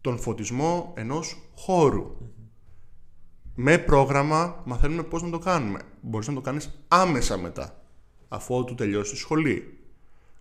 τον 0.01 0.19
φωτισμό 0.19 0.93
ενός 0.97 1.51
χώρου. 1.57 2.17
Με 3.55 3.79
πρόγραμμα 3.79 4.63
μαθαίνουμε 4.65 5.03
πώς 5.03 5.23
να 5.23 5.31
το 5.31 5.39
κάνουμε. 5.39 5.81
Μπορείς 6.01 6.29
να 6.29 6.35
το 6.35 6.41
κάνεις 6.41 6.71
άμεσα 6.89 7.39
μετά, 7.39 7.83
αφού 8.29 8.65
του 8.65 8.75
τελειώσει 8.75 9.13
τη 9.13 9.19
σχολή 9.19 9.83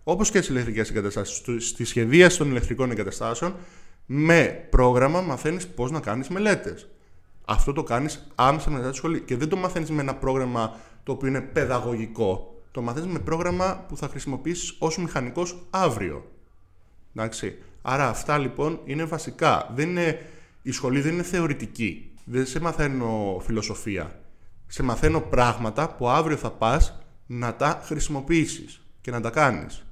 όπως 0.03 0.31
και 0.31 0.41
στι 0.41 0.51
ηλεκτρικές 0.51 0.89
εγκαταστάσεις, 0.89 1.67
στη 1.67 1.85
σχεδίαση 1.85 2.37
των 2.37 2.49
ηλεκτρικών 2.49 2.91
εγκαταστάσεων, 2.91 3.55
με 4.05 4.67
πρόγραμμα 4.69 5.21
μαθαίνεις 5.21 5.67
πώς 5.67 5.91
να 5.91 5.99
κάνεις 5.99 6.27
μελέτες. 6.27 6.87
Αυτό 7.45 7.73
το 7.73 7.83
κάνεις 7.83 8.27
άμεσα 8.35 8.69
μετά 8.69 8.89
τη 8.89 8.95
σχολή. 8.95 9.21
Και 9.21 9.37
δεν 9.37 9.49
το 9.49 9.55
μαθαίνεις 9.55 9.89
με 9.89 10.01
ένα 10.01 10.15
πρόγραμμα 10.15 10.75
το 11.03 11.11
οποίο 11.11 11.27
είναι 11.27 11.41
παιδαγωγικό. 11.41 12.61
Το 12.71 12.81
μαθαίνεις 12.81 13.13
με 13.13 13.19
πρόγραμμα 13.19 13.85
που 13.87 13.97
θα 13.97 14.07
χρησιμοποιήσεις 14.07 14.75
ως 14.79 14.97
μηχανικός 14.97 15.67
αύριο. 15.69 16.31
Εντάξει. 17.15 17.57
Άρα 17.81 18.09
αυτά 18.09 18.37
λοιπόν 18.37 18.79
είναι 18.85 19.03
βασικά. 19.03 19.71
Δεν 19.75 19.89
είναι, 19.89 20.25
η 20.61 20.71
σχολή 20.71 21.01
δεν 21.01 21.13
είναι 21.13 21.23
θεωρητική. 21.23 22.11
Δεν 22.25 22.45
σε 22.45 22.59
μαθαίνω 22.59 23.41
φιλοσοφία. 23.41 24.19
Σε 24.67 24.83
μαθαίνω 24.83 25.19
πράγματα 25.21 25.95
που 25.95 26.09
αύριο 26.09 26.37
θα 26.37 26.51
πας 26.51 26.99
να 27.27 27.55
τα 27.55 27.81
χρησιμοποιήσεις 27.83 28.81
και 29.01 29.11
να 29.11 29.21
τα 29.21 29.29
κάνεις. 29.29 29.85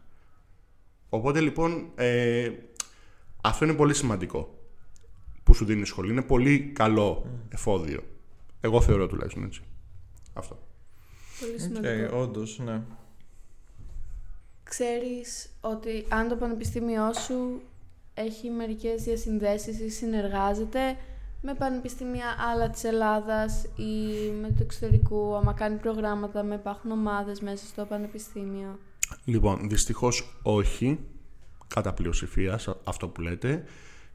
Οπότε 1.09 1.39
λοιπόν 1.39 1.89
ε, 1.95 2.51
αυτό 3.41 3.65
είναι 3.65 3.73
πολύ 3.73 3.93
σημαντικό 3.93 4.59
που 5.43 5.53
σου 5.53 5.65
δίνει 5.65 5.81
η 5.81 5.85
σχολή. 5.85 6.11
Είναι 6.11 6.21
πολύ 6.21 6.59
καλό 6.59 7.25
εφόδιο. 7.49 8.03
Εγώ 8.61 8.81
θεωρώ 8.81 9.07
τουλάχιστον 9.07 9.43
έτσι. 9.43 9.61
Αυτό. 10.33 10.68
Πολύ 11.39 11.59
σημαντικό. 11.59 12.17
Okay, 12.17 12.21
όντως, 12.21 12.59
ναι. 12.59 12.81
Ξέρεις 14.63 15.49
ότι 15.61 16.05
αν 16.09 16.27
το 16.27 16.35
πανεπιστήμιό 16.35 17.13
σου 17.13 17.61
έχει 18.13 18.49
μερικές 18.49 19.03
διασυνδέσεις 19.03 19.79
ή 19.79 19.89
συνεργάζεται 19.89 20.97
με 21.41 21.53
πανεπιστήμια 21.53 22.25
άλλα 22.51 22.69
της 22.69 22.83
Ελλάδας 22.83 23.63
ή 23.63 24.29
με 24.41 24.47
το 24.47 24.57
εξωτερικού, 24.59 25.35
άμα 25.35 25.53
κάνει 25.53 25.77
προγράμματα, 25.77 26.43
με 26.43 26.55
υπάρχουν 26.55 26.91
ομάδες 26.91 27.39
μέσα 27.39 27.65
στο 27.65 27.85
πανεπιστήμιο; 27.85 28.79
Λοιπόν, 29.25 29.69
δυστυχώς 29.69 30.39
όχι, 30.41 30.99
κατά 31.67 31.93
πλειοψηφία, 31.93 32.59
αυτό 32.83 33.07
που 33.07 33.21
λέτε. 33.21 33.63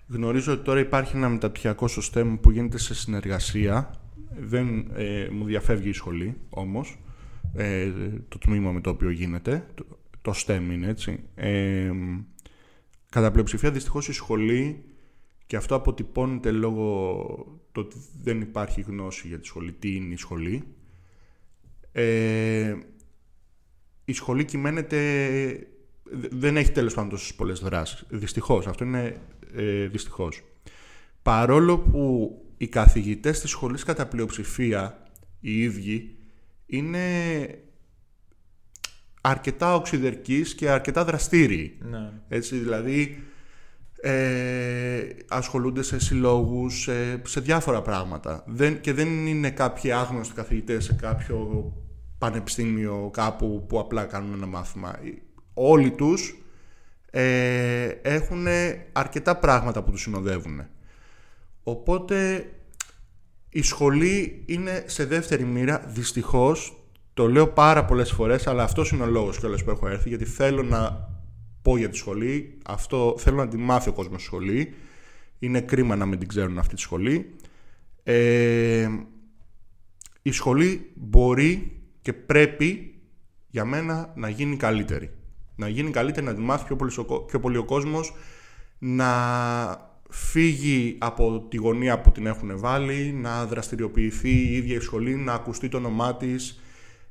Γνωρίζω 0.09 0.53
ότι 0.53 0.65
τώρα 0.65 0.81
υπάρχει 0.81 1.17
ένα 1.17 1.29
μεταπτυχιακό 1.29 1.89
στο 1.89 2.39
που 2.41 2.51
γίνεται 2.51 2.79
σε 2.79 2.95
συνεργασία. 2.95 4.01
Δεν 4.39 4.91
ε, 4.95 5.29
μου 5.31 5.45
διαφεύγει 5.45 5.89
η 5.89 5.93
σχολή 5.93 6.37
όμως, 6.51 6.99
ε, 7.55 7.93
το 8.29 8.39
τμήμα 8.39 8.73
με 8.73 8.81
το 8.81 8.91
οποίο 8.91 9.11
γίνεται. 9.11 9.67
Το, 9.75 9.87
το 10.23 10.33
STEM 10.37 10.61
είναι 10.73 10.89
έτσι. 10.89 11.21
Ε, 11.35 11.91
κατά 13.11 13.31
πλειοψηφία 13.31 13.71
δυστυχώς 13.71 14.09
η 14.09 14.13
σχολή 14.13 14.85
και 15.47 15.57
αυτό 15.57 15.75
αποτυπώνεται 15.75 16.51
λόγω 16.51 17.63
το 17.73 17.81
ότι 17.81 17.97
δεν 18.23 18.41
υπάρχει 18.41 18.81
γνώση 18.81 19.29
για 19.29 19.39
τη 19.39 19.47
σχολή. 19.47 19.73
Τι 19.73 19.95
είναι 19.95 20.15
η 20.15 20.17
σχολή. 20.17 20.65
Ε, 21.93 22.75
η 24.05 24.13
σχολή 24.13 24.45
κυμαίνεται... 24.45 25.69
Δεν 26.31 26.57
έχει 26.57 26.71
τέλος 26.71 26.95
πάντων 26.95 27.11
τόσες 27.11 27.35
πολλές 27.35 27.61
δράσεις. 27.61 28.05
Δυστυχώς. 28.09 28.67
Αυτό 28.67 28.85
είναι 28.85 29.21
ε, 29.55 29.87
δυστυχώς. 29.87 30.43
Παρόλο 31.23 31.79
που 31.79 32.35
οι 32.57 32.69
καθηγητές 32.69 33.41
της 33.41 33.51
σχολής 33.51 33.85
κατά 33.85 34.07
πλειοψηφία, 34.07 35.03
οι 35.41 35.63
ίδιοι, 35.63 36.17
είναι 36.67 36.99
αρκετά 39.21 39.75
οξυδερκείς 39.75 40.55
και 40.55 40.71
αρκετά 40.71 41.05
δραστήριοι. 41.05 41.79
ναι. 41.81 42.11
Έτσι, 42.29 42.57
δηλαδή, 42.57 43.23
ε, 44.01 45.09
ασχολούνται 45.29 45.83
σε 45.83 45.99
συλλόγους, 45.99 46.81
σε, 46.81 47.23
σε 47.27 47.41
διάφορα 47.41 47.83
πράγματα. 47.83 48.45
Δεν, 48.47 48.81
και 48.81 48.93
δεν 48.93 49.27
είναι 49.27 49.51
κάποιοι 49.51 49.93
άγνωστοι 49.93 50.35
καθηγητές 50.35 50.85
σε 50.85 50.95
κάποιο 50.95 51.73
πανεπιστήμιο 52.19 53.11
κάπου 53.13 53.65
που 53.69 53.79
απλά 53.79 54.05
κάνουν 54.05 54.33
ένα 54.33 54.47
μάθημα. 54.47 54.99
Όλοι 55.55 55.91
τους 55.91 56.45
ε, 57.11 57.85
έχουν 58.03 58.47
αρκετά 58.93 59.37
πράγματα 59.37 59.83
που 59.83 59.91
τους 59.91 60.01
συνοδεύουν. 60.01 60.67
Οπότε 61.63 62.47
η 63.57 63.63
σχολή 63.63 64.43
είναι 64.47 64.85
σε 64.87 65.05
δεύτερη 65.05 65.45
μοίρα, 65.45 65.85
δυστυχώς, 65.87 66.85
το 67.15 67.29
λέω 67.29 67.49
πάρα 67.49 67.85
πολλές 67.85 68.13
φορές, 68.13 68.47
αλλά 68.47 68.63
αυτός 68.63 68.91
είναι 68.91 69.03
ο 69.03 69.07
λόγος 69.07 69.39
κιόλας 69.39 69.65
που 69.65 69.71
έχω 69.71 69.89
έρθει, 69.89 70.09
γιατί 70.09 70.25
θέλω 70.25 70.63
να 70.63 71.09
πω 71.63 71.77
για 71.77 71.89
τη 71.89 71.97
σχολή, 71.97 72.59
αυτό 72.67 73.15
θέλω 73.19 73.37
να 73.37 73.49
τη 73.49 73.57
μάθει 73.57 73.89
ο 73.89 73.93
κόσμος 73.93 74.21
στη 74.21 74.27
σχολή, 74.31 74.75
είναι 75.39 75.61
κρίμα 75.61 75.97
να 75.97 76.07
μην 76.07 76.19
την 76.19 76.29
ξέρουν 76.29 76.59
αυτή 76.59 76.75
τη 76.75 76.81
σχολή. 76.81 77.35
Ε, 78.03 78.89
η 80.23 80.31
σχολή 80.31 80.91
μπορεί 80.95 81.81
και 82.03 82.13
πρέπει 82.13 82.95
για 83.49 83.65
μένα 83.65 84.13
να 84.17 84.29
γίνει 84.29 84.57
καλύτερη. 84.57 85.11
Να 85.57 85.69
γίνει 85.69 85.91
καλύτερη, 85.91 86.27
να 86.27 86.35
τη 86.35 86.41
μάθει 86.41 86.65
πιο 86.65 86.77
πολύ, 86.77 86.93
πιο 87.27 87.41
πολύ 87.41 87.57
ο 87.57 87.65
κόσμος, 87.65 88.15
να 88.79 89.94
φύγει 90.15 90.97
από 91.01 91.47
τη 91.49 91.57
γωνία 91.57 92.01
που 92.01 92.13
την 92.13 92.27
έχουν 92.27 92.59
βάλει, 92.59 93.13
να 93.13 93.47
δραστηριοποιηθεί 93.47 94.31
η 94.31 94.57
ίδια 94.57 94.77
η 94.77 94.81
σχολή, 94.81 95.15
να 95.15 95.33
ακουστεί 95.33 95.69
το 95.69 95.77
όνομά 95.77 96.17
της. 96.17 96.61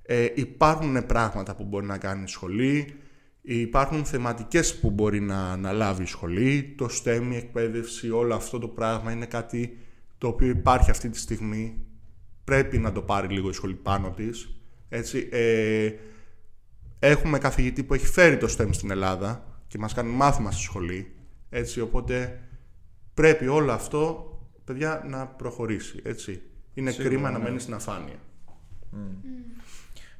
Ε, 0.01 0.28
υπάρχουν 0.36 1.06
πράγματα 1.06 1.56
που 1.56 1.64
μπορεί 1.64 1.86
να 1.86 1.97
κάνει 1.97 2.24
η 2.24 2.28
σχολή, 2.28 2.95
υπάρχουν 3.41 4.06
θεματικές 4.06 4.80
που 4.80 4.89
μπορεί 4.89 5.20
να 5.20 5.51
αναλάβει 5.51 6.04
η 6.04 6.06
σχολή, 6.06 6.74
το 6.78 6.89
STEM, 7.04 7.22
η 7.32 7.36
εκπαίδευση, 7.36 8.10
όλο 8.10 8.36
αυτό 8.36 8.60
το 8.60 8.68
πράγμα 8.68 9.12
είναι 9.12 9.26
κάτι 9.26 9.78
το 10.18 10.28
οποίο 10.28 10.47
υπάρχει 10.47 10.89
αυτή 10.89 11.10
τη 11.10 11.18
στιγμή. 11.18 11.86
Πρέπει 12.43 12.78
να 12.78 12.91
το 12.91 13.01
πάρει 13.01 13.28
λίγο 13.28 13.49
η 13.49 13.54
σχολή 13.54 13.76
πάνω 13.76 14.10
της. 14.10 14.56
Έτσι, 14.89 15.30
ε, 15.32 15.91
έχουμε 16.99 17.38
καθηγητή 17.38 17.84
που 17.84 17.93
έχει 17.93 18.06
φέρει 18.06 18.38
το 18.38 18.56
STEM 18.58 18.70
στην 18.70 18.91
Ελλάδα 18.91 19.62
και 19.68 19.78
μας 19.78 19.93
κάνει 19.93 20.12
μάθημα 20.12 20.51
στη 20.51 20.62
σχολή. 20.62 21.16
Έτσι, 21.49 21.82
οπότε 21.82 22.39
πρέπει 23.14 23.47
όλο 23.47 23.72
αυτό, 23.72 24.34
παιδιά, 24.66 25.03
να 25.07 25.28
προχωρήσει. 25.28 25.99
Έτσι. 26.03 26.41
Είναι 26.74 26.91
κρίμα 26.91 27.32
να 27.32 27.38
ναι. 27.38 27.43
μένεις 27.43 27.61
στην 27.61 27.74
αφάνεια. 27.74 28.16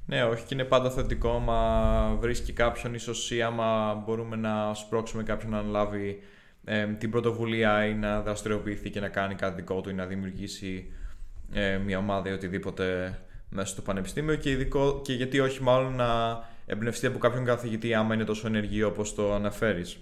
Ναι, 0.05 0.23
όχι 0.23 0.45
και 0.45 0.53
είναι 0.53 0.63
πάντα 0.63 0.91
θετικό 0.91 1.35
άμα 1.35 2.17
βρίσκει 2.19 2.53
κάποιον 2.53 2.93
ίσως 2.93 3.31
ή 3.31 3.41
άμα 3.41 3.93
μπορούμε 4.05 4.35
να 4.35 4.73
σπρώξουμε 4.73 5.23
κάποιον 5.23 5.51
να 5.51 5.57
αναλάβει 5.57 6.19
ε, 6.63 6.85
την 6.85 7.09
πρωτοβουλία 7.11 7.85
ή 7.85 7.93
να 7.93 8.21
δραστηριοποιηθεί 8.21 8.89
και 8.89 8.99
να 8.99 9.07
κάνει 9.07 9.35
κάτι 9.35 9.55
δικό 9.55 9.81
του 9.81 9.89
ή 9.89 9.93
να 9.93 10.05
δημιουργήσει 10.05 10.91
ε, 11.53 11.77
μια 11.77 11.97
ομάδα 11.97 12.29
ή 12.29 12.33
οτιδήποτε 12.33 13.17
μέσα 13.49 13.67
στο 13.67 13.81
πανεπιστήμιο 13.81 14.35
και, 14.35 14.49
ειδικό, 14.49 15.01
και 15.03 15.13
γιατί 15.13 15.39
όχι 15.39 15.63
μάλλον 15.63 15.95
να 15.95 16.41
εμπνευστεί 16.65 17.05
από 17.05 17.17
κάποιον 17.17 17.45
καθηγητή 17.45 17.93
άμα 17.93 18.13
είναι 18.13 18.23
τόσο 18.23 18.47
ενεργή 18.47 18.83
όπως 18.83 19.15
το 19.15 19.33
αναφέρεις. 19.33 19.97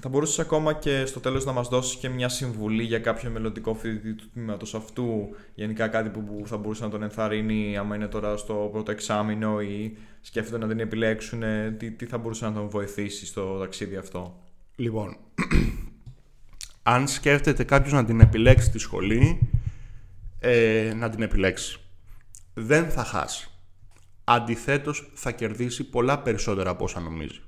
Θα 0.00 0.08
μπορούσες 0.08 0.38
ακόμα 0.38 0.72
και 0.72 1.06
στο 1.06 1.20
τέλος 1.20 1.44
να 1.44 1.52
μας 1.52 1.68
δώσεις 1.68 1.96
και 1.96 2.08
μια 2.08 2.28
συμβουλή 2.28 2.82
για 2.82 2.98
κάποιο 2.98 3.30
μελλοντικό 3.30 3.74
φοιτητή 3.74 4.14
του 4.14 4.30
τμήματος 4.32 4.74
αυτού, 4.74 5.28
γενικά 5.54 5.88
κάτι 5.88 6.08
που 6.08 6.42
θα 6.44 6.56
μπορούσε 6.56 6.84
να 6.84 6.90
τον 6.90 7.02
ενθαρρύνει 7.02 7.76
άμα 7.76 7.96
είναι 7.96 8.06
τώρα 8.06 8.36
στο 8.36 8.68
πρώτο 8.72 8.90
εξάμεινο 8.90 9.60
ή 9.60 9.96
σκέφτεται 10.20 10.58
να 10.58 10.68
την 10.68 10.80
επιλέξουν, 10.80 11.42
τι, 11.78 11.90
τι 11.90 12.06
θα 12.06 12.18
μπορούσε 12.18 12.44
να 12.44 12.52
τον 12.52 12.68
βοηθήσει 12.68 13.26
στο 13.26 13.58
ταξίδι 13.58 13.96
αυτό; 13.96 14.42
Λοιπόν, 14.76 15.16
αν 16.82 17.08
σκέφτεται 17.08 17.64
κάποιος 17.64 17.92
να 17.92 18.04
την 18.04 18.20
επιλέξει 18.20 18.70
τη 18.70 18.78
σχολή, 18.78 19.50
ε, 20.38 20.92
να 20.96 21.10
την 21.10 21.22
επιλέξει. 21.22 21.78
Δεν 22.54 22.90
θα 22.90 23.04
χάσει. 23.04 23.50
Αντιθέτως 24.24 25.12
θα 25.14 25.30
κερδίσει 25.30 25.84
πολλά 25.84 26.18
περισσότερα 26.18 26.70
από 26.70 26.84
όσα 26.84 27.00
νομίζει 27.00 27.40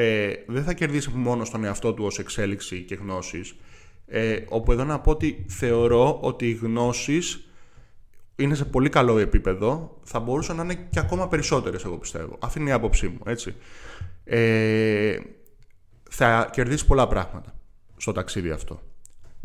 ε, 0.00 0.44
δεν 0.46 0.64
θα 0.64 0.72
κερδίσει 0.72 1.10
μόνο 1.14 1.44
στον 1.44 1.64
εαυτό 1.64 1.92
του 1.92 2.04
ως 2.04 2.18
εξέλιξη 2.18 2.82
και 2.82 2.94
γνώσεις, 2.94 3.56
ε, 4.06 4.36
όπου 4.48 4.72
εδώ 4.72 4.84
να 4.84 5.00
πω 5.00 5.10
ότι 5.10 5.44
θεωρώ 5.48 6.18
ότι 6.20 6.48
οι 6.48 6.52
γνώσεις 6.52 7.50
είναι 8.36 8.54
σε 8.54 8.64
πολύ 8.64 8.88
καλό 8.88 9.18
επίπεδο, 9.18 9.98
θα 10.02 10.20
μπορούσαν 10.20 10.56
να 10.56 10.62
είναι 10.62 10.74
και 10.90 10.98
ακόμα 10.98 11.28
περισσότερες, 11.28 11.84
εγώ 11.84 11.96
πιστεύω. 11.96 12.36
Αυτή 12.38 12.60
είναι 12.60 12.70
η 12.70 12.72
άποψή 12.72 13.08
μου, 13.08 13.18
έτσι. 13.24 13.54
Ε, 14.24 15.18
θα 16.10 16.48
κερδίσει 16.52 16.86
πολλά 16.86 17.06
πράγματα 17.06 17.54
στο 17.96 18.12
ταξίδι 18.12 18.50
αυτό. 18.50 18.80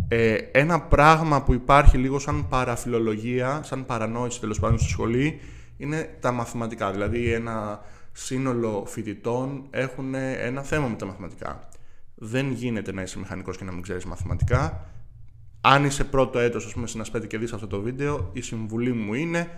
Ε, 0.07 0.33
ένα 0.51 0.81
πράγμα 0.81 1.43
που 1.43 1.53
υπάρχει 1.53 1.97
λίγο 1.97 2.19
σαν 2.19 2.47
παραφιλολογία, 2.47 3.61
σαν 3.63 3.85
παρανόηση 3.85 4.39
τέλος 4.39 4.59
πάντων 4.59 4.79
στη 4.79 4.89
σχολή, 4.89 5.39
είναι 5.77 6.17
τα 6.19 6.31
μαθηματικά. 6.31 6.91
Δηλαδή 6.91 7.31
ένα 7.31 7.81
σύνολο 8.17 8.83
φοιτητών 8.87 9.63
έχουν 9.69 10.13
ένα 10.15 10.61
θέμα 10.61 10.87
με 10.87 10.95
τα 10.95 11.05
μαθηματικά. 11.05 11.67
Δεν 12.15 12.51
γίνεται 12.51 12.91
να 12.91 13.01
είσαι 13.01 13.19
μηχανικός 13.19 13.57
και 13.57 13.63
να 13.63 13.71
μην 13.71 13.81
ξέρεις 13.81 14.05
μαθηματικά. 14.05 14.89
Αν 15.61 15.85
είσαι 15.85 16.03
πρώτο 16.03 16.39
έτος, 16.39 16.65
ας 16.65 16.73
πούμε, 16.73 16.87
συνασπέτη 16.87 17.27
και 17.27 17.37
δεις 17.37 17.53
αυτό 17.53 17.67
το 17.67 17.81
βίντεο, 17.81 18.29
η 18.33 18.41
συμβουλή 18.41 18.93
μου 18.93 19.13
είναι 19.13 19.49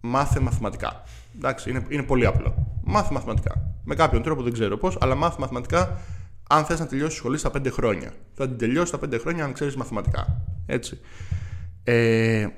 μάθε 0.00 0.40
μαθηματικά. 0.40 1.02
Εντάξει, 1.36 1.70
είναι, 1.70 1.86
είναι 1.88 2.02
πολύ 2.02 2.26
απλό. 2.26 2.80
Μάθε 2.84 3.12
μαθηματικά. 3.12 3.74
Με 3.84 3.94
κάποιον 3.94 4.22
τρόπο 4.22 4.42
δεν 4.42 4.52
ξέρω 4.52 4.76
πώς, 4.76 4.98
αλλά 5.00 5.14
μάθε 5.14 5.36
μαθηματικά 5.40 6.00
αν 6.48 6.64
θες 6.64 6.80
να 6.80 6.86
τελειώσεις 6.86 7.18
σχολή 7.18 7.38
στα 7.38 7.50
5 7.50 7.70
χρόνια. 7.70 8.12
Θα 8.34 8.48
την 8.48 8.58
τελειώσεις 8.58 8.88
στα 8.88 8.98
5 8.98 9.20
χρόνια 9.20 9.44
αν 9.44 9.52
ξέρεις 9.52 9.76
μαθηματικά. 9.76 10.42
Έτσι. 10.66 11.00
Ε, 11.84 12.48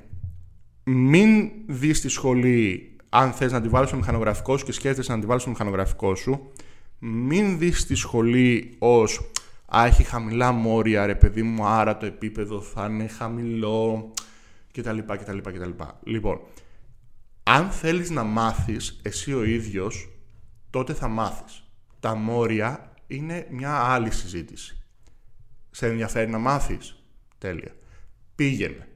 μην 0.83 1.51
δεις 1.67 2.01
τη 2.01 2.09
σχολή 2.09 2.90
αν 3.13 3.31
θες 3.31 3.51
να 3.51 3.61
τη 3.61 3.67
βάλεις 3.67 3.87
στο 3.87 3.97
μηχανογραφικό 3.97 4.57
σου 4.57 4.65
και 4.65 4.71
σκέφτεσαι 4.71 5.11
να 5.11 5.19
τη 5.19 5.25
βάλεις 5.25 5.41
στο 5.41 5.51
μηχανογραφικό 5.51 6.15
σου, 6.15 6.51
μην 6.99 7.57
δεις 7.57 7.85
τη 7.85 7.95
σχολή 7.95 8.75
ως 8.79 9.31
Α, 9.75 9.85
έχει 9.85 10.03
χαμηλά 10.03 10.51
μόρια, 10.51 11.05
ρε 11.05 11.15
παιδί 11.15 11.43
μου, 11.43 11.65
άρα 11.65 11.97
το 11.97 12.05
επίπεδο 12.05 12.61
θα 12.61 12.85
είναι 12.85 13.07
χαμηλό 13.07 14.11
κτλ. 14.73 14.97
κτλ, 14.97 15.37
κτλ. 15.37 15.69
Λοιπόν, 16.03 16.39
αν 17.43 17.69
θέλεις 17.69 18.09
να 18.09 18.23
μάθεις 18.23 18.99
εσύ 19.01 19.33
ο 19.33 19.43
ίδιος, 19.43 20.09
τότε 20.69 20.93
θα 20.93 21.07
μάθεις. 21.07 21.63
Τα 21.99 22.15
μόρια 22.15 22.93
είναι 23.07 23.47
μια 23.49 23.73
άλλη 23.75 24.11
συζήτηση. 24.11 24.83
Σε 25.71 25.87
ενδιαφέρει 25.87 26.29
να 26.29 26.37
μάθεις; 26.37 27.03
Τέλεια. 27.37 27.75
Πήγαινε. 28.35 28.87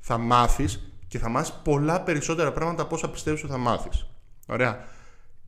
Θα 0.00 0.18
μάθεις 0.18 0.91
και 1.12 1.18
θα 1.18 1.28
μάθεις 1.28 1.52
πολλά 1.64 2.00
περισσότερα 2.00 2.52
πράγματα 2.52 2.82
από 2.82 2.94
όσα 2.94 3.10
πιστεύεις 3.10 3.42
ότι 3.42 3.52
θα 3.52 3.58
μάθεις. 3.58 4.06
Ωραία. 4.46 4.84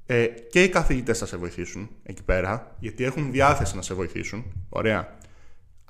Ε, 0.07 0.27
και 0.27 0.63
οι 0.63 0.69
καθηγητές 0.69 1.19
θα 1.19 1.27
σε 1.27 1.37
βοηθήσουν 1.37 1.89
εκεί 2.03 2.23
πέρα, 2.23 2.77
γιατί 2.79 3.05
έχουν 3.05 3.31
διάθεση 3.31 3.77
να 3.77 3.83
σε 3.83 3.95
βοηθήσουν. 3.95 4.45
Ωραία. 4.69 5.17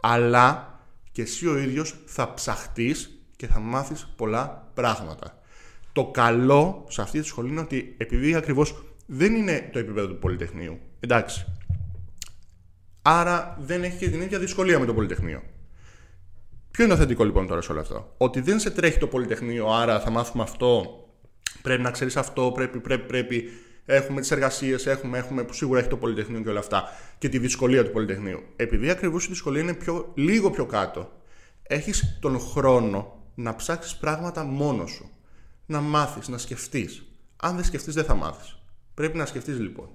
Αλλά 0.01 0.79
και 1.12 1.22
εσύ 1.22 1.47
ο 1.47 1.59
ίδιος 1.59 1.95
θα 2.07 2.35
ψαχτείς 2.35 3.25
και 3.37 3.47
θα 3.47 3.59
μάθεις 3.59 4.12
πολλά 4.16 4.70
πράγματα. 4.75 5.39
Το 5.93 6.07
καλό 6.07 6.87
σε 6.89 7.03
αυτή 7.03 7.20
τη 7.20 7.27
σχολή 7.27 7.49
είναι 7.49 7.61
ότι 7.61 7.95
επειδή 7.99 8.35
ακριβώς 8.35 8.85
δεν 9.07 9.35
είναι 9.35 9.70
το 9.72 9.79
επίπεδο 9.79 10.07
του 10.07 10.18
Πολυτεχνείου, 10.18 10.79
εντάξει, 11.01 11.47
άρα 13.03 13.57
δεν 13.61 13.83
έχει 13.83 13.97
και 13.97 14.11
την 14.11 14.20
ίδια 14.20 14.39
δυσκολία 14.39 14.79
με 14.79 14.87
το 14.87 14.95
Πολυτεχνείο. 14.95 15.43
Ποιο 16.75 16.85
είναι 16.85 16.95
το 16.95 17.01
θετικό 17.01 17.25
λοιπόν 17.25 17.47
τώρα 17.47 17.61
σε 17.61 17.72
όλο 17.72 17.81
αυτό; 17.81 18.14
Ότι 18.16 18.41
δεν 18.41 18.61
σε 18.61 18.70
τρέχει 18.70 18.99
το 18.99 19.07
Πολυτεχνείο, 19.07 19.66
άρα 19.66 20.01
θα 20.01 20.11
μάθουμε 20.11 20.43
αυτό, 20.43 20.85
πρέπει 21.62 21.83
να 21.83 21.91
ξέρεις 21.91 22.16
αυτό, 22.16 22.53
πρέπει, 22.55 22.81
πρέπει, 22.81 23.07
πρέπει, 23.07 23.51
έχουμε 23.85 24.20
τις 24.20 24.31
εργασίες, 24.31 24.87
έχουμε, 24.87 25.18
έχουμε, 25.18 25.45
που 25.45 25.53
σίγουρα 25.53 25.81
έχει 25.81 25.89
το 25.89 25.97
Πολυτεχνείο 25.97 26.41
και 26.41 26.49
όλα 26.49 26.59
αυτά 26.59 26.85
και 27.18 27.29
τη 27.29 27.39
δυσκολία 27.39 27.85
του 27.85 27.91
Πολυτεχνείου. 27.91 28.43
Επειδή 28.57 28.91
ακριβώς 28.91 29.25
η 29.25 29.29
δυσκολία 29.29 29.62
είναι 29.62 29.75
πιο, 29.75 30.12
λίγο 30.14 30.51
πιο 30.51 30.66
κάτω, 30.66 31.12
έχεις 31.62 32.18
τον 32.20 32.41
χρόνο 32.41 33.22
να 33.35 33.57
ψάξεις 33.57 33.97
πράγματα 33.97 34.45
μόνος 34.45 34.91
σου. 34.91 35.11
Να 35.66 35.81
μάθεις, 35.81 36.29
να 36.29 36.39
σκεφτείς. 36.39 37.03
Αν 37.37 37.55
δεν 37.55 37.64
σκεφτείς 37.64 37.95
δεν 37.95 38.05
θα 38.05 38.14
μάθεις. 38.14 38.57
Πρέπει 38.95 39.16
να 39.16 39.27
σκεφτείς 39.27 39.59
λοιπόν. 39.59 39.89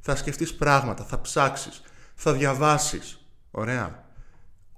Θα 0.00 0.16
σκεφτείς 0.16 0.54
πράγματα, 0.54 1.04
θα 1.04 1.20
ψάξεις, 1.20 1.82
θα 2.14 2.32
διαβάσεις. 2.32 3.26
Ωραία. 3.50 4.04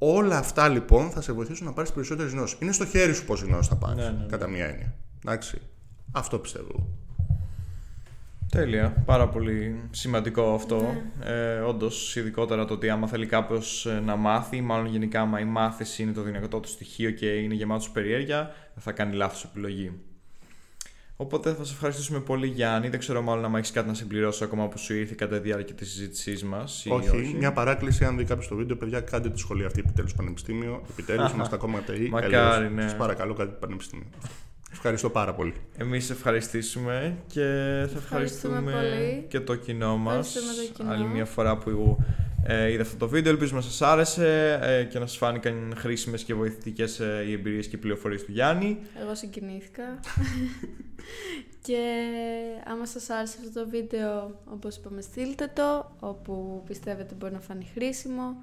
Όλα 0.07 0.39
αυτά 0.39 0.69
λοιπόν 0.69 1.11
θα 1.11 1.21
σε 1.21 1.33
βοηθήσουν 1.33 1.67
να 1.67 1.73
πάρεις 1.73 1.93
περισσότερες 1.93 2.33
γνώσεις. 2.33 2.59
Είναι 2.61 2.73
στο 2.73 2.87
χέρι 2.87 3.15
σου 3.15 3.25
πόση 3.25 3.45
γνώση 3.45 3.69
θα 3.69 3.77
πάρεις, 3.77 3.97
Ναι, 3.97 4.11
ναι, 4.11 4.19
ναι. 4.19 4.27
κατά 4.27 4.49
μία 4.49 4.67
έννοια. 4.67 4.95
Εντάξει. 5.25 5.61
Αυτό 6.13 6.39
πιστεύω. 6.39 6.89
Τέλεια. 8.51 9.03
Πάρα 9.07 9.29
πολύ 9.29 9.81
σημαντικό 9.91 10.55
αυτό. 10.55 10.95
Ε, 11.25 11.59
Όντως, 11.59 12.17
ειδικότερα 12.17 12.65
το 12.65 12.75
ότι 12.75 12.91
άμα 12.91 13.07
θέλει 13.07 13.27
κάποιος 13.27 13.87
να 14.05 14.17
μάθει, 14.17 14.61
μάλλον 14.61 14.87
γενικά 14.87 15.21
άμα 15.21 15.41
η 15.41 15.45
μάθηση 15.45 16.03
είναι 16.03 16.13
το 16.13 16.23
δυνατό 16.23 16.61
του 16.61 16.69
στοιχείο 16.69 17.11
και 17.11 17.27
είναι 17.27 17.55
γεμάτο 17.55 17.85
περιέργεια, 17.93 18.51
δεν 18.75 18.83
θα 18.83 18.93
κάνει 18.93 19.15
λάθος 19.15 19.45
επιλογή. 19.45 19.93
Οπότε 21.17 21.53
θα 21.53 21.65
σε 21.65 21.73
ευχαριστήσουμε 21.73 22.21
πολύ, 22.21 22.47
Γιάννη. 22.47 22.89
Δεν 22.89 22.99
ξέρω 22.99 23.23
μάλλον 23.23 23.45
αν 23.45 23.55
έχεις 23.55 23.71
κάτι 23.71 23.89
να 23.89 23.95
συμπληρώσει 23.95 24.45
ακόμα 24.45 24.69
που 24.69 24.79
σου 24.79 24.95
ήρθε 24.95 25.15
κατά 25.17 25.37
τη 25.37 25.43
διάρκεια 25.43 25.75
της 25.75 25.91
συζήτησής 25.91 26.45
μας. 26.45 26.87
Όχι, 26.89 27.35
μια 27.39 27.53
παράκληση. 27.53 28.05
Αν 28.05 28.17
δει 28.17 28.25
κάποιος 28.25 28.49
το 28.49 28.57
βίντεο, 28.57 28.77
παιδιά, 28.77 29.01
κάντε 29.01 29.31
τη 29.31 29.39
σχολή 29.39 29.65
αυτή 29.65 29.81
επιτέλους 29.81 30.15
πανεπιστήμιο. 30.15 30.83
Επιτέλους, 30.91 31.33
είμαστε 31.33 31.55
ακόμα 31.55 31.79
ΤΕΙ. 31.79 32.09
Μακάρι, 32.09 32.71
ναι. 32.71 32.83
Σας 32.83 32.97
παρακαλώ, 32.97 33.35
κάτι 33.35 33.55
πανεπιστήμιο. 33.61 34.07
Ευχαριστώ 34.73 35.11
πάρα 35.11 35.35
πολύ. 35.35 35.55
Εμείς 35.77 36.05
σε 36.05 36.13
ευχαριστήσουμε 36.13 37.17
και 37.27 37.41
θα 37.93 37.99
ευχαριστούμε 37.99 38.61
πολύ. 38.61 39.25
και 39.29 39.41
το 39.41 39.55
κοινό 39.55 39.97
μας. 39.97 40.37
Ευχαριστούμε 40.37 40.67
το 40.67 40.83
κοινό. 40.83 40.93
Άλλη 40.93 41.07
μια 41.07 41.25
φορά 41.25 41.57
που 41.57 41.71
ε, 42.47 42.71
είδε 42.71 42.83
αυτό 42.83 42.97
το 42.97 43.09
βίντεο. 43.09 43.33
Ελπίζουμε 43.33 43.59
να 43.59 43.65
σας 43.65 43.83
άρεσε 43.83 44.59
ε, 44.63 44.85
και 44.85 44.99
να 44.99 45.07
σας 45.07 45.17
φάνηκαν 45.17 45.75
χρήσιμες 45.77 46.25
και 46.25 46.35
βοηθητικές 46.35 47.01
ε, 47.01 47.25
οι 47.27 47.33
εμπειρίες 47.33 47.69
και 47.69 47.77
οι 47.77 47.79
πληροφορίες 47.79 48.25
του 48.25 48.33
Γιάννη. 48.33 48.79
Εγώ 49.01 49.15
συγκινήθηκα. 49.15 50.01
και 51.67 51.79
άμα 52.65 52.87
σας 52.87 53.11
άρεσε 53.11 53.39
αυτό 53.41 53.61
το 53.61 53.69
βίντεο, 53.69 54.41
όπως 54.45 54.77
είπαμε, 54.77 55.01
στείλτε 55.01 55.51
το, 55.55 55.97
όπου 56.01 56.63
πιστεύετε 56.67 57.15
μπορεί 57.15 57.33
να 57.33 57.41
φανεί 57.41 57.71
χρήσιμο. 57.75 58.37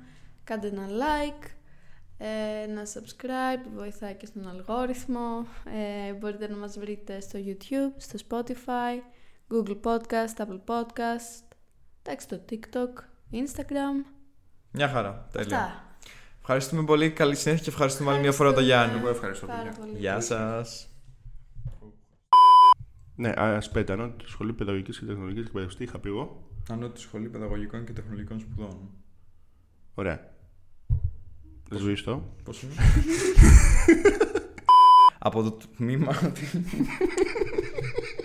Κάντε 0.43 0.67
ένα 0.67 0.87
like, 0.87 1.45
ε, 2.17 2.63
ένα 2.63 2.81
subscribe, 2.93 3.69
βοηθάει 3.75 4.13
και 4.13 4.25
στον 4.25 4.47
αλγόριθμο. 4.47 5.47
Ε, 6.09 6.13
μπορείτε 6.13 6.47
να 6.47 6.55
μας 6.55 6.79
βρείτε 6.79 7.19
στο 7.19 7.39
YouTube, 7.45 7.93
στο 7.97 8.19
Spotify, 8.29 9.01
Google 9.53 9.79
Podcast, 9.83 10.45
Apple 10.45 10.59
Podcast, 10.65 11.43
εντάξει, 12.01 12.25
στο 12.25 12.41
TikTok, 12.49 13.11
Instagram. 13.32 14.05
Μια 14.71 14.88
χαρά. 14.89 15.27
Τέλεια. 15.32 15.57
Αυτά. 15.57 15.95
Ευχαριστούμε 16.39 16.84
πολύ. 16.84 17.11
Καλή 17.11 17.36
συνέχεια 17.36 17.63
και 17.63 17.69
ευχαριστούμε 17.69 18.11
άλλη 18.11 18.19
μια 18.19 18.32
φορά 18.32 18.53
τον 18.53 18.63
Γιάννη. 18.63 18.97
Εγώ 18.97 19.09
ευχαριστώ, 19.09 19.45
Πάρα 19.45 19.61
παιδιά. 19.63 19.77
πολύ. 19.79 19.97
Γεια 19.97 20.19
σας. 20.19 20.86
Ναι, 23.15 23.29
α 23.29 23.61
πέτανο, 23.71 24.09
τη 24.09 24.29
Σχολή 24.29 24.53
Παιδαγωγικής 24.53 24.99
και 24.99 25.05
Τεχνολογική 25.05 25.39
Εκπαίδευση. 25.39 25.77
Τι 25.77 25.84
είχα 25.84 25.99
πει 25.99 26.09
εγώ; 26.09 26.47
Ανώτη 26.69 26.99
Σχολή 26.99 27.29
Παιδαγωγικών 27.29 27.86
και 27.86 27.91
Τεχνολογικών 27.93 28.39
Σπουδών. 28.39 28.89
Ωραία. 29.93 30.29
Σβήστο. 31.69 32.34
Πώς 32.43 32.61
είναι; 32.63 32.73
Από 35.19 35.43
το 35.43 35.57
τμήμα. 35.77 36.15